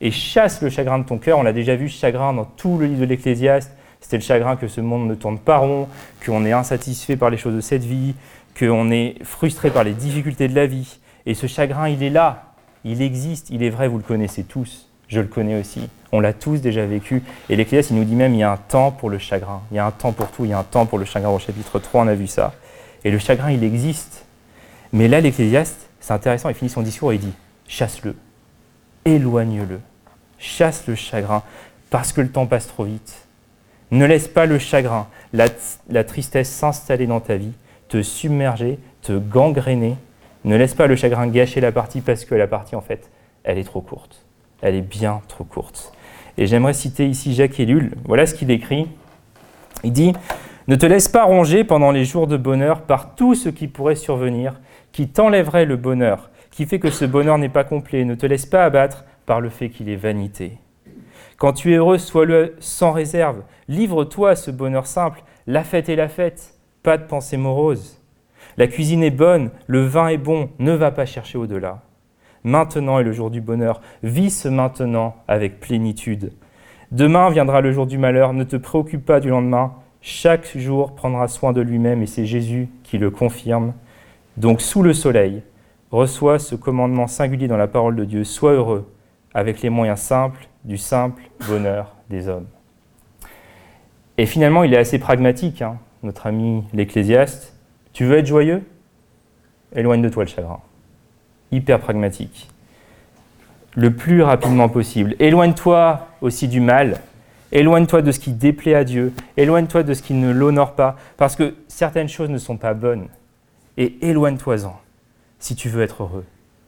Et 0.00 0.10
chasse 0.10 0.62
le 0.62 0.70
chagrin 0.70 0.98
de 0.98 1.04
ton 1.04 1.18
cœur, 1.18 1.38
on 1.38 1.42
l'a 1.42 1.52
déjà 1.52 1.76
vu, 1.76 1.90
chagrin 1.90 2.32
dans 2.32 2.46
tout 2.46 2.78
le 2.78 2.86
livre 2.86 3.02
de 3.02 3.04
l'Ecclésiaste, 3.04 3.70
c'était 4.00 4.16
le 4.16 4.22
chagrin 4.22 4.56
que 4.56 4.66
ce 4.66 4.80
monde 4.80 5.06
ne 5.06 5.14
tourne 5.14 5.38
pas 5.38 5.58
rond, 5.58 5.88
qu'on 6.24 6.46
est 6.46 6.52
insatisfait 6.52 7.16
par 7.16 7.28
les 7.28 7.36
choses 7.36 7.54
de 7.54 7.60
cette 7.60 7.84
vie, 7.84 8.14
qu'on 8.58 8.90
est 8.90 9.22
frustré 9.24 9.68
par 9.68 9.84
les 9.84 9.92
difficultés 9.92 10.48
de 10.48 10.54
la 10.54 10.64
vie. 10.64 11.00
Et 11.26 11.34
ce 11.34 11.46
chagrin, 11.46 11.86
il 11.86 12.02
est 12.02 12.08
là, 12.08 12.54
il 12.82 13.02
existe, 13.02 13.50
il 13.50 13.62
est 13.62 13.68
vrai, 13.68 13.86
vous 13.86 13.98
le 13.98 14.02
connaissez 14.02 14.44
tous, 14.44 14.88
je 15.08 15.20
le 15.20 15.26
connais 15.26 15.60
aussi, 15.60 15.90
on 16.12 16.20
l'a 16.20 16.32
tous 16.32 16.62
déjà 16.62 16.86
vécu. 16.86 17.22
Et 17.50 17.56
l'Ecclésiaste, 17.56 17.90
il 17.90 17.96
nous 17.96 18.04
dit 18.04 18.16
même, 18.16 18.32
il 18.32 18.38
y 18.38 18.42
a 18.42 18.52
un 18.52 18.56
temps 18.56 18.90
pour 18.90 19.10
le 19.10 19.18
chagrin, 19.18 19.60
il 19.70 19.74
y 19.74 19.80
a 19.80 19.84
un 19.84 19.90
temps 19.90 20.12
pour 20.12 20.30
tout, 20.30 20.46
il 20.46 20.52
y 20.52 20.54
a 20.54 20.58
un 20.60 20.64
temps 20.64 20.86
pour 20.86 20.98
le 20.98 21.04
chagrin. 21.04 21.28
Au 21.28 21.38
chapitre 21.38 21.78
3, 21.78 22.04
on 22.04 22.08
a 22.08 22.14
vu 22.14 22.26
ça. 22.26 22.54
Et 23.04 23.10
le 23.10 23.18
chagrin, 23.18 23.50
il 23.50 23.62
existe. 23.64 24.24
Mais 24.94 25.08
là, 25.08 25.20
l'Ecclésiaste, 25.20 25.90
c'est 26.04 26.12
intéressant, 26.12 26.50
il 26.50 26.54
finit 26.54 26.70
son 26.70 26.82
discours 26.82 27.12
et 27.12 27.14
il 27.14 27.20
dit, 27.20 27.32
chasse-le, 27.66 28.14
éloigne-le, 29.04 29.80
chasse 30.38 30.86
le 30.86 30.94
chagrin, 30.94 31.42
parce 31.90 32.12
que 32.12 32.20
le 32.20 32.28
temps 32.28 32.46
passe 32.46 32.66
trop 32.66 32.84
vite. 32.84 33.26
Ne 33.90 34.04
laisse 34.04 34.28
pas 34.28 34.46
le 34.46 34.58
chagrin, 34.58 35.06
la 35.32 36.04
tristesse 36.04 36.50
s'installer 36.50 37.06
dans 37.06 37.20
ta 37.20 37.36
vie 37.36 37.52
te 37.88 38.02
submerger, 38.02 38.78
te 39.02 39.12
gangréner. 39.16 39.96
Ne 40.44 40.56
laisse 40.56 40.74
pas 40.74 40.86
le 40.86 40.96
chagrin 40.96 41.26
gâcher 41.26 41.60
la 41.60 41.72
partie 41.72 42.00
parce 42.00 42.24
que 42.24 42.34
la 42.34 42.46
partie, 42.46 42.76
en 42.76 42.80
fait, 42.80 43.08
elle 43.44 43.56
est 43.56 43.64
trop 43.64 43.80
courte. 43.80 44.24
Elle 44.62 44.74
est 44.74 44.82
bien 44.82 45.22
trop 45.28 45.44
courte. 45.44 45.92
Et 46.36 46.46
j'aimerais 46.46 46.74
citer 46.74 47.06
ici 47.06 47.34
Jacques 47.34 47.60
Ellul. 47.60 47.94
Voilà 48.04 48.26
ce 48.26 48.34
qu'il 48.34 48.50
écrit. 48.50 48.88
Il 49.84 49.92
dit 49.92 50.12
Ne 50.66 50.76
te 50.76 50.86
laisse 50.86 51.08
pas 51.08 51.24
ronger 51.24 51.64
pendant 51.64 51.92
les 51.92 52.04
jours 52.04 52.26
de 52.26 52.36
bonheur 52.36 52.82
par 52.82 53.14
tout 53.14 53.34
ce 53.34 53.48
qui 53.48 53.68
pourrait 53.68 53.94
survenir, 53.94 54.54
qui 54.94 55.08
t'enlèverait 55.08 55.66
le 55.66 55.76
bonheur, 55.76 56.30
qui 56.52 56.64
fait 56.64 56.78
que 56.78 56.90
ce 56.90 57.04
bonheur 57.04 57.36
n'est 57.36 57.50
pas 57.50 57.64
complet. 57.64 58.04
Ne 58.04 58.14
te 58.14 58.24
laisse 58.24 58.46
pas 58.46 58.64
abattre 58.64 59.04
par 59.26 59.42
le 59.42 59.50
fait 59.50 59.68
qu'il 59.68 59.90
est 59.90 59.96
vanité. 59.96 60.56
Quand 61.36 61.52
tu 61.52 61.72
es 61.72 61.76
heureux, 61.76 61.98
sois-le 61.98 62.54
sans 62.60 62.92
réserve. 62.92 63.42
Livre-toi 63.68 64.30
à 64.30 64.36
ce 64.36 64.52
bonheur 64.52 64.86
simple. 64.86 65.22
La 65.48 65.64
fête 65.64 65.88
est 65.88 65.96
la 65.96 66.08
fête 66.08 66.54
pas 66.84 66.98
de 66.98 67.04
pensée 67.04 67.38
morose. 67.38 67.98
La 68.58 68.68
cuisine 68.68 69.02
est 69.02 69.10
bonne, 69.10 69.50
le 69.66 69.84
vin 69.84 70.08
est 70.08 70.18
bon, 70.18 70.50
ne 70.58 70.72
va 70.72 70.92
pas 70.92 71.06
chercher 71.06 71.38
au-delà. 71.38 71.80
Maintenant 72.44 72.98
est 72.98 73.04
le 73.04 73.12
jour 73.12 73.30
du 73.30 73.40
bonheur, 73.40 73.80
vis 74.02 74.30
ce 74.30 74.48
maintenant 74.48 75.16
avec 75.26 75.60
plénitude. 75.60 76.32
Demain 76.92 77.30
viendra 77.30 77.62
le 77.62 77.72
jour 77.72 77.86
du 77.86 77.96
malheur, 77.96 78.34
ne 78.34 78.44
te 78.44 78.56
préoccupe 78.56 79.04
pas 79.04 79.18
du 79.18 79.30
lendemain, 79.30 79.72
chaque 80.02 80.56
jour 80.58 80.94
prendra 80.94 81.26
soin 81.26 81.54
de 81.54 81.62
lui-même 81.62 82.02
et 82.02 82.06
c'est 82.06 82.26
Jésus 82.26 82.68
qui 82.82 82.98
le 82.98 83.10
confirme. 83.10 83.72
Donc 84.36 84.60
sous 84.60 84.82
le 84.82 84.92
soleil, 84.92 85.42
reçois 85.90 86.38
ce 86.38 86.54
commandement 86.54 87.06
singulier 87.06 87.48
dans 87.48 87.56
la 87.56 87.68
parole 87.68 87.96
de 87.96 88.04
Dieu, 88.04 88.24
sois 88.24 88.52
heureux 88.52 88.90
avec 89.32 89.62
les 89.62 89.70
moyens 89.70 90.00
simples 90.00 90.48
du 90.64 90.78
simple 90.78 91.22
bonheur 91.48 91.94
des 92.10 92.28
hommes. 92.28 92.46
Et 94.16 94.26
finalement, 94.26 94.64
il 94.64 94.72
est 94.74 94.78
assez 94.78 94.98
pragmatique. 94.98 95.62
Hein 95.62 95.78
notre 96.04 96.26
ami 96.26 96.64
l'Ecclésiaste, 96.72 97.54
tu 97.92 98.04
veux 98.04 98.18
être 98.18 98.26
joyeux? 98.26 98.62
Éloigne 99.74 100.02
de 100.02 100.08
toi 100.08 100.24
le 100.24 100.28
chagrin. 100.28 100.60
Hyper 101.50 101.80
pragmatique. 101.80 102.48
Le 103.74 103.92
plus 103.92 104.22
rapidement 104.22 104.68
possible. 104.68 105.16
Éloigne-toi 105.18 106.06
aussi 106.20 106.46
du 106.46 106.60
mal. 106.60 107.00
Éloigne-toi 107.50 108.02
de 108.02 108.12
ce 108.12 108.20
qui 108.20 108.32
déplaît 108.32 108.74
à 108.74 108.84
Dieu. 108.84 109.12
Éloigne-toi 109.36 109.82
de 109.82 109.94
ce 109.94 110.02
qui 110.02 110.14
ne 110.14 110.30
l'honore 110.30 110.74
pas. 110.74 110.96
Parce 111.16 111.34
que 111.34 111.54
certaines 111.66 112.08
choses 112.08 112.30
ne 112.30 112.38
sont 112.38 112.56
pas 112.56 112.74
bonnes. 112.74 113.08
Et 113.76 114.08
éloigne-toi-en 114.08 114.80
si 115.38 115.56
tu 115.56 115.68
veux 115.68 115.82
être 115.82 116.02
heureux. 116.02 116.24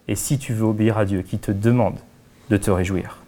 Et 0.09 0.15
si 0.15 0.39
tu 0.39 0.53
veux 0.53 0.65
obéir 0.67 0.99
à 0.99 1.05
Dieu 1.05 1.23
qui 1.23 1.39
te 1.39 1.51
demande 1.51 1.99
de 2.51 2.57
te 2.57 2.71
réjouir. 2.71 3.19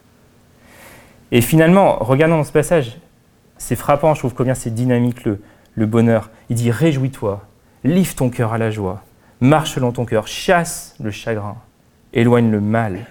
Et 1.33 1.41
finalement, 1.41 1.97
regardons 2.01 2.45
ce 2.45 2.53
passage, 2.53 2.99
c'est 3.59 3.77
frappant, 3.77 4.15
je 4.15 4.21
trouve 4.21 4.35
combien 4.35 4.55
c'est 4.55 4.71
dynamique 4.71 5.25
le, 5.25 5.41
le 5.75 5.87
bonheur. 5.87 6.31
Il 6.49 6.57
dit 6.57 6.71
Réjouis-toi, 6.71 7.45
livre 7.85 8.15
ton 8.15 8.31
cœur 8.31 8.53
à 8.53 8.59
la 8.59 8.71
joie, 8.71 9.03
marche 9.41 9.73
selon 9.73 9.93
ton 9.93 10.05
cœur, 10.05 10.27
chasse 10.27 10.95
le 11.01 11.11
chagrin, 11.11 11.57
éloigne 12.13 12.51
le 12.51 12.61
mal. 12.61 13.07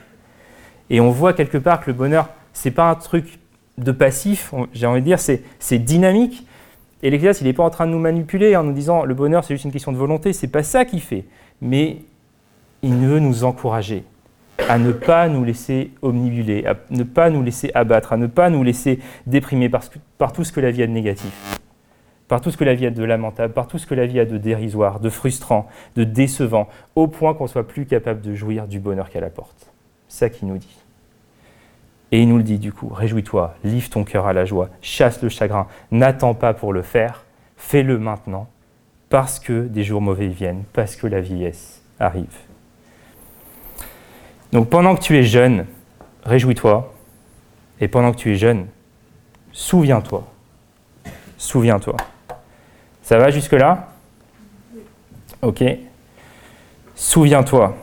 Et 0.89 1.01
on 1.01 1.12
voit 1.12 1.34
quelque 1.34 1.58
part 1.58 1.82
que 1.82 1.88
le 1.88 1.97
bonheur, 1.97 2.30
c'est 2.53 2.71
pas 2.71 2.89
un 2.89 2.95
truc 2.95 3.39
de 3.77 3.91
passif, 3.91 4.53
j'ai 4.73 4.88
envie 4.88 5.01
de 5.01 5.06
dire, 5.06 5.19
c'est 5.19 5.80
dynamique. 5.80 6.47
Et 7.03 7.10
l'Ecclésiaste, 7.10 7.41
il 7.41 7.45
n'est 7.45 7.53
pas 7.53 7.63
en 7.63 7.69
train 7.69 7.86
de 7.86 7.91
nous 7.91 7.99
manipuler 7.99 8.55
en 8.55 8.63
nous 8.63 8.73
disant 8.73 9.03
le 9.03 9.13
bonheur, 9.13 9.43
c'est 9.43 9.53
juste 9.53 9.65
une 9.65 9.71
question 9.71 9.91
de 9.91 9.97
volonté, 9.97 10.33
c'est 10.33 10.47
pas 10.47 10.63
ça 10.63 10.86
qu'il 10.86 11.01
fait. 11.01 11.25
Mais 11.62 11.97
il 12.81 12.95
veut 12.95 13.19
nous 13.19 13.43
encourager 13.43 14.03
à 14.67 14.79
ne 14.79 14.91
pas 14.91 15.27
nous 15.27 15.43
laisser 15.43 15.91
omnibuler, 16.01 16.65
à 16.65 16.75
ne 16.89 17.03
pas 17.03 17.29
nous 17.29 17.43
laisser 17.43 17.71
abattre, 17.75 18.13
à 18.13 18.17
ne 18.17 18.27
pas 18.27 18.49
nous 18.49 18.63
laisser 18.63 18.99
déprimer 19.27 19.69
par, 19.69 20.33
tout 20.33 20.43
ce 20.43 20.51
que 20.51 20.60
la 20.60 20.71
vie 20.71 20.83
a 20.83 20.88
de 20.88 20.91
négatif 20.91 21.57
par 22.27 22.41
tout 22.41 22.51
ce 22.51 22.57
que 22.57 22.65
la 22.65 22.75
vie 22.75 22.86
a 22.86 22.91
de 22.91 23.03
lamentable, 23.05 23.53
par 23.53 23.67
tout 23.67 23.77
ce 23.77 23.88
que 23.88 23.95
la 23.95 24.05
vie 24.05 24.19
a 24.19 24.25
de 24.25 24.38
dérisoire, 24.38 24.99
de 24.99 25.10
frustrant, 25.10 25.69
de 25.95 26.03
décevant, 26.03 26.67
au 26.95 27.07
point 27.07 27.33
qu'on 27.33 27.47
soit 27.47 27.65
plus 27.65 27.86
capable 27.86 28.19
de 28.19 28.36
jouir 28.36 28.67
du 28.67 28.81
bonheur 28.81 29.10
qu'elle 29.10 29.23
apporte. 29.23 29.71
Ça 30.10 30.29
qu'il 30.29 30.49
nous 30.49 30.57
dit. 30.57 30.77
Et 32.12 32.22
il 32.22 32.30
nous 32.30 32.38
le 32.38 32.43
dit 32.43 32.58
du 32.58 32.72
coup, 32.72 32.88
réjouis-toi, 32.88 33.56
livre 33.63 33.89
ton 33.89 34.04
cœur 34.04 34.28
à 34.28 34.34
la 34.34 34.46
joie, 34.46 34.70
chasse 34.82 35.22
le 35.22 35.30
chagrin, 35.30 35.67
n'attends 35.91 36.34
pas 36.34 36.54
pour 36.54 36.72
le 36.72 36.82
faire, 36.82 37.26
fais-le 37.58 37.98
maintenant, 37.98 38.48
parce 39.10 39.39
que 39.39 39.67
des 39.67 39.84
jours 39.84 40.02
mauvais 40.02 40.28
viennent, 40.28 40.63
parce 40.74 40.96
que 40.96 41.08
la 41.08 41.20
vieillesse 41.20 41.82
arrive. 42.00 42.38
Donc 44.54 44.70
pendant 44.70 44.96
que 44.96 45.02
tu 45.02 45.17
es 45.17 45.24
jeune, 45.24 45.65
réjouis-toi, 46.24 46.93
et 47.82 47.88
pendant 47.88 48.12
que 48.12 48.17
tu 48.17 48.32
es 48.32 48.36
jeune, 48.36 48.67
souviens-toi, 49.52 50.26
souviens-toi. 51.38 51.98
Ça 53.02 53.17
va 53.17 53.32
jusque-là? 53.32 53.89
Ok. 55.41 55.63
Souviens-toi. 56.96 57.78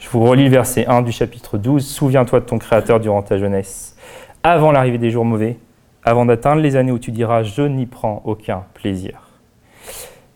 Je 0.00 0.08
vous 0.08 0.24
relis 0.24 0.44
le 0.44 0.50
verset 0.50 0.86
1 0.86 1.02
du 1.02 1.12
chapitre 1.12 1.58
12. 1.58 1.86
Souviens-toi 1.86 2.40
de 2.40 2.46
ton 2.46 2.58
Créateur 2.58 3.00
durant 3.00 3.20
ta 3.20 3.36
jeunesse, 3.36 3.96
avant 4.42 4.72
l'arrivée 4.72 4.96
des 4.96 5.10
jours 5.10 5.26
mauvais, 5.26 5.58
avant 6.02 6.24
d'atteindre 6.24 6.62
les 6.62 6.76
années 6.76 6.90
où 6.90 6.98
tu 6.98 7.12
diras 7.12 7.42
Je 7.42 7.60
n'y 7.60 7.84
prends 7.84 8.22
aucun 8.24 8.64
plaisir. 8.72 9.28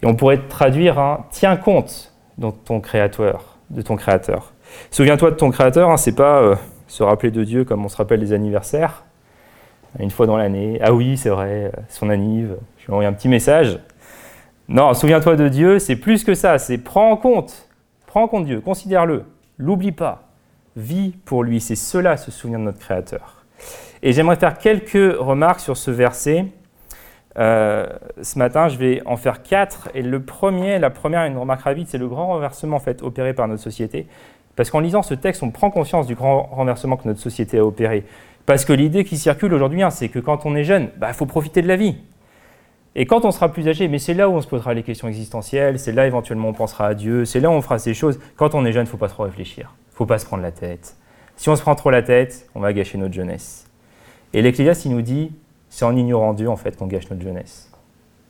Et 0.03 0.07
on 0.07 0.14
pourrait 0.14 0.42
traduire 0.48 1.20
tiens 1.31 1.57
compte 1.57 2.12
de 2.37 2.50
ton 2.50 2.81
créateur, 2.81 3.57
de 3.70 3.81
ton 3.81 3.96
créateur. 3.96 4.53
Souviens-toi 4.90 5.31
de 5.31 5.37
ton 5.37 5.50
créateur, 5.50 5.88
hein, 5.88 5.96
c'est 5.96 6.14
pas 6.14 6.42
euh, 6.42 6.57
se 6.87 7.03
rappeler 7.03 7.31
de 7.31 7.42
Dieu 7.42 7.64
comme 7.64 7.87
on 7.87 7.88
se 7.88 7.96
rappelle 7.96 8.20
des 8.20 8.35
anniversaires, 8.35 9.05
une 9.98 10.11
fois 10.11 10.27
dans 10.27 10.37
l'année. 10.37 10.79
Ah 10.83 10.92
oui, 10.92 11.16
c'est 11.16 11.31
vrai, 11.31 11.72
son 11.88 12.11
anniv, 12.11 12.57
je 12.81 12.87
lui 12.87 12.92
envoie 12.92 13.07
un 13.07 13.14
petit 13.14 13.29
message. 13.29 13.79
Non, 14.68 14.92
souviens-toi 14.92 15.37
de 15.37 15.48
Dieu, 15.48 15.79
c'est 15.79 15.96
plus 15.96 16.22
que 16.22 16.35
ça, 16.35 16.59
c'est 16.59 16.77
prends 16.77 17.11
en 17.11 17.16
compte, 17.16 17.66
prends 18.07 18.24
en 18.24 18.29
compte 18.29 18.44
Dieu, 18.44 18.61
considère-le, 18.61 19.24
l'oublie 19.58 19.92
pas, 19.92 20.28
vis 20.76 21.12
pour 21.24 21.42
lui, 21.44 21.60
c'est 21.60 21.76
cela 21.76 22.16
se 22.16 22.30
souvenir 22.30 22.58
de 22.58 22.64
notre 22.64 22.78
Créateur. 22.78 23.44
Et 24.02 24.12
j'aimerais 24.12 24.36
faire 24.36 24.58
quelques 24.58 25.16
remarques 25.18 25.60
sur 25.60 25.76
ce 25.76 25.90
verset. 25.90 26.46
Euh, 27.38 27.86
ce 28.20 28.38
matin, 28.38 28.68
je 28.68 28.76
vais 28.76 29.02
en 29.06 29.16
faire 29.16 29.42
quatre. 29.42 29.88
Et 29.94 30.02
le 30.02 30.22
premier, 30.22 30.78
la 30.78 30.90
première, 30.90 31.24
une 31.24 31.38
remarque 31.38 31.62
rapide, 31.62 31.86
c'est 31.88 31.98
le 31.98 32.08
grand 32.08 32.26
renversement 32.26 32.76
en 32.76 32.80
fait 32.80 33.02
opéré 33.02 33.32
par 33.32 33.48
notre 33.48 33.62
société. 33.62 34.06
Parce 34.56 34.70
qu'en 34.70 34.80
lisant 34.80 35.02
ce 35.02 35.14
texte, 35.14 35.42
on 35.42 35.50
prend 35.50 35.70
conscience 35.70 36.06
du 36.06 36.14
grand 36.14 36.42
renversement 36.52 36.96
que 36.96 37.08
notre 37.08 37.20
société 37.20 37.58
a 37.58 37.64
opéré. 37.64 38.04
Parce 38.46 38.64
que 38.64 38.72
l'idée 38.72 39.04
qui 39.04 39.16
circule 39.16 39.54
aujourd'hui, 39.54 39.82
hein, 39.82 39.90
c'est 39.90 40.08
que 40.08 40.18
quand 40.18 40.44
on 40.44 40.54
est 40.54 40.64
jeune, 40.64 40.90
il 40.94 40.98
bah, 40.98 41.12
faut 41.12 41.26
profiter 41.26 41.62
de 41.62 41.68
la 41.68 41.76
vie. 41.76 41.96
Et 42.96 43.07
quand 43.07 43.24
on 43.24 43.33
sera 43.33 43.48
plus 43.48 43.66
âgé, 43.68 43.88
mais 43.88 43.98
c'est 43.98 44.14
là 44.14 44.28
où 44.28 44.35
on 44.35 44.40
se 44.40 44.46
posera 44.46 44.72
les 44.72 44.85
questions 44.85 45.09
existentielles, 45.09 45.78
c'est 45.78 45.92
là 45.92 46.07
éventuellement 46.07 46.48
on 46.48 46.52
pensera 46.52 46.87
à 46.87 46.94
Dieu, 46.94 47.24
c'est 47.24 47.40
là 47.40 47.50
où 47.50 47.52
on 47.52 47.61
fera 47.61 47.78
ces 47.78 47.92
choses. 47.92 48.20
Quand 48.37 48.54
on 48.54 48.64
est 48.64 48.72
jeune, 48.72 48.83
il 48.83 48.87
ne 48.87 48.90
faut 48.90 48.96
pas 48.96 49.09
trop 49.09 49.24
réfléchir, 49.24 49.74
il 49.88 49.92
ne 49.92 49.96
faut 49.96 50.07
pas 50.07 50.18
se 50.18 50.26
prendre 50.26 50.42
la 50.42 50.52
tête. 50.52 50.96
Si 51.37 51.48
on 51.48 51.57
se 51.57 51.62
prend 51.62 51.74
trop 51.74 51.90
la 51.90 52.02
tête, 52.02 52.48
on 52.54 52.61
va 52.61 52.72
gâcher 52.72 52.96
notre 52.96 53.14
jeunesse. 53.14 53.66
Et 54.33 54.42
l'Ecclésiaste, 54.42 54.85
il 54.85 54.92
nous 54.92 55.02
dit, 55.02 55.33
c'est 55.68 55.85
en 55.85 55.96
ignorant 55.96 56.35
Dieu 56.35 56.48
en 56.48 56.57
fait 56.57 56.76
qu'on 56.76 56.87
gâche 56.87 57.11
notre 57.11 57.22
jeunesse. 57.22 57.70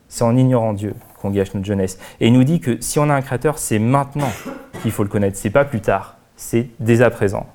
C'est 0.09 0.25
en 0.25 0.35
ignorant 0.37 0.73
Dieu 0.73 0.95
qu'on 1.21 1.31
gâche 1.31 1.53
notre 1.53 1.67
jeunesse. 1.67 1.99
Et 2.21 2.29
il 2.29 2.33
nous 2.33 2.45
dit 2.45 2.61
que 2.61 2.81
si 2.81 2.99
on 2.99 3.11
a 3.11 3.15
un 3.15 3.21
créateur, 3.21 3.59
c'est 3.59 3.79
maintenant 3.79 4.31
qu'il 4.81 4.93
faut 4.93 5.03
le 5.03 5.11
connaître, 5.11 5.37
c'est 5.37 5.51
pas 5.51 5.67
plus 5.67 5.81
tard, 5.81 6.17
c'est 6.37 6.69
dès 6.81 7.03
à 7.03 7.11
présent. 7.11 7.47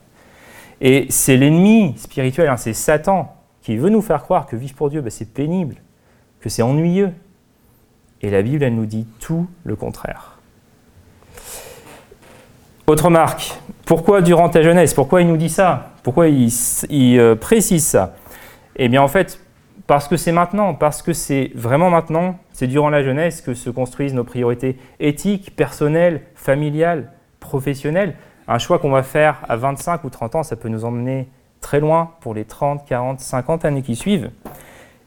Et 0.82 1.08
c'est 1.10 1.38
l'ennemi 1.38 1.96
spirituel, 1.98 2.50
hein, 2.50 2.58
c'est 2.58 2.74
Satan, 2.74 3.36
qui 3.62 3.78
veut 3.78 3.90
nous 3.90 4.02
faire 4.02 4.24
croire 4.24 4.46
que 4.46 4.56
vivre 4.56 4.76
pour 4.76 4.90
Dieu, 4.90 5.02
ben, 5.02 5.10
c'est 5.10 5.34
pénible, 5.34 5.76
que 6.42 6.50
c'est 6.50 6.62
ennuyeux. 6.62 7.12
Et 8.22 8.30
la 8.30 8.42
Bible, 8.42 8.64
elle 8.64 8.76
nous 8.76 8.86
dit 8.86 9.08
tout 9.20 9.48
le 9.64 9.76
contraire. 9.76 10.40
Autre 12.88 13.10
marque, 13.10 13.54
pourquoi 13.86 14.22
durant 14.22 14.50
ta 14.50 14.64
jeunesse 14.64 14.94
Pourquoi 14.94 15.22
il 15.22 15.28
nous 15.28 15.38
dit 15.38 15.50
ça? 15.50 15.92
Pourquoi 16.04 16.28
il, 16.28 16.50
euh, 17.20 17.36
précise 17.36 17.86
ça? 17.86 18.16
Eh 18.76 18.90
bien 18.90 19.02
en 19.02 19.08
fait, 19.08 19.40
parce 19.86 20.08
que 20.08 20.18
c'est 20.18 20.32
maintenant, 20.32 20.74
parce 20.74 21.04
que 21.04 21.14
c'est 21.14 21.52
vraiment 21.54 21.92
maintenant, 21.92 22.40
c'est 22.52 22.68
durant 22.68 22.90
la 22.90 23.04
jeunesse 23.04 23.42
que 23.42 23.54
se 23.54 23.70
construisent 23.70 24.16
nos 24.16 24.24
priorités 24.24 24.78
éthiques, 25.00 25.56
personnelles, 25.56 26.22
familiales, 26.34 27.12
professionnelles. 27.40 28.16
Un 28.48 28.58
choix 28.58 28.80
qu'on 28.80 28.90
va 28.90 29.04
faire 29.04 29.38
à 29.48 29.56
25 29.56 30.04
ou 30.04 30.10
30 30.10 30.36
ans, 30.36 30.44
ça 30.44 30.56
peut 30.56 30.70
nous 30.70 30.84
emmener 30.84 31.28
très 31.62 31.80
loin 31.80 32.12
pour 32.22 32.34
les 32.34 32.46
30, 32.46 32.86
40, 32.88 33.20
50 33.20 33.66
années 33.66 33.84
qui 33.84 33.96
suivent. 33.96 34.32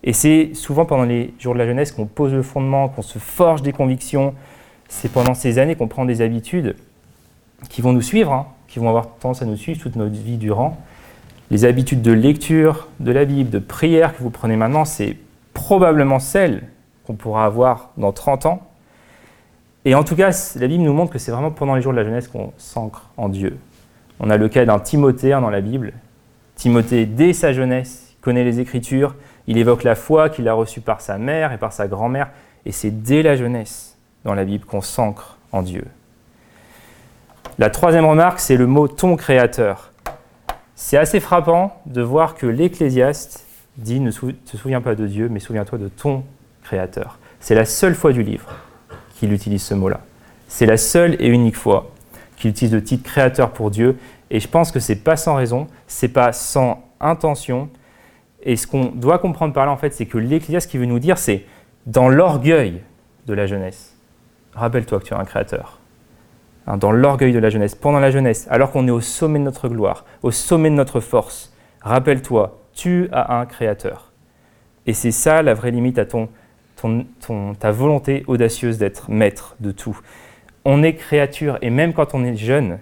Et 0.05 0.13
c'est 0.13 0.51
souvent 0.55 0.85
pendant 0.85 1.05
les 1.05 1.33
jours 1.39 1.55
de 1.55 1.59
la 1.59 1.67
jeunesse 1.67 1.93
qu'on 1.93 2.07
pose 2.07 2.33
le 2.33 2.43
fondement, 2.43 2.89
qu'on 2.89 3.03
se 3.03 3.19
forge 3.19 3.63
des 3.63 3.73
convictions. 3.73 4.35
C'est 4.89 5.11
pendant 5.11 5.35
ces 5.35 5.59
années 5.59 5.77
qu'on 5.77 5.89
prend 5.89 6.05
des 6.05 6.21
habitudes 6.21 6.77
qui 7.69 7.83
vont 7.83 7.93
nous 7.93 8.03
suivre, 8.03 8.33
hein, 8.33 8.47
qui 8.67 8.79
vont 8.79 8.89
avoir 8.89 9.15
tendance 9.21 9.43
à 9.43 9.45
nous 9.45 9.57
suivre 9.57 9.81
toute 9.81 9.97
notre 9.97 10.15
vie 10.15 10.37
durant. 10.37 10.77
Les 11.51 11.65
habitudes 11.65 12.03
de 12.03 12.13
lecture 12.13 12.89
de 12.99 13.13
la 13.13 13.25
Bible, 13.25 13.51
de 13.51 13.59
prière 13.59 14.17
que 14.17 14.23
vous 14.23 14.31
prenez 14.31 14.57
maintenant, 14.57 14.85
c'est 14.85 15.17
probablement 15.55 16.19
celles 16.19 16.65
qu'on 17.07 17.15
pourra 17.15 17.45
avoir 17.45 17.91
dans 17.97 18.13
30 18.13 18.47
ans. 18.47 18.63
Et 19.85 19.95
en 19.95 20.05
tout 20.05 20.17
cas, 20.17 20.31
la 20.57 20.67
Bible 20.67 20.83
nous 20.83 20.93
montre 20.93 21.13
que 21.13 21.19
c'est 21.19 21.33
vraiment 21.33 21.51
pendant 21.51 21.75
les 21.75 21.83
jours 21.83 21.93
de 21.93 21.99
la 21.99 22.05
jeunesse 22.05 22.29
qu'on 22.29 22.53
s'ancre 22.57 23.11
en 23.17 23.29
Dieu. 23.29 23.59
On 24.21 24.31
a 24.31 24.37
le 24.37 24.49
cas 24.49 24.65
d'un 24.65 24.79
Timothée 24.79 25.33
hein, 25.33 25.41
dans 25.41 25.51
la 25.51 25.61
Bible. 25.61 25.93
Timothée, 26.55 27.07
dès 27.07 27.33
sa 27.33 27.53
jeunesse, 27.53 28.15
connaît 28.21 28.45
les 28.45 28.61
Écritures, 28.61 29.15
il 29.47 29.59
évoque 29.59 29.83
la 29.83 29.95
foi 29.95 30.29
qu'il 30.29 30.49
a 30.49 30.55
reçue 30.55 30.81
par 30.81 31.01
sa 31.01 31.19
mère 31.19 31.53
et 31.53 31.59
par 31.59 31.73
sa 31.73 31.89
grand-mère, 31.89 32.31
et 32.65 32.73
c'est 32.73 32.91
dès 32.91 33.23
la 33.23 33.37
jeunesse 33.37 33.97
dans 34.25 34.35
la 34.35 34.45
Bible 34.45 34.65
qu'on 34.65 34.83
s'ancre 34.83 35.39
en 35.51 35.63
Dieu. 35.63 35.85
La 37.59 37.71
troisième 37.71 38.07
remarque, 38.07 38.41
c'est 38.41 38.57
le 38.57 38.67
mot 38.67 38.89
ton 38.89 39.17
créateur. 39.17 39.93
C'est 40.75 40.97
assez 40.97 41.21
frappant 41.21 41.81
de 41.87 42.03
voir 42.03 42.35
que 42.35 42.47
l'Ecclésiaste 42.47 43.47
dit 43.77 44.01
ne 44.01 44.11
te 44.11 44.57
souviens 44.57 44.81
pas 44.81 44.95
de 44.95 45.07
Dieu, 45.07 45.29
mais 45.29 45.41
souviens-toi 45.41 45.79
de 45.79 45.89
ton 45.89 46.25
créateur. 46.63 47.19
C'est 47.41 47.55
la 47.55 47.65
seule 47.65 47.95
fois 47.95 48.13
du 48.13 48.23
livre 48.23 48.49
qu'il 49.17 49.33
utilise 49.33 49.63
ce 49.63 49.75
mot-là. 49.75 50.01
C'est 50.49 50.67
la 50.67 50.77
seule 50.77 51.17
et 51.21 51.29
unique 51.29 51.57
fois 51.57 51.91
qu'il 52.37 52.51
utilise 52.51 52.73
le 52.73 52.83
titre 52.83 53.05
créateur 53.05 53.53
pour 53.53 53.71
Dieu. 53.71 53.99
Et 54.31 54.41
je 54.41 54.49
pense 54.49 54.71
que 54.73 54.81
c'est 54.81 54.97
pas 54.97 55.17
sans 55.17 55.35
raison, 55.35 55.67
c'est 55.87 56.09
pas 56.09 56.33
sans 56.33 56.83
intention. 57.01 57.69
Et 58.43 58.57
ce 58.57 58.67
qu'on 58.67 58.87
doit 58.87 59.19
comprendre 59.19 59.55
par 59.55 59.67
là, 59.67 59.73
en 59.73 59.77
fait, 59.77 59.93
c'est 59.93 60.07
que 60.07 60.19
l'Ecclésiaste 60.19 60.71
qui 60.71 60.79
veut 60.79 60.87
nous 60.87 60.99
dire, 60.99 61.19
c'est 61.19 61.45
dans 61.87 62.09
l'orgueil 62.09 62.83
de 63.27 63.35
la 63.35 63.47
jeunesse. 63.47 63.97
Rappelle-toi 64.55 65.01
que 65.01 65.05
tu 65.05 65.15
es 65.15 65.17
un 65.17 65.25
créateur. 65.25 65.79
Hein, 66.67 66.77
dans 66.77 66.93
l'orgueil 66.93 67.33
de 67.33 67.39
la 67.39 67.51
jeunesse, 67.51 67.75
pendant 67.75 67.99
la 67.99 68.11
jeunesse, 68.11 68.47
alors 68.51 68.71
qu'on 68.71 68.87
est 68.87 68.93
au 68.93 69.01
sommet 69.01 69.39
de 69.39 69.45
notre 69.45 69.69
gloire, 69.69 70.05
au 70.23 70.31
sommet 70.31 70.71
de 70.71 70.75
notre 70.75 71.01
force. 71.01 71.53
Rappelle-toi, 71.81 72.61
tu 72.75 73.09
as 73.13 73.39
un 73.39 73.47
créateur. 73.47 74.13
Et 74.87 74.93
c'est 74.93 75.11
ça 75.11 75.43
la 75.43 75.55
vraie 75.55 75.71
limite 75.71 75.99
à 75.99 76.05
ton 76.05 76.29
ta 77.61 77.71
volonté 77.71 78.25
audacieuse 78.27 78.79
d'être 78.79 79.09
maître 79.09 79.55
de 79.61 79.71
tout. 79.71 80.01
On 80.65 80.83
est 80.83 80.95
créature, 80.95 81.59
et 81.63 81.71
même 81.71 81.93
quand 81.93 82.15
on 82.15 82.25
est 82.25 82.37
jeune, 82.37 82.79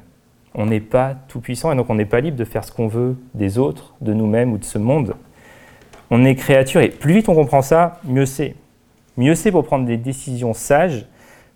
on 0.55 0.67
n'est 0.67 0.81
pas 0.81 1.15
tout 1.29 1.41
puissant, 1.41 1.71
et 1.71 1.77
donc 1.77 1.91
on 1.91 1.95
n'est 1.95 2.07
pas 2.07 2.21
libre 2.21 2.37
de 2.37 2.45
faire 2.45 2.65
ce 2.65 2.73
qu'on 2.73 2.89
veut 2.89 3.17
des 3.35 3.59
autres, 3.59 3.95
de 4.01 4.15
nous-mêmes 4.15 4.53
ou 4.53 4.59
de 4.59 4.65
ce 4.65 4.79
monde. 4.79 5.15
On 6.13 6.25
est 6.25 6.35
créature, 6.35 6.81
et 6.81 6.89
plus 6.89 7.15
vite 7.15 7.29
on 7.29 7.37
comprend 7.37 7.63
ça, 7.63 8.01
mieux 8.05 8.27
c'est. 8.27 8.57
Mieux 9.17 9.37
c'est 9.37 9.53
pour 9.53 9.65
prendre 9.65 9.87
des 9.87 9.97
décisions 9.97 10.55
sages, 10.55 11.07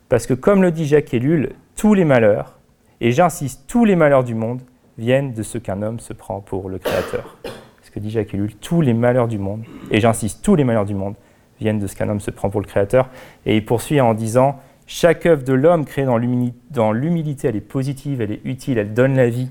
parce 0.08 0.28
que 0.28 0.34
comme 0.34 0.62
le 0.62 0.70
dit 0.70 0.86
Jacques 0.86 1.12
Ellul, 1.12 1.50
tous 1.74 1.92
les 1.92 2.04
malheurs, 2.04 2.58
et 3.00 3.10
j'insiste, 3.10 3.64
tous 3.66 3.84
les 3.84 3.96
malheurs 3.96 4.22
du 4.22 4.36
monde 4.36 4.60
viennent 4.96 5.32
de 5.32 5.42
ce 5.42 5.58
qu'un 5.58 5.82
homme 5.82 5.98
se 5.98 6.12
prend 6.12 6.40
pour 6.40 6.68
le 6.68 6.78
Créateur. 6.78 7.36
Ce 7.82 7.90
que 7.90 7.98
dit 7.98 8.10
Jacques 8.10 8.32
Ellul, 8.32 8.54
tous 8.54 8.80
les 8.80 8.94
malheurs 8.94 9.26
du 9.26 9.38
monde, 9.38 9.64
et 9.90 10.00
j'insiste, 10.00 10.44
tous 10.44 10.54
les 10.54 10.62
malheurs 10.62 10.84
du 10.84 10.94
monde 10.94 11.16
viennent 11.60 11.80
de 11.80 11.88
ce 11.88 11.96
qu'un 11.96 12.08
homme 12.08 12.20
se 12.20 12.30
prend 12.30 12.48
pour 12.48 12.60
le 12.60 12.66
Créateur. 12.66 13.08
Et 13.46 13.56
il 13.56 13.64
poursuit 13.64 14.00
en 14.00 14.14
disant 14.14 14.60
Chaque 14.86 15.26
œuvre 15.26 15.42
de 15.42 15.52
l'homme 15.52 15.84
créée 15.84 16.04
dans 16.04 16.92
l'humilité, 16.92 17.48
elle 17.48 17.56
est 17.56 17.60
positive, 17.60 18.20
elle 18.20 18.30
est 18.30 18.40
utile, 18.44 18.78
elle 18.78 18.94
donne 18.94 19.16
la 19.16 19.28
vie. 19.28 19.50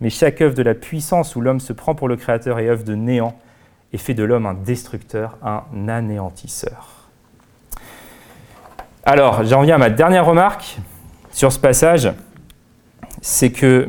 Mais 0.00 0.08
chaque 0.08 0.40
œuvre 0.40 0.54
de 0.54 0.62
la 0.62 0.74
puissance 0.74 1.36
où 1.36 1.42
l'homme 1.42 1.60
se 1.60 1.74
prend 1.74 1.94
pour 1.94 2.08
le 2.08 2.16
Créateur 2.16 2.58
est 2.58 2.68
œuvre 2.68 2.84
de 2.84 2.94
néant 2.94 3.36
et 3.94 3.96
fait 3.96 4.12
de 4.12 4.24
l'homme 4.24 4.44
un 4.44 4.54
destructeur, 4.54 5.38
un 5.40 5.62
anéantisseur. 5.88 6.88
Alors, 9.04 9.44
j'en 9.44 9.62
viens 9.62 9.76
à 9.76 9.78
ma 9.78 9.88
dernière 9.88 10.26
remarque 10.26 10.78
sur 11.30 11.52
ce 11.52 11.60
passage 11.60 12.12
c'est 13.22 13.52
que 13.52 13.88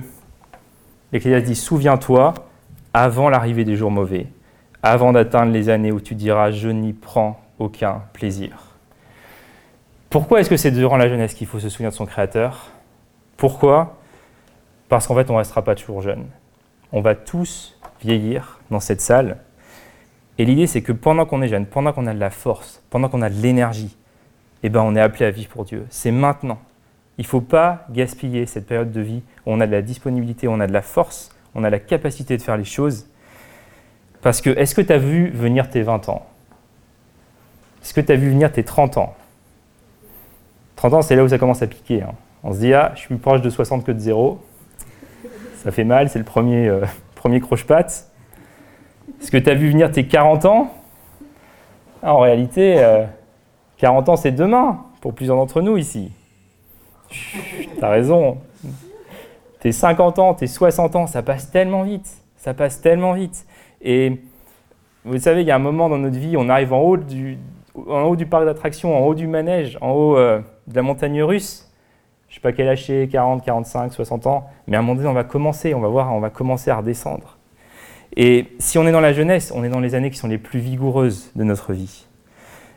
l'Ecclésiaste 1.11 1.45
dit 1.45 1.55
Souviens-toi 1.55 2.35
avant 2.93 3.29
l'arrivée 3.29 3.65
des 3.65 3.75
jours 3.75 3.91
mauvais 3.91 4.27
avant 4.83 5.11
d'atteindre 5.11 5.51
les 5.51 5.69
années 5.69 5.91
où 5.91 5.99
tu 5.99 6.13
diras 6.13 6.51
je 6.51 6.69
n'y 6.69 6.93
prends 6.93 7.41
aucun 7.57 8.03
plaisir. 8.13 8.59
Pourquoi 10.11 10.39
est-ce 10.39 10.49
que 10.49 10.57
c'est 10.57 10.69
durant 10.69 10.97
la 10.97 11.09
jeunesse 11.09 11.33
qu'il 11.33 11.47
faut 11.47 11.59
se 11.59 11.69
souvenir 11.69 11.89
de 11.89 11.95
son 11.95 12.05
Créateur? 12.05 12.67
Pourquoi? 13.37 13.97
Parce 14.87 15.07
qu'en 15.07 15.15
fait, 15.15 15.29
on 15.31 15.33
ne 15.33 15.39
restera 15.39 15.63
pas 15.63 15.73
toujours 15.73 16.03
jeune. 16.03 16.25
On 16.91 17.01
va 17.01 17.15
tous 17.15 17.77
vieillir 18.01 18.59
dans 18.69 18.79
cette 18.79 19.01
salle. 19.01 19.39
Et 20.37 20.45
l'idée, 20.45 20.67
c'est 20.67 20.81
que 20.81 20.91
pendant 20.91 21.25
qu'on 21.25 21.41
est 21.41 21.47
jeune, 21.47 21.65
pendant 21.65 21.93
qu'on 21.93 22.07
a 22.07 22.13
de 22.13 22.19
la 22.19 22.29
force, 22.29 22.83
pendant 22.89 23.09
qu'on 23.09 23.21
a 23.21 23.29
de 23.29 23.41
l'énergie, 23.41 23.95
eh 24.63 24.69
ben, 24.69 24.81
on 24.81 24.95
est 24.95 25.01
appelé 25.01 25.25
à 25.25 25.31
vivre 25.31 25.49
pour 25.49 25.65
Dieu. 25.65 25.85
C'est 25.89 26.11
maintenant. 26.11 26.59
Il 27.17 27.21
ne 27.21 27.27
faut 27.27 27.41
pas 27.41 27.85
gaspiller 27.91 28.45
cette 28.45 28.67
période 28.67 28.91
de 28.91 29.01
vie 29.01 29.21
où 29.45 29.53
on 29.53 29.61
a 29.61 29.67
de 29.67 29.71
la 29.71 29.81
disponibilité, 29.81 30.47
on 30.47 30.59
a 30.59 30.67
de 30.67 30.73
la 30.73 30.81
force, 30.81 31.29
on 31.53 31.63
a 31.63 31.69
la 31.69 31.79
capacité 31.79 32.35
de 32.35 32.41
faire 32.41 32.57
les 32.57 32.65
choses 32.65 33.07
parce 34.25 34.41
que 34.41 34.49
est-ce 34.49 34.73
que 34.73 34.81
tu 34.81 34.91
as 34.91 34.97
vu 34.97 35.29
venir 35.29 35.69
tes 35.69 35.83
20 35.83 36.09
ans? 36.09 36.25
Est-ce 37.83 37.93
que 37.93 38.01
tu 38.01 38.11
as 38.11 38.15
vu 38.15 38.31
venir 38.31 38.51
tes 38.51 38.63
30 38.63 38.97
ans? 38.97 39.13
30 40.77 40.93
ans, 40.95 41.01
c'est 41.03 41.15
là 41.15 41.23
où 41.23 41.27
ça 41.27 41.37
commence 41.37 41.61
à 41.61 41.67
piquer. 41.67 42.01
Hein. 42.01 42.13
On 42.43 42.51
se 42.51 42.57
dit, 42.57 42.73
ah, 42.73 42.91
je 42.95 43.01
suis 43.01 43.09
plus 43.09 43.17
proche 43.17 43.41
de 43.41 43.51
60 43.51 43.85
que 43.85 43.91
de 43.91 43.99
0. 43.99 44.43
Ça 45.57 45.71
fait 45.71 45.83
mal, 45.83 46.09
c'est 46.09 46.17
le 46.17 46.25
premier, 46.25 46.67
euh, 46.67 46.85
premier 47.15 47.39
croche-patte. 47.39 48.09
Est-ce 49.21 49.31
que 49.31 49.37
tu 49.37 49.49
as 49.49 49.55
vu 49.55 49.69
venir 49.69 49.91
tes 49.91 50.05
40 50.07 50.45
ans? 50.45 50.71
En 52.01 52.19
réalité, 52.19 52.83
40 53.77 54.07
euh, 54.07 54.11
ans, 54.11 54.15
c'est 54.15 54.31
demain, 54.31 54.85
pour 55.01 55.13
plusieurs 55.13 55.37
d'entre 55.37 55.61
nous 55.61 55.77
ici. 55.77 56.11
T'as 57.79 57.89
raison. 57.89 58.37
Tes 59.59 59.71
50 59.71 60.19
ans, 60.19 60.33
tes 60.33 60.47
60 60.47 60.95
ans, 60.95 61.07
ça 61.07 61.23
passe 61.23 61.49
tellement 61.49 61.83
vite. 61.83 62.07
Ça 62.37 62.53
passe 62.53 62.81
tellement 62.81 63.13
vite. 63.13 63.45
Et 63.81 64.21
vous 65.03 65.17
savez, 65.19 65.41
il 65.41 65.47
y 65.47 65.51
a 65.51 65.55
un 65.55 65.59
moment 65.59 65.89
dans 65.89 65.97
notre 65.97 66.17
vie, 66.17 66.35
on 66.37 66.49
arrive 66.49 66.73
en 66.73 66.81
haut 66.81 66.97
du, 66.97 67.37
en 67.87 68.03
haut 68.03 68.15
du 68.15 68.25
parc 68.25 68.45
d'attractions, 68.45 68.95
en 68.95 69.05
haut 69.05 69.15
du 69.15 69.27
manège, 69.27 69.77
en 69.81 69.91
haut 69.91 70.17
euh, 70.17 70.41
de 70.67 70.75
la 70.75 70.81
montagne 70.81 71.21
russe. 71.23 71.71
Je 72.27 72.33
ne 72.33 72.35
sais 72.35 72.41
pas 72.41 72.51
quel 72.51 72.67
âge 72.67 72.91
40, 73.11 73.43
45, 73.43 73.93
60 73.93 74.27
ans, 74.27 74.47
mais 74.67 74.75
à 74.75 74.79
un 74.79 74.81
moment 74.81 74.95
donné, 74.95 75.07
on 75.07 75.13
va 75.13 75.23
commencer, 75.23 75.73
on 75.73 75.79
va 75.79 75.87
voir, 75.87 76.13
on 76.13 76.19
va 76.19 76.29
commencer 76.29 76.69
à 76.69 76.77
redescendre. 76.77 77.34
Et 78.15 78.47
si 78.59 78.77
on 78.77 78.87
est 78.87 78.91
dans 78.91 79.01
la 79.01 79.13
jeunesse, 79.13 79.51
on 79.53 79.63
est 79.63 79.69
dans 79.69 79.79
les 79.79 79.95
années 79.95 80.09
qui 80.09 80.17
sont 80.17 80.27
les 80.27 80.37
plus 80.37 80.59
vigoureuses 80.59 81.31
de 81.35 81.43
notre 81.43 81.73
vie. 81.73 82.05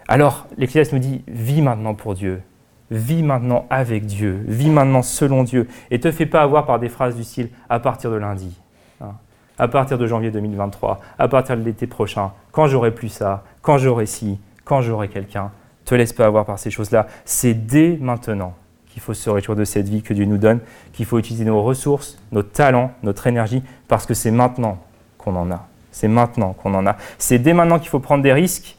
Alors, 0.09 0.47
l'Ecclésiaste 0.57 0.93
nous 0.93 0.99
dit, 0.99 1.23
vis 1.29 1.63
maintenant 1.63 1.95
pour 1.95 2.15
Dieu, 2.15 2.43
vis 2.91 3.23
maintenant 3.23 3.67
avec 3.71 4.07
Dieu, 4.07 4.43
vis 4.47 4.71
maintenant 4.71 5.03
selon 5.03 5.45
Dieu, 5.45 5.69
et 5.91 6.01
te 6.01 6.11
fais 6.11 6.27
pas 6.27 6.43
avoir 6.43 6.67
par 6.67 6.79
des 6.79 6.89
phrases 6.89 7.17
du 7.17 7.25
style 7.25 7.51
à 7.69 7.79
partir 7.79 8.11
de 8.11 8.17
lundi, 8.17 8.59
hein, 9.01 9.13
à 9.59 9.69
partir 9.69 9.99
de 9.99 10.07
janvier 10.07 10.31
2023, 10.31 11.01
à 11.19 11.29
partir 11.29 11.57
de 11.57 11.63
l'été 11.63 11.87
prochain, 11.87 12.33
quand 12.51 12.67
j'aurai 12.67 12.91
plus 12.91 13.11
ça, 13.11 13.45
quand 13.63 13.79
j'aurai 13.79 14.07
ci, 14.07 14.41
quand 14.65 14.81
j'aurai 14.81 15.09
quelqu'un. 15.09 15.51
Te 15.85 15.95
laisse 15.95 16.13
pas 16.13 16.27
avoir 16.27 16.45
par 16.45 16.59
ces 16.59 16.71
choses-là. 16.71 17.07
C'est 17.25 17.55
dès 17.55 17.97
maintenant 17.99 18.55
qu'il 18.89 19.01
faut 19.01 19.15
se 19.15 19.31
réjouir 19.31 19.57
de 19.57 19.65
cette 19.65 19.89
vie 19.89 20.03
que 20.03 20.13
Dieu 20.13 20.27
nous 20.27 20.37
donne, 20.37 20.61
qu'il 20.93 21.07
faut 21.07 21.19
utiliser 21.19 21.45
nos 21.45 21.63
ressources, 21.63 22.19
nos 22.33 22.43
talents, 22.43 22.93
notre 23.03 23.27
énergie, 23.27 23.63
parce 23.89 24.05
que 24.05 24.13
c'est 24.13 24.31
maintenant 24.31 24.79
qu'on 25.19 25.37
en 25.37 25.51
a. 25.51 25.67
C'est 25.91 26.09
maintenant 26.09 26.53
qu'on 26.53 26.75
en 26.75 26.87
a. 26.87 26.97
C'est 27.19 27.39
dès 27.39 27.53
maintenant 27.53 27.79
qu'il 27.79 27.89
faut 27.89 27.99
prendre 27.99 28.23
des 28.23 28.33
risques. 28.33 28.77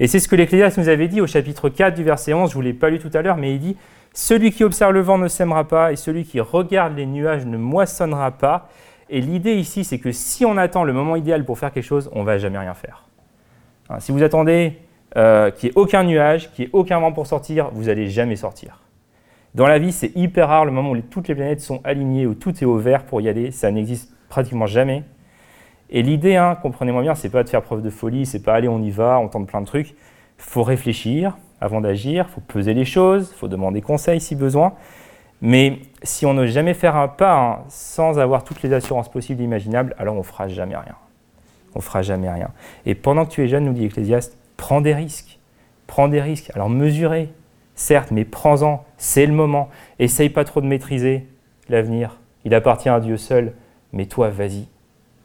Et 0.00 0.06
c'est 0.08 0.18
ce 0.18 0.26
que 0.26 0.34
l'Ecclésiaste 0.36 0.78
nous 0.78 0.88
avait 0.88 1.08
dit 1.08 1.20
au 1.20 1.26
chapitre 1.26 1.68
4 1.68 1.94
du 1.94 2.02
verset 2.02 2.32
11, 2.32 2.50
je 2.50 2.54
ne 2.54 2.54
vous 2.54 2.60
l'ai 2.62 2.72
pas 2.72 2.90
lu 2.90 2.98
tout 2.98 3.10
à 3.14 3.22
l'heure, 3.22 3.36
mais 3.36 3.54
il 3.54 3.60
dit 3.60 3.76
Celui 4.14 4.50
qui 4.50 4.64
observe 4.64 4.92
le 4.92 5.00
vent 5.00 5.18
ne 5.18 5.28
sèmera 5.28 5.64
pas, 5.64 5.92
et 5.92 5.96
celui 5.96 6.24
qui 6.24 6.40
regarde 6.40 6.96
les 6.96 7.06
nuages 7.06 7.46
ne 7.46 7.56
moissonnera 7.56 8.32
pas. 8.32 8.68
Et 9.10 9.20
l'idée 9.20 9.54
ici, 9.54 9.84
c'est 9.84 9.98
que 9.98 10.10
si 10.10 10.46
on 10.46 10.56
attend 10.56 10.84
le 10.84 10.92
moment 10.92 11.16
idéal 11.16 11.44
pour 11.44 11.58
faire 11.58 11.72
quelque 11.72 11.84
chose, 11.84 12.10
on 12.14 12.20
ne 12.20 12.26
va 12.26 12.38
jamais 12.38 12.58
rien 12.58 12.74
faire. 12.74 13.04
Hein, 13.90 14.00
si 14.00 14.10
vous 14.10 14.22
attendez 14.22 14.78
euh, 15.16 15.50
qu'il 15.50 15.68
n'y 15.68 15.72
ait 15.72 15.78
aucun 15.78 16.04
nuage, 16.04 16.50
qu'il 16.52 16.64
n'y 16.64 16.70
ait 16.70 16.74
aucun 16.74 16.98
vent 16.98 17.12
pour 17.12 17.26
sortir, 17.26 17.70
vous 17.72 17.84
n'allez 17.84 18.08
jamais 18.08 18.36
sortir. 18.36 18.80
Dans 19.54 19.66
la 19.66 19.78
vie, 19.78 19.92
c'est 19.92 20.16
hyper 20.16 20.48
rare 20.48 20.64
le 20.64 20.72
moment 20.72 20.92
où 20.92 21.00
toutes 21.02 21.28
les 21.28 21.34
planètes 21.34 21.60
sont 21.60 21.82
alignées, 21.84 22.26
où 22.26 22.34
tout 22.34 22.52
est 22.62 22.64
au 22.64 22.78
vert 22.78 23.04
pour 23.04 23.20
y 23.20 23.28
aller. 23.28 23.50
Ça 23.50 23.70
n'existe 23.70 24.10
pratiquement 24.30 24.66
jamais. 24.66 25.04
Et 25.94 26.02
l'idée, 26.02 26.36
hein, 26.36 26.56
comprenez-moi 26.60 27.02
bien, 27.02 27.14
c'est 27.14 27.28
pas 27.28 27.44
de 27.44 27.50
faire 27.50 27.60
preuve 27.60 27.82
de 27.82 27.90
folie, 27.90 28.24
c'est 28.24 28.42
pas 28.42 28.54
aller, 28.54 28.66
on 28.66 28.80
y 28.80 28.90
va, 28.90 29.18
on 29.18 29.28
tente 29.28 29.46
plein 29.46 29.60
de 29.60 29.66
trucs. 29.66 29.94
Faut 30.38 30.62
réfléchir 30.62 31.36
avant 31.60 31.82
d'agir, 31.82 32.30
faut 32.30 32.40
peser 32.40 32.72
les 32.72 32.86
choses, 32.86 33.32
faut 33.34 33.46
demander 33.46 33.82
conseil 33.82 34.18
si 34.18 34.34
besoin. 34.34 34.72
Mais 35.42 35.80
si 36.02 36.24
on 36.24 36.32
ne 36.32 36.46
jamais 36.46 36.72
faire 36.72 36.96
un 36.96 37.08
pas 37.08 37.36
hein, 37.36 37.58
sans 37.68 38.18
avoir 38.18 38.42
toutes 38.42 38.62
les 38.62 38.72
assurances 38.72 39.10
possibles 39.10 39.42
et 39.42 39.44
imaginables, 39.44 39.94
alors 39.98 40.16
on 40.16 40.22
fera 40.22 40.48
jamais 40.48 40.76
rien. 40.76 40.96
On 41.74 41.80
fera 41.80 42.00
jamais 42.00 42.30
rien. 42.30 42.48
Et 42.86 42.94
pendant 42.94 43.26
que 43.26 43.30
tu 43.30 43.42
es 43.42 43.48
jeune, 43.48 43.64
nous 43.64 43.72
dit 43.74 43.84
Ecclésiaste, 43.84 44.38
prends 44.56 44.80
des 44.80 44.94
risques. 44.94 45.38
Prends 45.86 46.08
des 46.08 46.22
risques. 46.22 46.50
Alors 46.54 46.70
mesurez, 46.70 47.28
certes, 47.74 48.12
mais 48.12 48.24
prends-en. 48.24 48.84
C'est 48.96 49.26
le 49.26 49.34
moment. 49.34 49.68
Essaye 49.98 50.30
pas 50.30 50.44
trop 50.44 50.62
de 50.62 50.66
maîtriser 50.66 51.26
l'avenir. 51.68 52.18
Il 52.46 52.54
appartient 52.54 52.88
à 52.88 52.98
Dieu 52.98 53.18
seul. 53.18 53.52
Mais 53.92 54.06
toi, 54.06 54.30
vas-y 54.30 54.71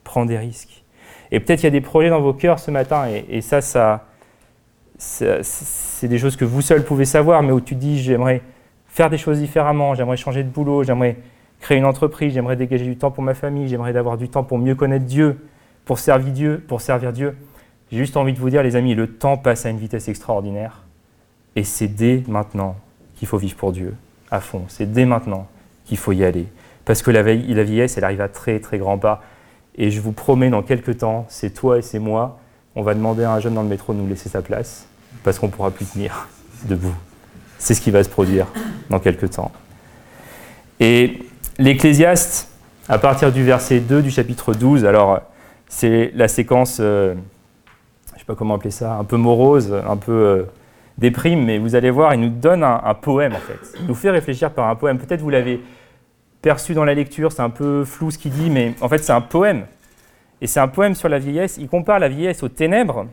prends 0.07 0.25
des 0.25 0.37
risques. 0.37 0.83
Et 1.31 1.39
peut-être 1.39 1.61
il 1.61 1.65
y 1.65 1.67
a 1.67 1.71
des 1.71 1.81
projets 1.81 2.09
dans 2.09 2.21
vos 2.21 2.33
cœurs 2.33 2.59
ce 2.59 2.71
matin, 2.71 3.05
et, 3.29 3.41
ça, 3.41 3.59
ça, 3.61 4.05
c'est 4.97 6.07
des 6.07 6.17
choses 6.17 6.37
que 6.37 6.45
vous 6.45 6.61
seuls 6.61 6.85
pouvez 6.85 7.05
savoir, 7.05 7.43
mais 7.43 7.51
où 7.51 7.59
tu 7.59 7.75
dis 7.75 8.01
j'aimerais 8.01 8.41
faire 8.87 9.09
des 9.09 9.17
choses 9.17 9.39
différemment, 9.39 9.93
j'aimerais 9.93 10.17
changer 10.17 10.43
de 10.43 10.49
boulot, 10.49 10.83
j'aimerais 10.83 11.17
créer 11.59 11.77
une 11.77 11.85
entreprise, 11.85 12.33
j'aimerais 12.33 12.55
dégager 12.55 12.85
du 12.85 12.95
temps 12.97 13.11
pour 13.11 13.23
ma 13.23 13.33
famille, 13.33 13.67
j'aimerais 13.67 13.95
avoir 13.97 14.17
du 14.17 14.29
temps 14.29 14.43
pour 14.43 14.57
mieux 14.57 14.75
connaître 14.75 15.05
Dieu, 15.05 15.37
pour 15.83 15.99
servir 15.99 16.31
Dieu, 16.31 16.63
pour 16.65 16.79
servir 16.79 17.11
Dieu. 17.11 17.35
J'ai 17.91 17.97
juste 17.97 18.15
envie 18.15 18.33
de 18.33 18.39
vous 18.39 18.49
dire, 18.49 18.63
les 18.63 18.75
amis, 18.75 18.95
le 18.95 19.07
temps 19.07 19.37
passe 19.37 19.65
à 19.65 19.69
une 19.69 19.77
vitesse 19.77 20.07
extraordinaire, 20.07 20.83
et 21.57 21.63
c'est 21.63 21.87
dès 21.87 22.23
maintenant 22.27 22.77
qu'il 23.15 23.27
faut 23.27 23.37
vivre 23.37 23.55
pour 23.55 23.73
Dieu, 23.73 23.95
à 24.31 24.39
fond. 24.39 24.63
C'est 24.69 24.89
dès 24.91 25.05
maintenant 25.05 25.47
qu'il 25.85 25.97
faut 25.97 26.13
y 26.13 26.23
aller, 26.23 26.47
parce 26.85 27.01
que 27.01 27.11
la, 27.11 27.23
la 27.23 27.63
vieillesse, 27.63 27.97
elle 27.97 28.05
arrive 28.05 28.21
à 28.21 28.29
très 28.29 28.61
très 28.61 28.77
grands 28.77 28.97
pas. 28.97 29.21
Et 29.77 29.91
je 29.91 30.01
vous 30.01 30.11
promets, 30.11 30.49
dans 30.49 30.63
quelques 30.63 30.99
temps, 30.99 31.25
c'est 31.29 31.51
toi 31.51 31.77
et 31.77 31.81
c'est 31.81 31.99
moi, 31.99 32.39
on 32.75 32.81
va 32.81 32.93
demander 32.93 33.23
à 33.23 33.33
un 33.33 33.39
jeune 33.39 33.53
dans 33.53 33.61
le 33.61 33.67
métro 33.67 33.93
de 33.93 33.99
nous 33.99 34.07
laisser 34.07 34.29
sa 34.29 34.41
place, 34.41 34.87
parce 35.23 35.37
qu'on 35.37 35.47
ne 35.47 35.51
pourra 35.51 35.71
plus 35.71 35.85
tenir 35.85 36.27
debout. 36.65 36.95
C'est 37.59 37.73
ce 37.73 37.81
qui 37.81 37.91
va 37.91 38.03
se 38.03 38.09
produire 38.09 38.47
dans 38.89 38.99
quelques 38.99 39.31
temps. 39.31 39.51
Et 40.79 41.19
l'Ecclésiaste, 41.57 42.49
à 42.89 42.97
partir 42.97 43.31
du 43.31 43.43
verset 43.43 43.79
2 43.79 44.01
du 44.01 44.11
chapitre 44.11 44.53
12, 44.53 44.85
alors 44.85 45.21
c'est 45.67 46.11
la 46.15 46.27
séquence, 46.27 46.77
euh, 46.79 47.13
je 48.09 48.13
ne 48.13 48.19
sais 48.19 48.25
pas 48.25 48.35
comment 48.35 48.55
appeler 48.55 48.71
ça, 48.71 48.93
un 48.95 49.03
peu 49.03 49.17
morose, 49.17 49.73
un 49.73 49.97
peu 49.97 50.11
euh, 50.11 50.43
déprime, 50.97 51.45
mais 51.45 51.57
vous 51.57 51.75
allez 51.75 51.89
voir, 51.89 52.13
il 52.13 52.21
nous 52.21 52.29
donne 52.29 52.63
un, 52.63 52.81
un, 52.83 52.93
poème 52.93 53.33
en 53.33 53.39
fait. 53.39 53.59
Il 53.79 53.87
nous 53.87 53.95
fait 53.95 54.11
réfléchir 54.11 54.51
par 54.51 54.69
un 54.69 54.75
poème. 54.75 54.97
Peut-être 54.97 55.21
vous 55.21 55.29
l'avez 55.29 55.61
perçu 56.47 56.73
dans 56.73 56.85
la 56.85 56.93
lecture, 56.93 57.33
c'est 57.33 57.41
un 57.41 57.49
peu 57.49 57.83
flou 57.83 58.09
ce 58.09 58.17
qu'il 58.17 58.31
dit, 58.31 58.49
mais 58.49 58.73
en 58.79 58.87
fait 58.87 59.03
c'est 59.03 59.11
un 59.11 59.19
poème. 59.19 59.65
Et 60.39 60.47
c'est 60.47 60.61
un 60.61 60.69
poème 60.69 60.95
sur 60.95 61.09
la 61.09 61.19
vieillesse. 61.19 61.57
Il 61.59 61.67
compare 61.67 61.99
la 61.99 62.07
vieillesse 62.07 62.41
aux 62.41 62.47
ténèbres. 62.47 63.05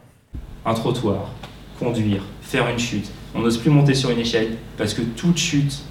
Un 0.64 0.72
trottoir, 0.72 1.32
conduire, 1.80 2.22
faire 2.42 2.68
une 2.68 2.78
chute. 2.78 3.10
On 3.34 3.40
n'ose 3.40 3.58
plus 3.58 3.70
monter 3.70 3.92
sur 3.94 4.10
une 4.10 4.20
échelle 4.20 4.56
parce 4.78 4.94
que 4.94 5.02
toute 5.02 5.36
chute 5.36 5.82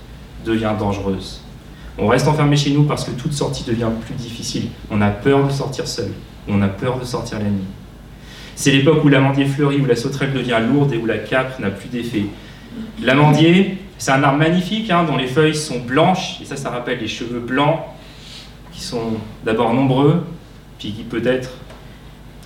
devient 0.45 0.71
dangereuse. 0.79 1.43
On 1.97 2.07
reste 2.07 2.29
enfermé 2.29 2.55
chez 2.55 2.71
nous 2.71 2.85
parce 2.85 3.03
que 3.03 3.11
toute 3.11 3.33
sortie 3.33 3.65
devient 3.65 3.91
plus 4.05 4.15
difficile. 4.15 4.69
On 4.89 5.01
a 5.01 5.09
peur 5.09 5.45
de 5.45 5.51
sortir 5.51 5.85
seul. 5.85 6.13
On 6.47 6.61
a 6.61 6.69
peur 6.69 6.97
de 6.97 7.03
sortir 7.03 7.39
la 7.39 7.49
nuit. 7.49 7.67
C'est 8.55 8.71
l'époque 8.71 9.03
où 9.03 9.09
l'amandier 9.09 9.47
fleurit, 9.47 9.81
où 9.81 9.85
la 9.85 9.97
sauterelle 9.97 10.31
devient 10.31 10.61
lourde 10.71 10.93
et 10.93 10.97
où 10.97 11.05
la 11.05 11.17
capre 11.17 11.59
n'a 11.59 11.71
plus 11.71 11.89
d'effet. 11.89 12.23
L'amandier, 13.01 13.79
c'est 13.97 14.11
un 14.11 14.23
arbre 14.23 14.39
magnifique 14.39 14.89
hein, 14.89 15.03
dont 15.03 15.17
les 15.17 15.27
feuilles 15.27 15.55
sont 15.55 15.79
blanches, 15.79 16.39
et 16.41 16.45
ça, 16.45 16.55
ça 16.57 16.69
rappelle 16.69 16.99
les 16.99 17.07
cheveux 17.07 17.39
blancs, 17.39 17.79
qui 18.71 18.81
sont 18.81 19.13
d'abord 19.45 19.73
nombreux, 19.73 20.23
puis 20.79 20.91
qui 20.91 21.03
peut-être 21.03 21.51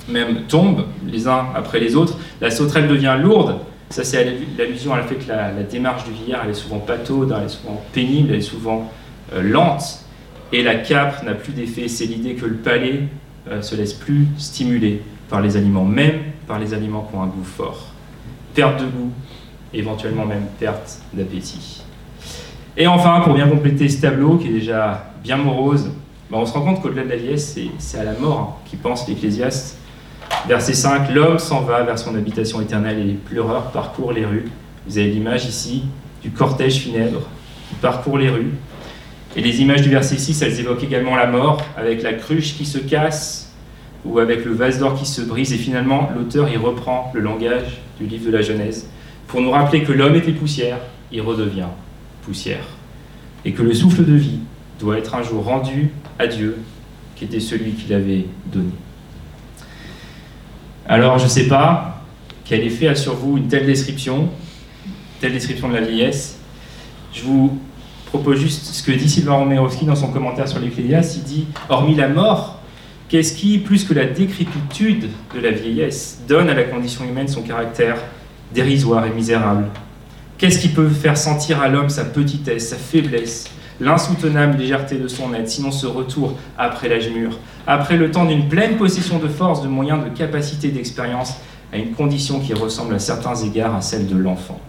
même 0.09 0.43
tombent 0.47 0.85
les 1.05 1.27
uns 1.27 1.47
après 1.55 1.79
les 1.79 1.95
autres. 1.95 2.17
La 2.41 2.51
sauterelle 2.51 2.87
devient 2.87 3.17
lourde, 3.19 3.59
ça 3.89 4.03
c'est 4.03 4.25
l'allusion 4.57 4.93
à 4.93 4.97
la 4.97 5.03
fait 5.03 5.15
que 5.15 5.27
la, 5.27 5.51
démarche 5.63 6.03
du 6.05 6.11
vieillard, 6.11 6.41
elle 6.43 6.51
est 6.51 6.55
souvent 6.55 6.79
pataude, 6.79 7.33
elle 7.37 7.45
est 7.45 7.49
souvent 7.49 7.81
pénible, 7.93 8.29
elle 8.31 8.39
est 8.39 8.41
souvent 8.41 8.91
euh, 9.33 9.41
lente, 9.41 10.05
et 10.51 10.63
la 10.63 10.75
capre 10.75 11.23
n'a 11.23 11.33
plus 11.33 11.53
d'effet. 11.53 11.87
C'est 11.87 12.05
l'idée 12.05 12.35
que 12.35 12.45
le 12.45 12.55
palais 12.55 13.03
euh, 13.49 13.61
se 13.61 13.75
laisse 13.75 13.93
plus 13.93 14.27
stimuler 14.37 15.01
par 15.29 15.41
les 15.41 15.57
aliments, 15.57 15.85
même 15.85 16.19
par 16.47 16.59
les 16.59 16.73
aliments 16.73 17.07
qui 17.09 17.15
ont 17.17 17.21
un 17.21 17.27
goût 17.27 17.43
fort. 17.43 17.87
Perte 18.53 18.79
de 18.79 18.85
goût, 18.85 19.11
éventuellement 19.73 20.25
même 20.25 20.45
perte 20.59 20.99
d'appétit. 21.13 21.83
Et 22.75 22.87
enfin, 22.87 23.21
pour 23.21 23.33
bien 23.33 23.47
compléter 23.47 23.89
ce 23.89 24.01
tableau 24.01 24.37
qui 24.37 24.47
est 24.47 24.53
déjà 24.53 25.11
bien 25.23 25.37
morose, 25.37 25.89
ben, 26.29 26.37
on 26.37 26.45
se 26.45 26.53
rend 26.53 26.61
compte 26.61 26.81
qu'au-delà 26.81 27.03
de 27.03 27.09
la 27.09 27.15
vieillesse, 27.15 27.57
c'est 27.79 27.97
à 27.97 28.03
la 28.03 28.13
mort 28.13 28.39
hein, 28.39 28.63
qui 28.69 28.75
pense 28.75 29.07
l'Ecclésiaste. 29.07 29.77
Verset 30.47 30.73
5, 30.73 31.11
l'homme 31.11 31.39
s'en 31.39 31.61
va 31.61 31.81
vers 31.83 31.97
son 31.97 32.15
habitation 32.15 32.61
éternelle 32.61 32.99
et 32.99 33.03
les 33.03 33.13
pleureurs 33.13 33.71
parcourent 33.71 34.11
les 34.11 34.25
rues. 34.25 34.45
Vous 34.85 34.97
avez 34.97 35.09
l'image 35.09 35.45
ici 35.45 35.83
du 36.21 36.29
cortège 36.29 36.79
funèbre 36.79 37.21
qui 37.69 37.75
parcourt 37.75 38.17
les 38.17 38.29
rues. 38.29 38.53
Et 39.35 39.41
les 39.41 39.61
images 39.61 39.81
du 39.81 39.89
verset 39.89 40.17
6, 40.17 40.41
elles 40.41 40.59
évoquent 40.59 40.83
également 40.83 41.15
la 41.15 41.27
mort, 41.27 41.61
avec 41.77 42.03
la 42.03 42.13
cruche 42.13 42.55
qui 42.57 42.65
se 42.65 42.77
casse, 42.77 43.53
ou 44.05 44.19
avec 44.19 44.45
le 44.45 44.53
vase 44.53 44.79
d'or 44.79 44.95
qui 44.95 45.05
se 45.05 45.21
brise. 45.21 45.53
Et 45.53 45.57
finalement, 45.57 46.09
l'auteur 46.15 46.49
y 46.49 46.57
reprend 46.57 47.11
le 47.13 47.21
langage 47.21 47.81
du 47.99 48.05
livre 48.05 48.27
de 48.27 48.31
la 48.31 48.41
Genèse 48.41 48.87
pour 49.27 49.41
nous 49.41 49.51
rappeler 49.51 49.83
que 49.83 49.91
l'homme 49.91 50.15
était 50.15 50.31
poussière, 50.31 50.79
il 51.11 51.21
redevient 51.21 51.67
poussière. 52.23 52.65
Et 53.45 53.51
que 53.51 53.61
le 53.61 53.73
souffle 53.73 54.05
de 54.05 54.13
vie 54.13 54.39
doit 54.79 54.97
être 54.97 55.15
un 55.15 55.23
jour 55.23 55.43
rendu 55.43 55.91
à 56.17 56.27
Dieu, 56.27 56.57
qui 57.15 57.25
était 57.25 57.39
celui 57.39 57.71
qui 57.71 57.89
l'avait 57.89 58.25
donné. 58.51 58.71
Alors, 60.87 61.19
je 61.19 61.25
ne 61.25 61.29
sais 61.29 61.47
pas 61.47 62.01
quel 62.45 62.61
effet 62.61 62.87
a 62.87 62.95
sur 62.95 63.15
vous 63.15 63.37
une 63.37 63.47
telle 63.47 63.65
description, 63.65 64.29
telle 65.19 65.33
description 65.33 65.67
de 65.67 65.73
la 65.73 65.81
vieillesse. 65.81 66.39
Je 67.13 67.23
vous 67.23 67.59
propose 68.05 68.39
juste 68.39 68.63
ce 68.63 68.83
que 68.83 68.91
dit 68.91 69.09
Sylvain 69.09 69.33
Romerowski 69.33 69.85
dans 69.85 69.95
son 69.95 70.11
commentaire 70.11 70.47
sur 70.47 70.59
l'Ecclésiaste. 70.59 71.17
Il 71.17 71.23
dit 71.23 71.47
Hormis 71.67 71.95
la 71.95 72.07
mort, 72.07 72.61
qu'est-ce 73.09 73.33
qui, 73.33 73.57
plus 73.57 73.83
que 73.83 73.93
la 73.93 74.05
décrépitude 74.05 75.09
de 75.35 75.39
la 75.41 75.51
vieillesse, 75.51 76.21
donne 76.27 76.49
à 76.49 76.53
la 76.53 76.63
condition 76.63 77.03
humaine 77.03 77.27
son 77.27 77.41
caractère 77.41 77.97
dérisoire 78.53 79.05
et 79.05 79.11
misérable. 79.11 79.65
Qu'est-ce 80.37 80.59
qui 80.59 80.69
peut 80.69 80.89
faire 80.89 81.17
sentir 81.17 81.61
à 81.61 81.67
l'homme 81.67 81.89
sa 81.89 82.05
petitesse, 82.05 82.69
sa 82.69 82.75
faiblesse, 82.75 83.49
l'insoutenable 83.79 84.57
légèreté 84.57 84.97
de 84.97 85.07
son 85.07 85.33
être, 85.33 85.49
sinon 85.49 85.71
ce 85.71 85.87
retour 85.87 86.33
après 86.57 86.89
l'âge 86.89 87.09
mûr, 87.09 87.39
après 87.65 87.97
le 87.97 88.11
temps 88.11 88.25
d'une 88.25 88.47
pleine 88.47 88.77
possession 88.77 89.19
de 89.19 89.27
force, 89.27 89.61
de 89.61 89.67
moyens, 89.67 90.03
de 90.03 90.09
capacité, 90.09 90.69
d'expérience, 90.69 91.35
à 91.73 91.77
une 91.77 91.91
condition 91.91 92.39
qui 92.39 92.53
ressemble 92.53 92.95
à 92.95 92.99
certains 92.99 93.35
égards 93.35 93.75
à 93.75 93.81
celle 93.81 94.07
de 94.07 94.15
l'enfant. 94.15 94.59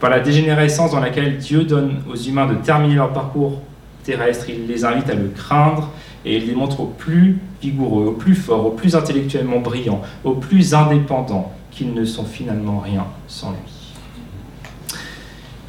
Par 0.00 0.10
la 0.10 0.20
dégénérescence 0.20 0.90
dans 0.90 1.00
laquelle 1.00 1.38
Dieu 1.38 1.64
donne 1.64 2.02
aux 2.10 2.16
humains 2.16 2.46
de 2.46 2.54
terminer 2.54 2.96
leur 2.96 3.12
parcours 3.12 3.60
terrestre, 4.02 4.46
il 4.48 4.66
les 4.66 4.84
invite 4.84 5.08
à 5.08 5.14
le 5.14 5.28
craindre 5.28 5.90
et 6.24 6.36
il 6.36 6.46
les 6.46 6.54
montre 6.54 6.80
aux 6.80 6.86
plus 6.86 7.38
vigoureux, 7.60 8.06
aux 8.06 8.12
plus 8.12 8.34
forts, 8.34 8.66
aux 8.66 8.70
plus 8.70 8.96
intellectuellement 8.96 9.60
brillants, 9.60 10.02
aux 10.24 10.34
plus 10.34 10.74
indépendants, 10.74 11.52
qu'ils 11.72 11.94
ne 11.94 12.04
sont 12.04 12.24
finalement 12.24 12.80
rien 12.80 13.06
sans 13.26 13.50
lui. 13.50 13.58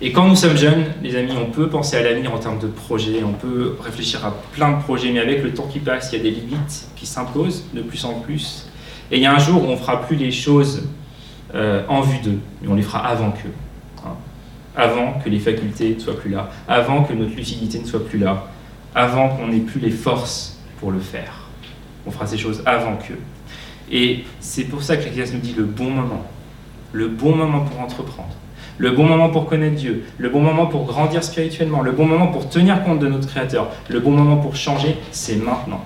Et 0.02 0.12
quand 0.12 0.28
nous 0.28 0.36
sommes 0.36 0.58
jeunes, 0.58 0.86
les 1.02 1.16
amis, 1.16 1.32
on 1.32 1.50
peut 1.50 1.70
penser 1.70 1.96
à 1.96 2.04
l'avenir 2.04 2.34
en 2.34 2.38
termes 2.38 2.60
de 2.60 2.68
projets, 2.68 3.24
on 3.24 3.32
peut 3.32 3.78
réfléchir 3.80 4.26
à 4.26 4.36
plein 4.52 4.74
de 4.74 4.82
projets, 4.84 5.12
mais 5.12 5.20
avec 5.20 5.42
le 5.42 5.54
temps 5.54 5.68
qui 5.68 5.80
passe, 5.80 6.10
il 6.12 6.18
y 6.18 6.20
a 6.20 6.24
des 6.24 6.32
limites 6.32 6.90
qui 6.98 7.06
s'imposent 7.06 7.64
de 7.74 7.82
plus 7.82 8.04
en 8.04 8.16
plus. 8.20 8.68
Et 9.12 9.18
il 9.18 9.22
y 9.22 9.26
a 9.26 9.34
un 9.34 9.40
jour 9.40 9.64
où 9.64 9.68
on 9.68 9.72
ne 9.72 9.78
fera 9.78 10.02
plus 10.02 10.18
les 10.18 10.32
choses 10.32 10.90
euh, 11.56 11.84
en 11.88 12.02
vue 12.02 12.20
d'eux, 12.20 12.40
mais 12.62 12.68
on 12.68 12.76
les 12.76 12.82
fera 12.82 13.00
avant 13.08 13.32
qu'eux. 13.32 13.54
Hein. 14.06 14.16
Avant 14.76 15.14
que 15.24 15.30
les 15.30 15.40
facultés 15.40 15.96
ne 15.96 16.00
soient 16.00 16.18
plus 16.18 16.32
là, 16.32 16.50
avant 16.68 17.04
que 17.04 17.14
notre 17.14 17.36
lucidité 17.36 17.80
ne 17.80 17.86
soit 17.86 18.06
plus 18.06 18.20
là, 18.20 18.48
avant 18.96 19.30
qu'on 19.30 19.48
n'ait 19.48 19.60
plus 19.60 19.80
les 19.80 19.92
forces 19.92 20.58
pour 20.80 20.92
le 20.92 21.00
faire. 21.00 21.48
On 22.06 22.12
fera 22.12 22.28
ces 22.28 22.38
choses 22.38 22.62
avant 22.66 22.98
qu'eux. 22.98 23.20
Et 23.94 24.26
c'est 24.42 24.66
pour 24.66 24.84
ça 24.84 24.98
que 24.98 25.04
l'Ecclésiaste 25.04 25.36
nous 25.36 25.40
dit 25.40 25.54
le 25.56 25.64
bon 25.64 25.90
moment, 25.90 26.26
le 26.92 27.08
bon 27.08 27.34
moment 27.36 27.62
pour 27.62 27.80
entreprendre 27.80 28.34
le 28.78 28.92
bon 28.92 29.06
moment 29.06 29.30
pour 29.30 29.46
connaître 29.46 29.76
Dieu, 29.76 30.04
le 30.18 30.30
bon 30.30 30.42
moment 30.42 30.66
pour 30.66 30.86
grandir 30.86 31.24
spirituellement, 31.24 31.82
le 31.82 31.92
bon 31.92 32.06
moment 32.06 32.28
pour 32.28 32.50
tenir 32.50 32.84
compte 32.84 33.00
de 33.00 33.08
notre 33.08 33.28
Créateur, 33.28 33.72
le 33.90 34.00
bon 34.00 34.12
moment 34.12 34.38
pour 34.38 34.56
changer, 34.56 34.98
c'est 35.12 35.36
maintenant. 35.36 35.84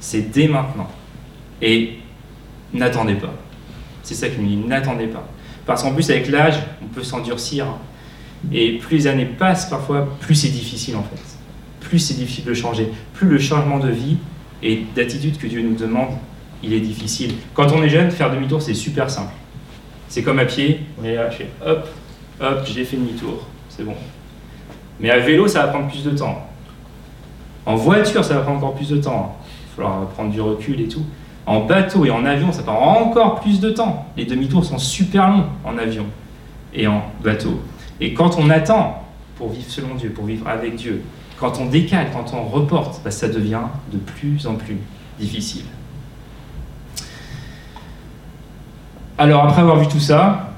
C'est 0.00 0.30
dès 0.30 0.48
maintenant. 0.48 0.88
Et 1.60 1.98
n'attendez 2.72 3.14
pas. 3.14 3.34
C'est 4.02 4.14
ça 4.14 4.28
qu'il 4.28 4.42
nous 4.42 4.48
dit, 4.48 4.56
n'attendez 4.56 5.06
pas. 5.06 5.28
Parce 5.66 5.82
qu'en 5.82 5.92
plus, 5.92 6.10
avec 6.10 6.28
l'âge, 6.28 6.58
on 6.82 6.86
peut 6.86 7.02
s'endurcir. 7.02 7.66
Et 8.52 8.78
plus 8.78 8.96
les 8.96 9.06
années 9.06 9.26
passent, 9.26 9.68
parfois, 9.68 10.08
plus 10.20 10.34
c'est 10.34 10.48
difficile 10.48 10.96
en 10.96 11.02
fait. 11.02 11.20
Plus 11.80 11.98
c'est 11.98 12.14
difficile 12.14 12.44
de 12.44 12.54
changer. 12.54 12.90
Plus 13.12 13.28
le 13.28 13.38
changement 13.38 13.78
de 13.78 13.90
vie 13.90 14.16
et 14.62 14.84
d'attitude 14.96 15.36
que 15.36 15.46
Dieu 15.46 15.60
nous 15.60 15.76
demande, 15.76 16.08
il 16.62 16.72
est 16.72 16.80
difficile. 16.80 17.34
Quand 17.54 17.72
on 17.72 17.82
est 17.82 17.88
jeune, 17.88 18.10
faire 18.10 18.30
demi-tour, 18.30 18.62
c'est 18.62 18.74
super 18.74 19.10
simple. 19.10 19.32
C'est 20.08 20.22
comme 20.22 20.38
à 20.38 20.44
pied, 20.44 20.80
hop, 21.64 21.88
hop, 22.40 22.60
j'ai 22.64 22.84
fait 22.84 22.96
demi-tour, 22.96 23.46
c'est 23.68 23.84
bon. 23.84 23.94
Mais 24.98 25.10
à 25.10 25.18
vélo, 25.18 25.48
ça 25.48 25.62
va 25.62 25.68
prendre 25.68 25.88
plus 25.88 26.04
de 26.04 26.10
temps. 26.10 26.46
En 27.64 27.76
voiture, 27.76 28.24
ça 28.24 28.34
va 28.34 28.40
prendre 28.40 28.58
encore 28.58 28.74
plus 28.74 28.88
de 28.88 28.96
temps. 28.96 29.38
Il 29.44 29.82
va 29.82 29.88
falloir 29.88 30.08
prendre 30.08 30.30
du 30.30 30.40
recul 30.40 30.80
et 30.80 30.88
tout. 30.88 31.04
En 31.46 31.64
bateau 31.64 32.04
et 32.04 32.10
en 32.10 32.24
avion, 32.24 32.52
ça 32.52 32.62
prend 32.62 33.00
encore 33.00 33.40
plus 33.40 33.60
de 33.60 33.70
temps. 33.70 34.06
Les 34.16 34.24
demi-tours 34.24 34.64
sont 34.64 34.78
super 34.78 35.30
longs 35.30 35.46
en 35.64 35.78
avion 35.78 36.06
et 36.74 36.86
en 36.86 37.02
bateau. 37.22 37.60
Et 38.00 38.14
quand 38.14 38.38
on 38.38 38.50
attend 38.50 39.04
pour 39.36 39.50
vivre 39.50 39.68
selon 39.68 39.94
Dieu, 39.94 40.10
pour 40.10 40.26
vivre 40.26 40.46
avec 40.48 40.76
Dieu, 40.76 41.02
quand 41.38 41.58
on 41.58 41.66
décale, 41.66 42.08
quand 42.12 42.34
on 42.34 42.44
reporte, 42.44 43.00
bah, 43.02 43.10
ça 43.10 43.28
devient 43.28 43.62
de 43.92 43.98
plus 43.98 44.46
en 44.46 44.54
plus 44.54 44.76
difficile. 45.18 45.64
Alors 49.20 49.44
après 49.44 49.60
avoir 49.60 49.78
vu 49.78 49.86
tout 49.86 50.00
ça, 50.00 50.48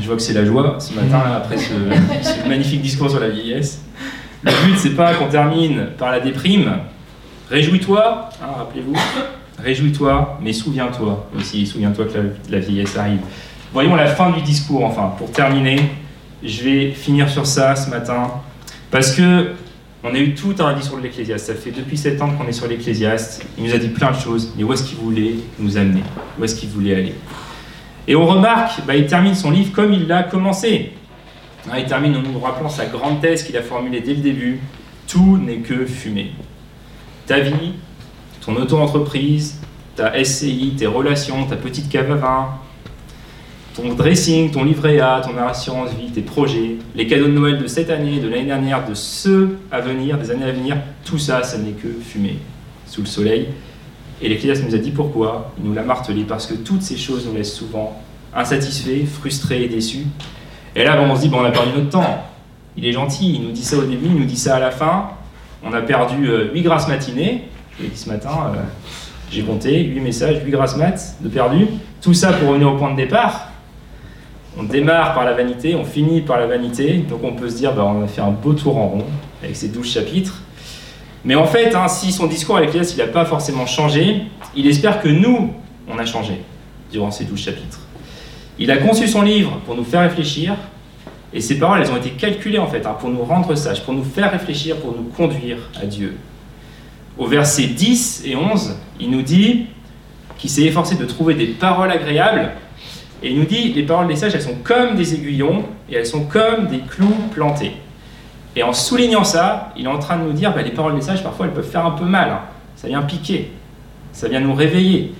je 0.00 0.06
vois 0.06 0.14
que 0.14 0.22
c'est 0.22 0.32
la 0.32 0.44
joie 0.44 0.76
ce 0.78 0.94
matin, 0.94 1.22
après 1.38 1.58
ce, 1.58 2.48
magnifique 2.48 2.82
discours 2.82 3.10
sur 3.10 3.18
la 3.18 3.30
vieillesse. 3.30 3.82
Le 4.44 4.52
but, 4.64 4.78
c'est 4.78 4.94
pas 4.94 5.14
qu'on 5.14 5.26
termine 5.26 5.86
par 5.98 6.12
la 6.12 6.20
déprime. 6.20 6.70
Réjouis-toi, 7.50 8.30
hein, 8.40 8.46
rappelez-vous, 8.58 8.94
réjouis-toi, 9.58 10.38
mais 10.40 10.52
souviens-toi 10.52 11.26
aussi, 11.36 11.66
souviens-toi 11.66 12.04
que 12.04 12.32
la, 12.48 12.60
vieillesse 12.60 12.96
arrive. 12.96 13.22
Voyons 13.72 13.96
la 13.96 14.06
fin 14.06 14.30
du 14.30 14.40
discours, 14.42 14.84
enfin, 14.84 15.12
pour 15.18 15.32
terminer. 15.32 15.80
Je 16.44 16.62
vais 16.62 16.90
finir 16.92 17.28
sur 17.28 17.44
ça 17.44 17.74
ce 17.74 17.90
matin, 17.90 18.30
parce 18.92 19.10
que 19.16 19.48
on 20.04 20.14
a 20.14 20.18
eu 20.18 20.34
tout 20.34 20.54
un 20.58 20.72
livre 20.72 20.84
sur 20.84 20.98
l'Ecclésiaste. 20.98 21.46
Ça 21.46 21.54
fait 21.54 21.70
depuis 21.70 21.96
sept 21.96 22.20
ans 22.20 22.30
qu'on 22.30 22.46
est 22.48 22.52
sur 22.52 22.66
l'Ecclésiaste. 22.66 23.46
Il 23.56 23.64
nous 23.64 23.74
a 23.74 23.78
dit 23.78 23.88
plein 23.88 24.10
de 24.10 24.16
choses, 24.16 24.52
mais 24.56 24.64
où 24.64 24.72
est-ce 24.72 24.84
qu'il 24.84 24.98
voulait 24.98 25.34
nous 25.58 25.76
amener? 25.76 26.02
Où 26.38 26.44
est-ce 26.44 26.56
qu'il 26.56 26.68
voulait 26.70 26.94
aller? 26.94 27.14
Et 28.08 28.16
on 28.16 28.26
remarque, 28.26 28.84
bah, 28.84 28.96
il 28.96 29.06
termine 29.06 29.34
son 29.34 29.50
livre 29.50 29.72
comme 29.72 29.92
il 29.92 30.08
l'a 30.08 30.24
commencé. 30.24 30.92
Hein, 31.70 31.78
il 31.78 31.86
termine 31.86 32.16
en 32.16 32.22
nous 32.22 32.40
rappelant 32.40 32.68
sa 32.68 32.86
grande 32.86 33.20
thèse 33.20 33.44
qu'il 33.44 33.56
a 33.56 33.62
formulée 33.62 34.00
dès 34.00 34.14
le 34.14 34.22
début. 34.22 34.60
Tout 35.06 35.38
n'est 35.38 35.58
que 35.58 35.86
fumée. 35.86 36.32
Ta 37.26 37.38
vie, 37.38 37.74
ton 38.44 38.56
auto-entreprise, 38.56 39.60
ta 39.94 40.12
SCI, 40.24 40.74
tes 40.76 40.86
relations, 40.86 41.46
ta 41.46 41.54
petite 41.56 41.88
cave 41.88 42.10
à 42.10 42.16
vin, 42.16 42.48
ton 43.74 43.94
dressing, 43.94 44.50
ton 44.50 44.64
livret 44.64 45.00
A, 45.00 45.22
ton 45.24 45.36
assurance 45.38 45.90
vie, 45.90 46.10
tes 46.10 46.20
projets, 46.20 46.76
les 46.94 47.06
cadeaux 47.06 47.26
de 47.26 47.32
Noël 47.32 47.58
de 47.58 47.66
cette 47.66 47.90
année, 47.90 48.20
de 48.20 48.28
l'année 48.28 48.46
dernière, 48.46 48.86
de 48.86 48.94
ceux 48.94 49.58
à 49.70 49.80
venir, 49.80 50.18
des 50.18 50.30
années 50.30 50.44
à 50.44 50.52
venir, 50.52 50.76
tout 51.04 51.18
ça, 51.18 51.42
ça 51.42 51.58
n'est 51.58 51.72
que 51.72 51.88
fumée 51.88 52.38
sous 52.86 53.00
le 53.00 53.06
soleil. 53.06 53.48
Et 54.20 54.28
l'Ecclésiaste 54.28 54.64
nous 54.68 54.74
a 54.74 54.78
dit 54.78 54.90
pourquoi, 54.90 55.52
il 55.58 55.64
nous 55.68 55.74
l'a 55.74 55.82
martelé, 55.82 56.24
parce 56.24 56.46
que 56.46 56.54
toutes 56.54 56.82
ces 56.82 56.96
choses 56.96 57.26
nous 57.26 57.34
laissent 57.34 57.54
souvent 57.54 58.00
insatisfaits, 58.34 59.06
frustrés 59.06 59.64
et 59.64 59.68
déçus. 59.68 60.06
Et 60.76 60.84
là, 60.84 61.00
on 61.02 61.16
se 61.16 61.22
dit, 61.22 61.28
bon, 61.28 61.40
on 61.40 61.44
a 61.44 61.50
perdu 61.50 61.70
notre 61.76 61.90
temps. 61.90 62.24
Il 62.76 62.86
est 62.86 62.92
gentil, 62.92 63.34
il 63.34 63.42
nous 63.42 63.52
dit 63.52 63.64
ça 63.64 63.76
au 63.76 63.82
début, 63.82 64.06
il 64.06 64.14
nous 64.14 64.24
dit 64.24 64.36
ça 64.36 64.56
à 64.56 64.60
la 64.60 64.70
fin. 64.70 65.10
On 65.62 65.72
a 65.72 65.82
perdu 65.82 66.16
8 66.16 66.28
euh, 66.28 66.62
grâces 66.62 66.88
matinées. 66.88 67.44
Je 67.78 67.86
dit 67.86 67.96
ce 67.96 68.08
matin, 68.08 68.52
euh, 68.54 68.60
j'ai 69.30 69.42
compté 69.42 69.82
8 69.84 70.00
messages, 70.00 70.42
8 70.44 70.50
grâces 70.50 70.76
mat 70.76 71.16
de 71.20 71.28
perdu. 71.28 71.66
Tout 72.00 72.14
ça 72.14 72.32
pour 72.32 72.48
revenir 72.48 72.72
au 72.72 72.76
point 72.76 72.90
de 72.90 72.96
départ. 72.96 73.51
On 74.58 74.64
démarre 74.64 75.14
par 75.14 75.24
la 75.24 75.32
vanité, 75.32 75.74
on 75.74 75.84
finit 75.84 76.20
par 76.20 76.38
la 76.38 76.46
vanité. 76.46 76.98
Donc 77.08 77.20
on 77.24 77.32
peut 77.32 77.48
se 77.48 77.56
dire, 77.56 77.74
bah, 77.74 77.84
on 77.84 78.02
a 78.02 78.06
fait 78.06 78.20
un 78.20 78.30
beau 78.30 78.52
tour 78.52 78.76
en 78.76 78.88
rond 78.88 79.04
avec 79.42 79.56
ces 79.56 79.68
12 79.68 79.90
chapitres. 79.90 80.42
Mais 81.24 81.34
en 81.34 81.46
fait, 81.46 81.74
hein, 81.74 81.88
si 81.88 82.12
son 82.12 82.26
discours 82.26 82.56
à 82.56 82.60
l'Ecclésiaste 82.60 82.98
n'a 82.98 83.06
pas 83.06 83.24
forcément 83.24 83.66
changé, 83.66 84.22
il 84.56 84.66
espère 84.66 85.00
que 85.00 85.08
nous, 85.08 85.52
on 85.88 85.98
a 85.98 86.04
changé 86.04 86.42
durant 86.90 87.10
ces 87.10 87.24
douze 87.24 87.40
chapitres. 87.40 87.80
Il 88.58 88.70
a 88.70 88.76
conçu 88.76 89.08
son 89.08 89.22
livre 89.22 89.58
pour 89.64 89.74
nous 89.74 89.84
faire 89.84 90.02
réfléchir, 90.02 90.54
et 91.32 91.40
ses 91.40 91.58
paroles, 91.58 91.80
elles 91.80 91.90
ont 91.90 91.96
été 91.96 92.10
calculées 92.10 92.58
en 92.58 92.66
fait, 92.66 92.84
hein, 92.84 92.96
pour 92.98 93.08
nous 93.08 93.22
rendre 93.24 93.54
sages, 93.54 93.82
pour 93.82 93.94
nous 93.94 94.04
faire 94.04 94.30
réfléchir, 94.30 94.76
pour 94.76 94.94
nous 94.94 95.04
conduire 95.04 95.56
à 95.80 95.86
Dieu. 95.86 96.16
Au 97.16 97.26
verset 97.26 97.64
10 97.66 98.24
et 98.26 98.36
11, 98.36 98.76
il 99.00 99.10
nous 99.10 99.22
dit 99.22 99.66
qu'il 100.38 100.50
s'est 100.50 100.62
efforcé 100.62 100.96
de 100.96 101.04
trouver 101.04 101.34
des 101.34 101.46
paroles 101.46 101.90
agréables, 101.90 102.52
et 103.22 103.30
il 103.30 103.38
nous 103.38 103.44
dit 103.44 103.72
les 103.72 103.84
paroles 103.84 104.08
des 104.08 104.16
sages, 104.16 104.34
elles 104.34 104.42
sont 104.42 104.58
comme 104.64 104.96
des 104.96 105.14
aiguillons, 105.14 105.64
et 105.88 105.94
elles 105.96 106.06
sont 106.06 106.24
comme 106.24 106.66
des 106.66 106.80
clous 106.80 107.14
plantés. 107.32 107.72
Et 108.56 108.62
en 108.62 108.72
soulignant 108.72 109.24
ça, 109.24 109.72
il 109.76 109.84
est 109.84 109.88
en 109.88 109.98
train 109.98 110.18
de 110.18 110.24
nous 110.24 110.32
dire, 110.32 110.52
bah, 110.52 110.62
les 110.62 110.72
paroles 110.72 110.94
des 110.94 111.02
sages, 111.02 111.22
parfois, 111.22 111.46
elles 111.46 111.52
peuvent 111.52 111.68
faire 111.68 111.86
un 111.86 111.92
peu 111.92 112.04
mal. 112.04 112.30
Hein. 112.30 112.40
Ça 112.76 112.88
vient 112.88 113.02
piquer, 113.02 113.52
ça 114.12 114.28
vient 114.28 114.40
nous 114.40 114.54
réveiller. 114.54 115.14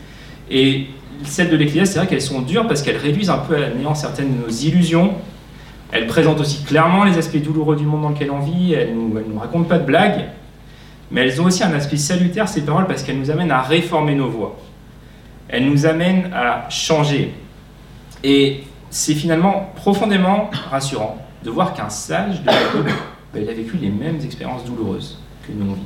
Et 0.50 0.88
celles 1.24 1.48
de 1.48 1.56
l'Ecclésiaste, 1.56 1.92
c'est 1.92 1.98
vrai 2.00 2.08
qu'elles 2.08 2.20
sont 2.20 2.42
dures 2.42 2.66
parce 2.66 2.82
qu'elles 2.82 2.96
réduisent 2.96 3.30
un 3.30 3.38
peu 3.38 3.54
à 3.54 3.70
néant 3.70 3.94
certaines 3.94 4.36
de 4.36 4.46
nos 4.46 4.50
illusions. 4.50 5.12
Elles 5.92 6.06
présentent 6.06 6.40
aussi 6.40 6.64
clairement 6.64 7.04
les 7.04 7.18
aspects 7.18 7.40
douloureux 7.40 7.76
du 7.76 7.84
monde 7.84 8.02
dans 8.02 8.08
lequel 8.08 8.30
on 8.30 8.40
vit. 8.40 8.72
Elles 8.72 8.90
ne 8.90 8.94
nous, 8.94 9.08
nous, 9.08 9.38
racontent 9.38 9.68
pas 9.68 9.78
de 9.78 9.84
blagues. 9.84 10.24
Mais 11.10 11.20
elles 11.20 11.40
ont 11.40 11.44
aussi 11.44 11.62
un 11.62 11.72
aspect 11.72 11.98
salutaire, 11.98 12.48
ces 12.48 12.62
paroles, 12.62 12.86
parce 12.86 13.02
qu'elles 13.02 13.18
nous 13.18 13.30
amènent 13.30 13.50
à 13.50 13.60
réformer 13.60 14.14
nos 14.14 14.28
voies. 14.28 14.58
Elles 15.48 15.66
nous 15.66 15.86
amènent 15.86 16.30
à 16.34 16.68
changer. 16.70 17.34
Et 18.24 18.64
c'est 18.90 19.14
finalement 19.14 19.72
profondément 19.74 20.50
rassurant 20.70 21.18
de 21.44 21.50
voir 21.50 21.74
qu'un 21.74 21.88
sage 21.88 22.42
de 22.42 22.46
la 22.46 22.52
bah, 22.52 23.40
il 23.40 23.48
a 23.48 23.54
vécu 23.54 23.78
les 23.78 23.88
mêmes 23.88 24.20
expériences 24.22 24.64
douloureuses 24.64 25.18
que 25.46 25.52
nous 25.52 25.70
on 25.70 25.74
vit. 25.74 25.80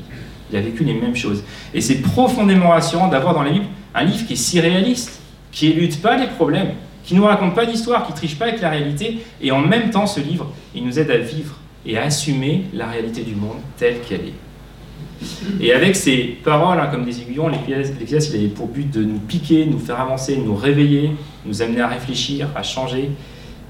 Il 0.50 0.56
a 0.56 0.60
vécu 0.60 0.84
les 0.84 0.94
mêmes 0.94 1.16
choses. 1.16 1.44
Et 1.72 1.80
c'est 1.80 2.02
profondément 2.02 2.70
rassurant 2.70 3.08
d'avoir 3.08 3.34
dans 3.34 3.42
la 3.42 3.50
Bible 3.50 3.66
un 3.94 4.04
livre 4.04 4.26
qui 4.26 4.34
est 4.34 4.36
si 4.36 4.60
réaliste, 4.60 5.20
qui 5.52 5.68
élude 5.68 5.96
pas 6.00 6.16
les 6.16 6.26
problèmes, 6.26 6.72
qui 7.04 7.14
ne 7.14 7.20
nous 7.20 7.26
raconte 7.26 7.54
pas 7.54 7.66
d'histoire, 7.66 8.06
qui 8.06 8.12
triche 8.12 8.36
pas 8.36 8.46
avec 8.46 8.60
la 8.60 8.70
réalité. 8.70 9.18
Et 9.40 9.52
en 9.52 9.60
même 9.60 9.90
temps, 9.90 10.06
ce 10.06 10.20
livre, 10.20 10.52
il 10.74 10.84
nous 10.84 10.98
aide 10.98 11.10
à 11.10 11.18
vivre 11.18 11.56
et 11.86 11.96
à 11.96 12.04
assumer 12.04 12.64
la 12.74 12.86
réalité 12.86 13.22
du 13.22 13.34
monde 13.34 13.58
telle 13.76 14.00
qu'elle 14.00 14.20
est. 14.20 15.60
Et 15.60 15.72
avec 15.72 15.96
ces 15.96 16.36
paroles, 16.44 16.78
hein, 16.78 16.88
comme 16.90 17.04
des 17.04 17.22
aiguillons, 17.22 17.48
l'Ecclésiaste, 17.48 18.30
il 18.34 18.40
avait 18.40 18.48
pour 18.48 18.66
but 18.66 18.90
de 18.90 19.04
nous 19.04 19.18
piquer, 19.18 19.66
nous 19.66 19.78
faire 19.78 20.00
avancer, 20.00 20.36
nous 20.36 20.54
réveiller, 20.54 21.12
nous 21.46 21.62
amener 21.62 21.80
à 21.80 21.88
réfléchir, 21.88 22.48
à 22.54 22.62
changer. 22.62 23.10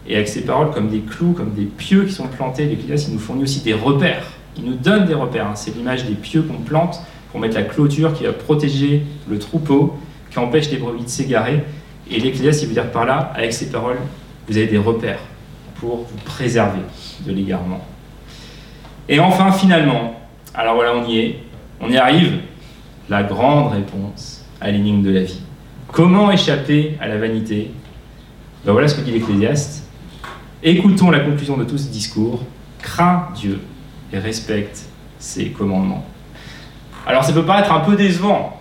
Et 0.09 0.15
avec 0.15 0.29
ces 0.29 0.43
paroles 0.43 0.71
comme 0.71 0.89
des 0.89 1.01
clous, 1.01 1.33
comme 1.33 1.53
des 1.53 1.65
pieux 1.65 2.05
qui 2.05 2.13
sont 2.13 2.29
plantés, 2.29 2.67
l'Ecclésiaste, 2.67 3.09
il 3.09 3.15
nous 3.15 3.21
fournit 3.21 3.43
aussi 3.43 3.61
des 3.61 3.75
repères. 3.75 4.25
Il 4.57 4.65
nous 4.65 4.75
donne 4.75 5.07
des 5.07 5.15
repères. 5.15 5.47
Hein. 5.47 5.55
C'est 5.55 5.75
l'image 5.75 6.05
des 6.05 6.15
pieux 6.15 6.43
qu'on 6.43 6.59
plante 6.59 7.01
pour 7.31 7.41
mettre 7.41 7.57
la 7.57 7.63
clôture 7.63 8.15
qui 8.15 8.25
va 8.25 8.33
protéger 8.33 9.03
le 9.29 9.39
troupeau, 9.39 9.99
qui 10.31 10.39
empêche 10.39 10.71
les 10.71 10.79
brebis 10.79 11.05
de 11.05 11.09
s'égarer. 11.09 11.65
Et 12.11 12.21
l'Ecclésiaste, 12.21 12.63
il 12.63 12.69
veut 12.69 12.75
dire 12.75 12.91
par 12.91 13.05
là, 13.05 13.33
avec 13.35 13.53
ces 13.53 13.71
paroles, 13.71 13.99
vous 14.49 14.57
avez 14.57 14.67
des 14.67 14.79
repères 14.79 15.21
pour 15.81 15.99
vous 15.99 16.19
préserver 16.25 16.81
de 17.27 17.33
l'égarement. 17.33 17.85
Et 19.09 19.21
enfin, 19.21 19.53
finalement, 19.53 20.21
alors 20.55 20.77
voilà, 20.77 20.95
on 20.95 21.07
y 21.09 21.19
est, 21.19 21.39
on 21.81 21.91
y 21.91 21.97
arrive, 21.97 22.39
la 23.09 23.23
grande 23.23 23.73
réponse 23.73 24.45
à 24.61 24.71
l'énigme 24.71 25.03
de 25.03 25.11
la 25.11 25.23
vie. 25.23 25.41
Comment 25.97 26.31
échapper 26.31 26.95
à 27.01 27.09
la 27.09 27.17
vanité 27.17 27.71
ben 28.67 28.73
Voilà 28.73 28.87
ce 28.87 28.97
que 28.97 29.01
dit 29.01 29.13
l'Ecclésiaste. 29.13 29.89
Écoutons 30.63 31.11
la 31.11 31.21
conclusion 31.21 31.57
de 31.57 31.65
tout 31.65 31.79
ce 31.79 31.89
discours. 31.89 32.43
Crains 32.83 33.29
Dieu 33.35 33.61
et 34.13 34.19
respecte 34.19 34.81
ses 35.19 35.47
commandements. 35.47 36.05
Alors 37.07 37.25
ça 37.25 37.33
peut 37.33 37.47
paraître 37.47 37.73
un 37.73 37.81
peu 37.81 37.97
décevant, 37.97 38.61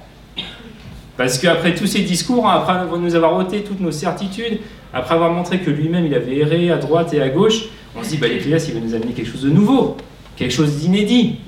Parce 1.17 1.38
qu'après 1.38 1.75
tous 1.75 1.88
ces 1.88 2.03
discours, 2.03 2.47
hein, 2.47 2.63
après 2.65 2.97
nous 2.97 3.15
avoir 3.15 3.36
ôté 3.36 3.65
toutes 3.65 3.81
nos 3.81 3.91
certitudes, 3.91 4.59
après 4.93 5.15
avoir 5.15 5.29
montré 5.29 5.59
que 5.59 5.69
lui-même 5.69 6.05
il 6.05 6.13
avait 6.13 6.38
erré 6.38 6.71
à 6.71 6.77
droite 6.77 7.13
et 7.13 7.21
à 7.21 7.27
gauche, 7.27 7.65
on 7.97 8.03
se 8.05 8.11
dit, 8.11 8.17
bah, 8.17 8.29
l'Ecclésiaste, 8.29 8.69
il 8.69 8.75
veut 8.75 8.79
nous 8.79 8.95
amener 8.95 9.11
quelque 9.11 9.29
chose 9.29 9.43
de 9.43 9.49
nouveau, 9.49 9.97
quelque 10.38 10.53
chose 10.53 10.77
d'inédit. 10.77 11.39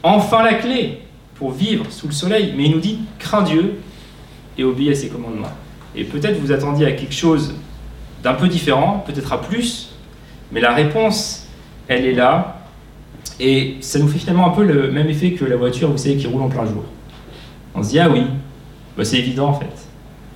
Enfin 0.00 0.44
la 0.44 0.54
clé 0.54 1.00
pour 1.34 1.50
vivre 1.50 1.86
sous 1.90 2.06
le 2.06 2.12
soleil. 2.12 2.54
Mais 2.56 2.66
il 2.66 2.70
nous 2.70 2.80
dit, 2.80 3.00
crains 3.18 3.42
Dieu 3.42 3.80
et 4.58 4.64
obéis 4.64 4.90
à 4.90 4.94
ses 4.94 5.08
commandements. 5.08 5.52
Et 5.96 6.04
peut-être 6.04 6.38
vous 6.40 6.52
attendiez 6.52 6.86
à 6.86 6.92
quelque 6.92 7.14
chose 7.14 7.54
d'un 8.22 8.34
peu 8.34 8.48
différent, 8.48 9.04
peut-être 9.06 9.32
à 9.32 9.40
plus, 9.40 9.94
mais 10.52 10.60
la 10.60 10.72
réponse, 10.72 11.46
elle 11.88 12.06
est 12.06 12.14
là. 12.14 12.60
Et 13.40 13.76
ça 13.80 13.98
nous 13.98 14.08
fait 14.08 14.18
finalement 14.18 14.46
un 14.46 14.50
peu 14.50 14.64
le 14.64 14.90
même 14.90 15.08
effet 15.08 15.32
que 15.32 15.44
la 15.44 15.56
voiture, 15.56 15.90
vous 15.90 15.98
savez, 15.98 16.16
qui 16.16 16.26
roule 16.26 16.42
en 16.42 16.48
plein 16.48 16.64
jour. 16.64 16.84
On 17.74 17.82
se 17.82 17.90
dit, 17.90 17.98
ah 17.98 18.08
oui, 18.08 18.22
bah, 18.96 19.04
c'est 19.04 19.18
évident 19.18 19.48
en 19.48 19.54
fait. 19.54 19.66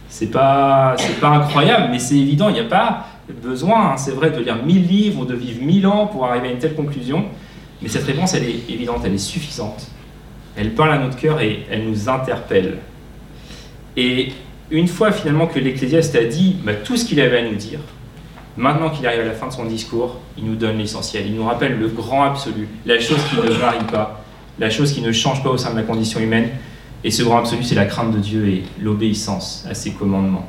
C'est 0.09 0.31
pas, 0.31 0.97
pas 1.21 1.29
incroyable, 1.29 1.89
mais 1.91 1.99
c'est 1.99 2.16
évident. 2.16 2.49
Il 2.49 2.55
n'y 2.55 2.61
a 2.61 2.64
pas 2.64 3.07
besoin, 3.43 3.93
hein, 3.93 3.97
c'est 3.97 4.12
vrai, 4.12 4.31
de 4.31 4.41
lire 4.41 4.57
mille 4.64 4.87
livres 4.87 5.27
de 5.27 5.35
vivre 5.35 5.62
mille 5.62 5.87
ans 5.87 6.07
pour 6.07 6.27
arriver 6.27 6.49
à 6.49 6.53
une 6.53 6.59
telle 6.59 6.75
conclusion. 6.75 7.27
Mais 7.83 7.89
cette 7.89 8.05
réponse, 8.05 8.35
elle 8.35 8.45
est 8.45 8.69
évidente, 8.69 9.03
elle 9.05 9.14
est 9.14 9.19
suffisante. 9.19 9.89
Elle 10.57 10.75
parle 10.75 10.93
à 10.93 10.99
notre 10.99 11.16
cœur 11.16 11.41
et 11.41 11.64
elle 11.71 11.89
nous 11.89 12.09
interpelle. 12.09 12.79
Et 13.99 14.28
une 14.70 14.86
fois 14.86 15.11
finalement 15.11 15.49
que 15.49 15.59
l'Ecclésiaste 15.59 16.14
a 16.14 16.22
dit 16.22 16.55
bah, 16.62 16.72
tout 16.72 16.96
ce 16.96 17.05
qu'il 17.05 17.20
avait 17.20 17.38
à 17.38 17.42
nous 17.42 17.57
dire, 17.57 17.80
maintenant 18.57 18.90
qu'il 18.90 19.05
arrive 19.09 19.22
à 19.22 19.24
la 19.24 19.32
fin 19.32 19.49
de 19.49 19.53
son 19.53 19.64
discours, 19.64 20.20
il 20.38 20.44
nous 20.44 20.55
donne 20.55 20.78
l'essentiel. 20.78 21.26
Il 21.26 21.34
nous 21.34 21.44
rappelle 21.44 21.76
le 21.76 21.88
grand 21.88 22.22
absolu, 22.22 22.68
la 22.86 23.01
chose 23.01 23.18
qui 23.28 23.36
ne 23.36 23.53
varie 23.55 23.84
pas, 23.90 24.24
la 24.61 24.70
chose 24.70 24.92
qui 24.92 25.03
ne 25.03 25.11
change 25.11 25.42
pas 25.42 25.51
au 25.51 25.57
sein 25.57 25.72
de 25.72 25.76
la 25.76 25.82
condition 25.82 26.20
humaine. 26.20 26.49
Et 27.03 27.11
ce 27.11 27.24
grand 27.24 27.38
absolu, 27.38 27.64
c'est 27.64 27.74
la 27.74 27.86
crainte 27.86 28.12
de 28.12 28.18
Dieu 28.18 28.46
et 28.46 28.62
l'obéissance 28.80 29.66
à 29.68 29.74
ses 29.74 29.90
commandements. 29.90 30.49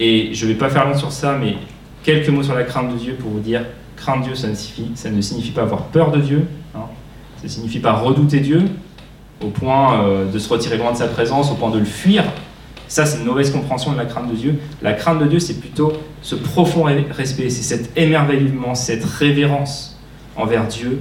Et 0.00 0.32
je 0.32 0.46
ne 0.46 0.52
vais 0.52 0.58
pas 0.58 0.70
faire 0.70 0.88
long 0.88 0.96
sur 0.96 1.12
ça, 1.12 1.36
mais 1.38 1.56
quelques 2.02 2.30
mots 2.30 2.42
sur 2.42 2.54
la 2.54 2.64
crainte 2.64 2.94
de 2.94 2.98
Dieu 2.98 3.14
pour 3.20 3.30
vous 3.30 3.40
dire, 3.40 3.62
Dieu, 4.24 4.34
ça 4.34 4.48
ne 4.48 4.54
signifie, 4.54 4.90
ça 4.94 5.10
ne 5.10 5.20
signifie 5.20 5.50
pas 5.50 5.62
avoir 5.62 5.84
peur 5.84 6.10
de 6.10 6.20
Dieu, 6.20 6.46
hein. 6.74 6.86
ça 7.36 7.44
ne 7.44 7.48
signifie 7.48 7.78
pas 7.78 7.92
redouter 7.92 8.40
Dieu, 8.40 8.62
au 9.42 9.48
point 9.48 10.04
euh, 10.04 10.30
de 10.30 10.38
se 10.38 10.48
retirer 10.48 10.76
loin 10.78 10.92
de 10.92 10.96
sa 10.96 11.08
présence, 11.08 11.50
au 11.50 11.54
point 11.54 11.70
de 11.70 11.78
le 11.78 11.84
fuir. 11.84 12.24
Ça, 12.88 13.06
c'est 13.06 13.18
une 13.18 13.24
mauvaise 13.24 13.50
compréhension 13.50 13.92
de 13.92 13.96
la 13.96 14.04
crainte 14.04 14.30
de 14.30 14.36
Dieu. 14.36 14.58
La 14.82 14.92
crainte 14.92 15.18
de 15.18 15.26
Dieu, 15.26 15.38
c'est 15.38 15.60
plutôt 15.60 15.92
ce 16.20 16.34
profond 16.34 16.84
respect, 16.84 17.48
c'est 17.48 17.62
cet 17.62 17.96
émerveillement, 17.96 18.74
cette 18.74 19.04
révérence 19.04 19.98
envers 20.36 20.66
Dieu 20.66 21.00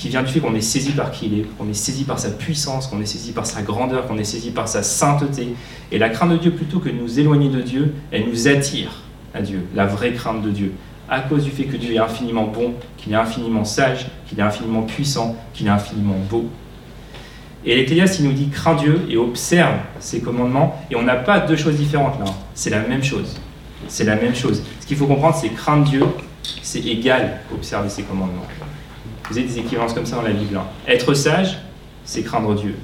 qui 0.00 0.08
vient 0.08 0.22
du 0.22 0.32
fait 0.32 0.40
qu'on 0.40 0.54
est 0.54 0.62
saisi 0.62 0.92
par 0.92 1.10
qui 1.10 1.26
il 1.26 1.40
est, 1.40 1.42
qu'on 1.58 1.68
est 1.68 1.74
saisi 1.74 2.04
par 2.04 2.18
sa 2.18 2.30
puissance, 2.30 2.86
qu'on 2.86 3.02
est 3.02 3.06
saisi 3.06 3.32
par 3.32 3.44
sa 3.44 3.60
grandeur, 3.60 4.06
qu'on 4.06 4.16
est 4.16 4.24
saisi 4.24 4.50
par 4.50 4.66
sa 4.66 4.82
sainteté. 4.82 5.48
Et 5.92 5.98
la 5.98 6.08
crainte 6.08 6.30
de 6.30 6.38
Dieu, 6.38 6.52
plutôt 6.52 6.78
que 6.78 6.88
de 6.88 6.94
nous 6.94 7.20
éloigner 7.20 7.50
de 7.50 7.60
Dieu, 7.60 7.92
elle 8.10 8.26
nous 8.26 8.48
attire 8.48 9.02
à 9.34 9.42
Dieu, 9.42 9.66
la 9.74 9.84
vraie 9.84 10.14
crainte 10.14 10.40
de 10.40 10.48
Dieu, 10.48 10.72
à 11.06 11.20
cause 11.20 11.44
du 11.44 11.50
fait 11.50 11.64
que 11.64 11.76
Dieu 11.76 11.92
est 11.92 11.98
infiniment 11.98 12.46
bon, 12.46 12.72
qu'il 12.96 13.12
est 13.12 13.16
infiniment 13.16 13.66
sage, 13.66 14.06
qu'il 14.26 14.38
est 14.38 14.42
infiniment 14.42 14.82
puissant, 14.82 15.36
qu'il 15.52 15.66
est 15.66 15.70
infiniment 15.70 16.16
beau. 16.30 16.46
Et 17.64 17.76
l'Ecclésiaste, 17.76 18.20
il 18.20 18.26
nous 18.26 18.32
dit 18.32 18.48
crains 18.48 18.74
Dieu 18.74 19.06
et 19.08 19.16
observe 19.16 19.74
ses 19.98 20.20
commandements. 20.20 20.80
Et 20.90 20.96
on 20.96 21.02
n'a 21.02 21.16
pas 21.16 21.40
deux 21.40 21.56
choses 21.56 21.76
différentes 21.76 22.18
là. 22.18 22.26
C'est 22.54 22.70
la 22.70 22.80
même 22.80 23.04
chose. 23.04 23.38
C'est 23.88 24.04
la 24.04 24.16
même 24.16 24.34
chose. 24.34 24.62
Ce 24.80 24.86
qu'il 24.86 24.96
faut 24.96 25.06
comprendre, 25.06 25.36
c'est 25.36 25.50
craindre 25.50 25.84
Dieu, 25.84 26.04
c'est 26.62 26.80
égal 26.80 27.40
observer 27.52 27.88
ses 27.88 28.02
commandements. 28.02 28.46
Vous 29.30 29.38
avez 29.38 29.46
des 29.46 29.58
équivalences 29.58 29.92
comme 29.92 30.06
ça 30.06 30.16
dans 30.16 30.22
la 30.22 30.30
Bible. 30.30 30.56
Hein. 30.56 30.64
Être 30.88 31.14
sage, 31.14 31.58
c'est 32.04 32.22
craindre 32.22 32.54
Dieu. 32.54 32.76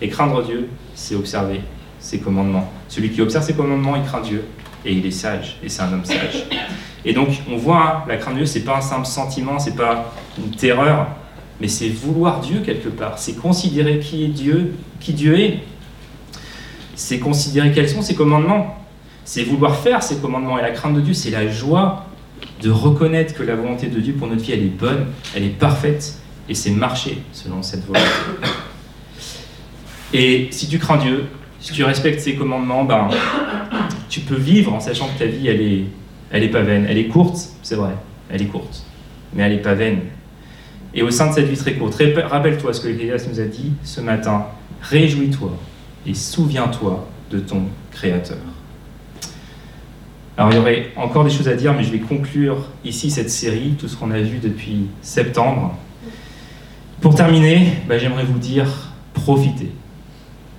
Et 0.00 0.08
craindre 0.08 0.42
Dieu, 0.44 0.68
c'est 0.94 1.14
observer 1.14 1.60
ses 1.98 2.20
commandements. 2.20 2.70
Celui 2.88 3.10
qui 3.10 3.20
observe 3.20 3.44
ses 3.44 3.54
commandements, 3.54 3.96
il 3.96 4.04
craint 4.04 4.20
Dieu. 4.20 4.44
Et 4.84 4.92
il 4.92 5.04
est 5.04 5.10
sage. 5.10 5.58
Et 5.62 5.68
c'est 5.68 5.82
un 5.82 5.92
homme 5.92 6.04
sage. 6.04 6.46
Et 7.04 7.12
donc, 7.12 7.28
on 7.50 7.56
voit, 7.56 7.82
hein, 7.82 8.04
la 8.08 8.16
crainte 8.16 8.34
de 8.34 8.38
Dieu, 8.40 8.46
c'est 8.46 8.60
pas 8.60 8.76
un 8.76 8.80
simple 8.80 9.06
sentiment, 9.06 9.58
c'est 9.58 9.74
pas 9.74 10.12
une 10.38 10.50
terreur, 10.50 11.08
mais 11.60 11.68
c'est 11.68 11.88
vouloir 11.88 12.40
Dieu 12.40 12.60
quelque 12.64 12.88
part. 12.88 13.18
C'est 13.18 13.34
considérer 13.34 13.98
qui 13.98 14.24
est 14.24 14.28
Dieu, 14.28 14.74
qui 15.00 15.12
Dieu 15.12 15.38
est. 15.38 15.60
C'est 16.94 17.18
considérer 17.18 17.72
quels 17.72 17.88
sont 17.88 18.02
ses 18.02 18.14
commandements. 18.14 18.76
C'est 19.24 19.44
vouloir 19.44 19.76
faire 19.76 20.02
ses 20.02 20.16
commandements. 20.16 20.58
Et 20.58 20.62
la 20.62 20.70
crainte 20.70 20.94
de 20.94 21.00
Dieu, 21.00 21.14
c'est 21.14 21.30
la 21.30 21.48
joie 21.48 22.06
de 22.62 22.70
reconnaître 22.70 23.34
que 23.34 23.42
la 23.42 23.54
volonté 23.54 23.88
de 23.88 24.00
Dieu 24.00 24.14
pour 24.14 24.26
notre 24.26 24.42
vie, 24.42 24.52
elle 24.52 24.62
est 24.62 24.78
bonne, 24.78 25.06
elle 25.34 25.44
est 25.44 25.58
parfaite, 25.58 26.14
et 26.48 26.54
c'est 26.54 26.70
marcher 26.70 27.18
selon 27.32 27.62
cette 27.62 27.84
volonté. 27.86 28.06
Et 30.12 30.48
si 30.50 30.68
tu 30.68 30.78
crains 30.78 30.96
Dieu, 30.96 31.26
si 31.60 31.72
tu 31.72 31.84
respectes 31.84 32.20
ses 32.20 32.34
commandements, 32.34 32.84
ben, 32.84 33.08
tu 34.08 34.20
peux 34.20 34.36
vivre 34.36 34.72
en 34.72 34.80
sachant 34.80 35.08
que 35.08 35.18
ta 35.18 35.26
vie, 35.26 35.48
elle 35.48 35.60
est, 35.60 35.84
elle 36.30 36.42
est 36.42 36.48
pas 36.48 36.62
vaine. 36.62 36.86
Elle 36.88 36.98
est 36.98 37.08
courte, 37.08 37.38
c'est 37.62 37.74
vrai, 37.74 37.94
elle 38.30 38.42
est 38.42 38.46
courte, 38.46 38.84
mais 39.34 39.42
elle 39.42 39.52
n'est 39.52 39.62
pas 39.62 39.74
vaine. 39.74 40.00
Et 40.94 41.02
au 41.02 41.10
sein 41.10 41.28
de 41.28 41.34
cette 41.34 41.48
vie 41.48 41.56
très 41.56 41.74
courte, 41.74 42.00
rappelle-toi 42.28 42.72
ce 42.72 42.80
que 42.80 42.88
l'Ecclésiaste 42.88 43.28
nous 43.30 43.40
a 43.40 43.44
dit 43.44 43.72
ce 43.82 44.00
matin, 44.00 44.46
réjouis-toi 44.82 45.52
et 46.06 46.14
souviens-toi 46.14 47.06
de 47.30 47.38
ton 47.40 47.62
Créateur. 47.90 48.38
Alors 50.36 50.52
il 50.52 50.56
y 50.56 50.58
aurait 50.60 50.92
encore 50.94 51.24
des 51.24 51.30
choses 51.30 51.48
à 51.48 51.54
dire, 51.54 51.74
mais 51.74 51.82
je 51.82 51.90
vais 51.90 51.98
conclure 51.98 52.68
ici 52.84 53.10
cette 53.10 53.28
série, 53.28 53.74
tout 53.76 53.88
ce 53.88 53.96
qu'on 53.96 54.12
a 54.12 54.20
vu 54.20 54.38
depuis 54.38 54.86
septembre. 55.02 55.76
Pour 57.00 57.16
terminer, 57.16 57.72
bah, 57.88 57.98
j'aimerais 57.98 58.24
vous 58.24 58.38
dire, 58.38 58.92
profitez, 59.14 59.72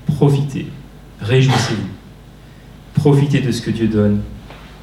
profitez, 0.06 0.68
réjouissez-vous, 1.22 1.88
profitez 2.94 3.40
de 3.40 3.54
ce 3.54 3.62
que 3.62 3.72
Dieu 3.72 3.88
donne 3.88 4.22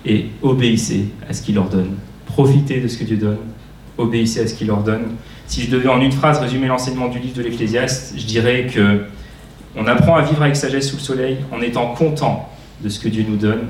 et 0.07 0.31
obéissez 0.41 1.11
à 1.29 1.35
ce 1.35 1.43
qu'il 1.43 1.59
ordonne. 1.59 1.97
Profitez 2.25 2.81
de 2.81 2.89
ce 2.89 2.97
que 2.97 3.05
Dieu 3.05 3.19
donne, 3.19 3.39
obéissez 3.99 4.41
à 4.41 4.47
ce 4.47 4.55
qu'il 4.55 4.71
ordonne. 4.71 5.17
Si 5.47 5.63
je 5.63 5.71
devais 5.71 5.89
en 5.89 6.01
une 6.01 6.13
phrase 6.13 6.39
résumer 6.39 6.67
l'enseignement 6.67 7.09
du 7.09 7.19
livre 7.19 7.37
de 7.37 7.43
l'Ecclésiaste, 7.43 8.15
je 8.17 8.27
dirais 8.27 8.67
que 8.73 9.05
on 9.77 9.87
apprend 9.87 10.17
à 10.17 10.23
vivre 10.23 10.43
avec 10.43 10.57
sagesse 10.57 10.91
sous 10.91 10.97
le 10.97 11.03
soleil 11.03 11.39
en 11.53 11.61
étant 11.61 11.95
content 11.95 12.49
de 12.83 12.89
ce 12.89 12.99
que 12.99 13.09
Dieu 13.09 13.25
nous 13.29 13.37
donne 13.37 13.69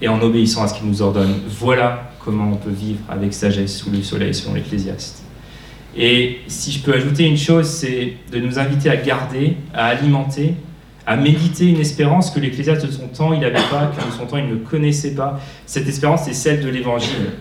et 0.00 0.08
en 0.08 0.20
obéissant 0.22 0.62
à 0.62 0.68
ce 0.68 0.74
qu'il 0.74 0.86
nous 0.86 1.02
ordonne. 1.02 1.34
Voilà 1.48 2.10
comment 2.24 2.52
on 2.52 2.56
peut 2.56 2.70
vivre 2.70 3.00
avec 3.08 3.34
sagesse 3.34 3.76
sous 3.76 3.90
le 3.90 4.02
soleil 4.02 4.34
selon 4.34 4.54
l'Ecclésiaste. 4.54 5.24
Et 5.96 6.40
si 6.46 6.72
je 6.72 6.80
peux 6.80 6.94
ajouter 6.94 7.24
une 7.24 7.38
chose, 7.38 7.66
c'est 7.66 8.14
de 8.30 8.38
nous 8.38 8.58
inviter 8.58 8.90
à 8.90 8.96
garder, 8.96 9.56
à 9.72 9.86
alimenter, 9.86 10.54
à 11.06 11.16
méditer 11.16 11.66
une 11.66 11.80
espérance 11.80 12.30
que 12.30 12.40
l'Ecclésiaste 12.40 12.84
de 12.84 12.90
son 12.90 13.08
temps, 13.08 13.32
il 13.32 13.40
n'avait 13.40 13.54
pas, 13.70 13.92
que 13.96 14.04
de 14.04 14.12
son 14.12 14.26
temps, 14.26 14.36
il 14.36 14.48
ne 14.48 14.56
connaissait 14.56 15.14
pas. 15.14 15.40
Cette 15.64 15.88
espérance, 15.88 16.24
c'est 16.24 16.34
celle 16.34 16.60
de 16.60 16.68
l'Évangile, 16.68 17.32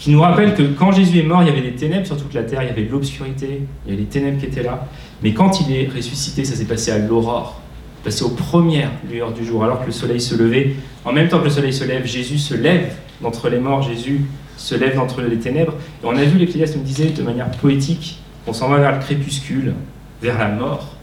qui 0.00 0.10
nous 0.10 0.20
rappelle 0.22 0.54
que 0.54 0.62
quand 0.62 0.92
Jésus 0.92 1.18
est 1.18 1.22
mort, 1.22 1.42
il 1.42 1.48
y 1.48 1.50
avait 1.50 1.60
des 1.60 1.74
ténèbres 1.74 2.06
sur 2.06 2.16
toute 2.16 2.32
la 2.32 2.42
terre, 2.42 2.62
il 2.62 2.68
y 2.68 2.70
avait 2.70 2.84
de 2.84 2.90
l'obscurité, 2.90 3.62
il 3.84 3.90
y 3.90 3.94
avait 3.94 4.02
des 4.02 4.08
ténèbres 4.08 4.40
qui 4.40 4.46
étaient 4.46 4.62
là. 4.62 4.88
Mais 5.22 5.34
quand 5.34 5.60
il 5.60 5.76
est 5.76 5.88
ressuscité, 5.94 6.44
ça 6.44 6.54
s'est 6.54 6.64
passé 6.64 6.90
à 6.90 6.98
l'aurore 6.98 7.60
passer 8.02 8.24
aux 8.24 8.30
premières 8.30 8.92
lueurs 9.10 9.32
du 9.32 9.44
jour, 9.44 9.62
alors 9.62 9.82
que 9.82 9.86
le 9.86 9.92
soleil 9.92 10.22
se 10.22 10.34
levait. 10.34 10.74
En 11.04 11.12
même 11.12 11.28
temps 11.28 11.38
que 11.38 11.44
le 11.44 11.50
soleil 11.50 11.74
se 11.74 11.84
lève, 11.84 12.06
Jésus 12.06 12.38
se 12.38 12.54
lève 12.54 12.94
d'entre 13.20 13.50
les 13.50 13.58
morts, 13.58 13.82
Jésus 13.82 14.22
se 14.56 14.74
lève 14.74 14.96
d'entre 14.96 15.20
les 15.20 15.38
ténèbres. 15.38 15.74
Et 16.02 16.06
on 16.06 16.16
a 16.16 16.24
vu, 16.24 16.38
l'Ecclésiaste 16.38 16.76
nous 16.76 16.82
disait 16.82 17.10
de 17.10 17.22
manière 17.22 17.50
poétique, 17.50 18.20
qu'on 18.46 18.54
s'en 18.54 18.70
va 18.70 18.78
vers 18.78 18.92
le 18.92 19.00
crépuscule, 19.00 19.74
vers 20.22 20.38
la 20.38 20.48
mort. 20.48 20.94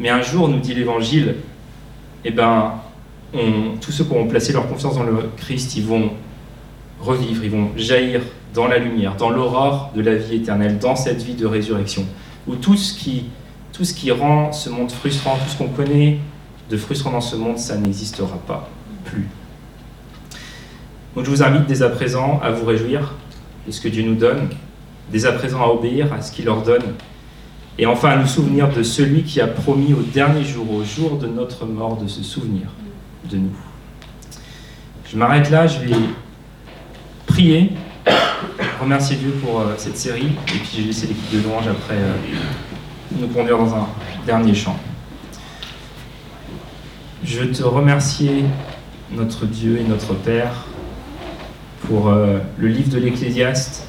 Mais 0.00 0.08
un 0.08 0.22
jour, 0.22 0.48
nous 0.48 0.58
dit 0.58 0.74
l'Évangile, 0.74 1.36
eh 2.24 2.32
ben, 2.32 2.72
tous 3.80 3.92
ceux 3.92 4.02
qui 4.02 4.10
auront 4.10 4.26
placé 4.26 4.52
leur 4.52 4.66
confiance 4.66 4.96
dans 4.96 5.04
le 5.04 5.30
Christ, 5.36 5.76
ils 5.76 5.84
vont 5.84 6.10
revivre, 7.00 7.44
ils 7.44 7.50
vont 7.50 7.70
jaillir 7.76 8.20
dans 8.54 8.66
la 8.66 8.78
lumière, 8.78 9.16
dans 9.16 9.30
l'aurore 9.30 9.92
de 9.94 10.02
la 10.02 10.14
vie 10.14 10.36
éternelle, 10.36 10.78
dans 10.78 10.96
cette 10.96 11.22
vie 11.22 11.34
de 11.34 11.46
résurrection, 11.46 12.04
où 12.46 12.56
tout 12.56 12.76
ce 12.76 12.94
qui 12.94 13.24
tout 13.72 13.84
ce 13.84 13.94
qui 13.94 14.10
rend 14.10 14.50
ce 14.50 14.70
monde 14.70 14.90
frustrant, 14.90 15.36
tout 15.36 15.50
ce 15.50 15.56
qu'on 15.56 15.68
connaît 15.68 16.18
de 16.68 16.76
frustrant 16.76 17.12
dans 17.12 17.20
ce 17.20 17.36
monde, 17.36 17.58
ça 17.58 17.76
n'existera 17.76 18.36
pas 18.38 18.68
plus. 19.04 19.28
Donc 21.14 21.24
je 21.24 21.30
vous 21.30 21.44
invite 21.44 21.66
dès 21.66 21.82
à 21.82 21.88
présent 21.88 22.40
à 22.42 22.50
vous 22.50 22.66
réjouir 22.66 23.14
de 23.66 23.70
ce 23.70 23.80
que 23.80 23.88
Dieu 23.88 24.02
nous 24.02 24.16
donne, 24.16 24.48
dès 25.12 25.26
à 25.26 25.32
présent 25.32 25.62
à 25.62 25.68
obéir 25.68 26.12
à 26.12 26.22
ce 26.22 26.32
qu'il 26.32 26.48
ordonne, 26.48 26.94
et 27.78 27.86
enfin 27.86 28.10
à 28.10 28.16
nous 28.16 28.26
souvenir 28.26 28.68
de 28.68 28.82
celui 28.82 29.22
qui 29.22 29.40
a 29.40 29.46
promis 29.46 29.94
au 29.94 30.02
dernier 30.02 30.42
jour, 30.42 30.68
au 30.72 30.82
jour 30.82 31.16
de 31.16 31.28
notre 31.28 31.64
mort, 31.64 31.96
de 31.96 32.08
se 32.08 32.24
souvenir 32.24 32.66
de 33.30 33.36
nous. 33.36 33.56
Je 35.08 35.16
m'arrête 35.16 35.50
là, 35.50 35.68
je 35.68 35.78
vais 35.78 35.96
prier, 37.28 37.72
remercier 38.80 39.16
Dieu 39.16 39.30
pour 39.42 39.60
euh, 39.60 39.74
cette 39.76 39.96
série, 39.96 40.26
et 40.48 40.58
puis 40.58 40.68
je 40.72 40.80
vais 40.80 40.86
laisser 40.88 41.06
l'équipe 41.06 41.30
de 41.32 41.46
louange 41.46 41.68
après. 41.68 41.94
Euh, 41.94 42.14
nous 43.18 43.28
conduire 43.28 43.56
dans 43.56 43.74
un 43.74 43.88
dernier 44.26 44.54
chant. 44.54 44.76
Je 47.24 47.42
te 47.44 47.62
remercie, 47.62 48.42
notre 49.10 49.46
Dieu 49.46 49.78
et 49.78 49.84
notre 49.84 50.12
Père, 50.12 50.66
pour 51.86 52.08
euh, 52.08 52.38
le 52.58 52.68
livre 52.68 52.90
de 52.90 52.98
l'Ecclésiaste, 52.98 53.86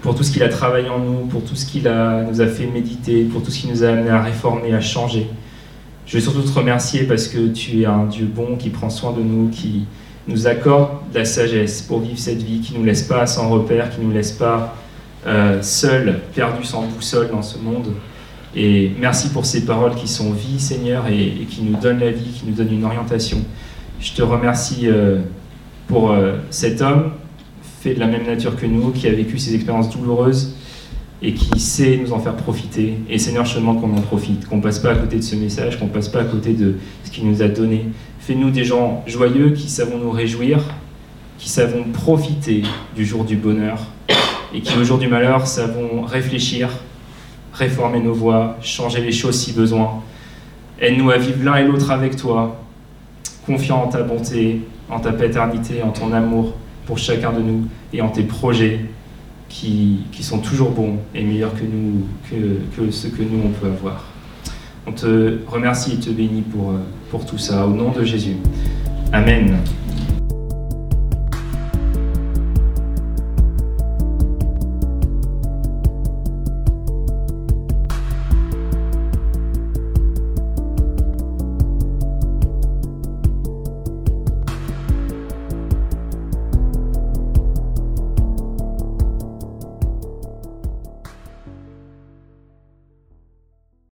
pour 0.00 0.14
tout 0.14 0.22
ce 0.22 0.30
qu'il 0.30 0.42
a 0.42 0.48
travaillé 0.48 0.88
en 0.88 0.98
nous, 0.98 1.26
pour 1.26 1.44
tout 1.44 1.56
ce 1.56 1.66
qu'il 1.66 1.82
nous 1.82 2.40
a 2.40 2.46
fait 2.46 2.66
méditer, 2.66 3.24
pour 3.24 3.42
tout 3.42 3.50
ce 3.50 3.60
qu'il 3.60 3.70
nous 3.70 3.84
a 3.84 3.88
amené 3.88 4.10
à 4.10 4.22
réformer, 4.22 4.74
à 4.74 4.80
changer. 4.80 5.28
Je 6.06 6.16
veux 6.16 6.22
surtout 6.22 6.42
te 6.42 6.52
remercier 6.52 7.04
parce 7.04 7.28
que 7.28 7.48
tu 7.48 7.82
es 7.82 7.86
un 7.86 8.04
Dieu 8.04 8.26
bon 8.26 8.56
qui 8.56 8.70
prend 8.70 8.90
soin 8.90 9.12
de 9.12 9.22
nous, 9.22 9.48
qui 9.48 9.86
nous 10.26 10.46
accorde 10.46 10.90
la 11.12 11.24
sagesse 11.24 11.82
pour 11.82 12.00
vivre 12.00 12.18
cette 12.18 12.42
vie, 12.42 12.60
qui 12.60 12.74
ne 12.74 12.78
nous 12.78 12.84
laisse 12.84 13.02
pas 13.02 13.26
sans 13.26 13.48
repère, 13.48 13.90
qui 13.90 14.00
ne 14.00 14.06
nous 14.06 14.12
laisse 14.12 14.32
pas 14.32 14.76
euh, 15.26 15.60
seuls, 15.62 16.20
perdus 16.34 16.64
sans 16.64 16.82
boussole 16.82 17.30
dans 17.30 17.42
ce 17.42 17.58
monde. 17.58 17.88
Et 18.56 18.92
merci 18.98 19.30
pour 19.30 19.46
ces 19.46 19.64
paroles 19.64 19.94
qui 19.94 20.08
sont 20.08 20.32
vie, 20.32 20.60
Seigneur, 20.60 21.06
et, 21.08 21.46
qui 21.50 21.62
nous 21.62 21.76
donnent 21.76 22.00
la 22.00 22.10
vie, 22.10 22.30
qui 22.30 22.46
nous 22.46 22.54
donnent 22.54 22.72
une 22.72 22.84
orientation. 22.84 23.38
Je 24.00 24.12
te 24.12 24.22
remercie 24.22 24.82
euh, 24.84 25.20
pour 25.88 26.12
euh, 26.12 26.36
cet 26.50 26.80
homme 26.80 27.12
fait 27.80 27.94
de 27.94 28.00
la 28.00 28.06
même 28.06 28.26
nature 28.26 28.56
que 28.56 28.66
nous, 28.66 28.92
qui 28.92 29.06
a 29.08 29.12
vécu 29.12 29.38
ces 29.38 29.54
expériences 29.54 29.90
douloureuses 29.90 30.54
et 31.20 31.32
qui 31.32 31.58
sait 31.58 31.96
nous 31.96 32.12
en 32.12 32.18
faire 32.18 32.36
profiter. 32.36 32.98
Et 33.08 33.18
Seigneur, 33.18 33.44
je 33.44 33.54
te 33.54 33.58
demande 33.58 33.80
qu'on 33.80 33.96
en 33.96 34.00
profite, 34.00 34.46
qu'on 34.46 34.60
passe 34.60 34.78
pas 34.78 34.90
à 34.90 34.94
côté 34.94 35.16
de 35.16 35.22
ce 35.22 35.36
message, 35.36 35.78
qu'on 35.78 35.88
passe 35.88 36.08
pas 36.08 36.20
à 36.20 36.24
côté 36.24 36.52
de 36.52 36.76
ce 37.02 37.10
qu'il 37.10 37.26
nous 37.26 37.42
a 37.42 37.48
donné. 37.48 37.86
Fais-nous 38.26 38.48
des 38.48 38.64
gens 38.64 39.04
joyeux 39.06 39.50
qui 39.50 39.68
savons 39.68 39.98
nous 39.98 40.10
réjouir, 40.10 40.58
qui 41.36 41.50
savons 41.50 41.84
profiter 41.92 42.62
du 42.96 43.04
jour 43.04 43.22
du 43.22 43.36
bonheur 43.36 43.80
et 44.54 44.62
qui 44.62 44.78
au 44.78 44.82
jour 44.82 44.96
du 44.96 45.08
malheur 45.08 45.46
savons 45.46 46.00
réfléchir, 46.00 46.70
réformer 47.52 48.00
nos 48.00 48.14
voies, 48.14 48.56
changer 48.62 49.02
les 49.02 49.12
choses 49.12 49.38
si 49.38 49.52
besoin. 49.52 50.02
Aide-nous 50.80 51.10
à 51.10 51.18
vivre 51.18 51.44
l'un 51.44 51.56
et 51.56 51.64
l'autre 51.64 51.90
avec 51.90 52.16
toi, 52.16 52.64
confiant 53.44 53.82
en 53.82 53.88
ta 53.88 54.02
bonté, 54.02 54.62
en 54.88 55.00
ta 55.00 55.12
paternité, 55.12 55.82
en 55.82 55.90
ton 55.90 56.10
amour 56.14 56.54
pour 56.86 56.96
chacun 56.96 57.30
de 57.30 57.40
nous 57.40 57.68
et 57.92 58.00
en 58.00 58.08
tes 58.08 58.22
projets 58.22 58.86
qui, 59.50 59.98
sont 60.22 60.38
toujours 60.38 60.70
bons 60.70 60.96
et 61.14 61.22
meilleurs 61.22 61.52
que, 61.52 61.64
nous, 61.64 62.06
que, 62.30 62.58
que 62.74 62.90
ce 62.90 63.06
que 63.08 63.20
nous 63.20 63.42
on 63.44 63.50
peut 63.50 63.66
avoir. 63.66 64.02
On 64.86 64.92
te 64.92 65.40
remercie 65.46 65.92
et 65.92 66.00
te 66.00 66.08
bénit 66.08 66.40
pour, 66.40 66.72
pour 67.14 67.24
tout 67.24 67.38
ça, 67.38 67.64
au 67.64 67.70
nom 67.70 67.92
de 67.92 68.02
Jésus. 68.02 68.36
Amen. 69.12 69.56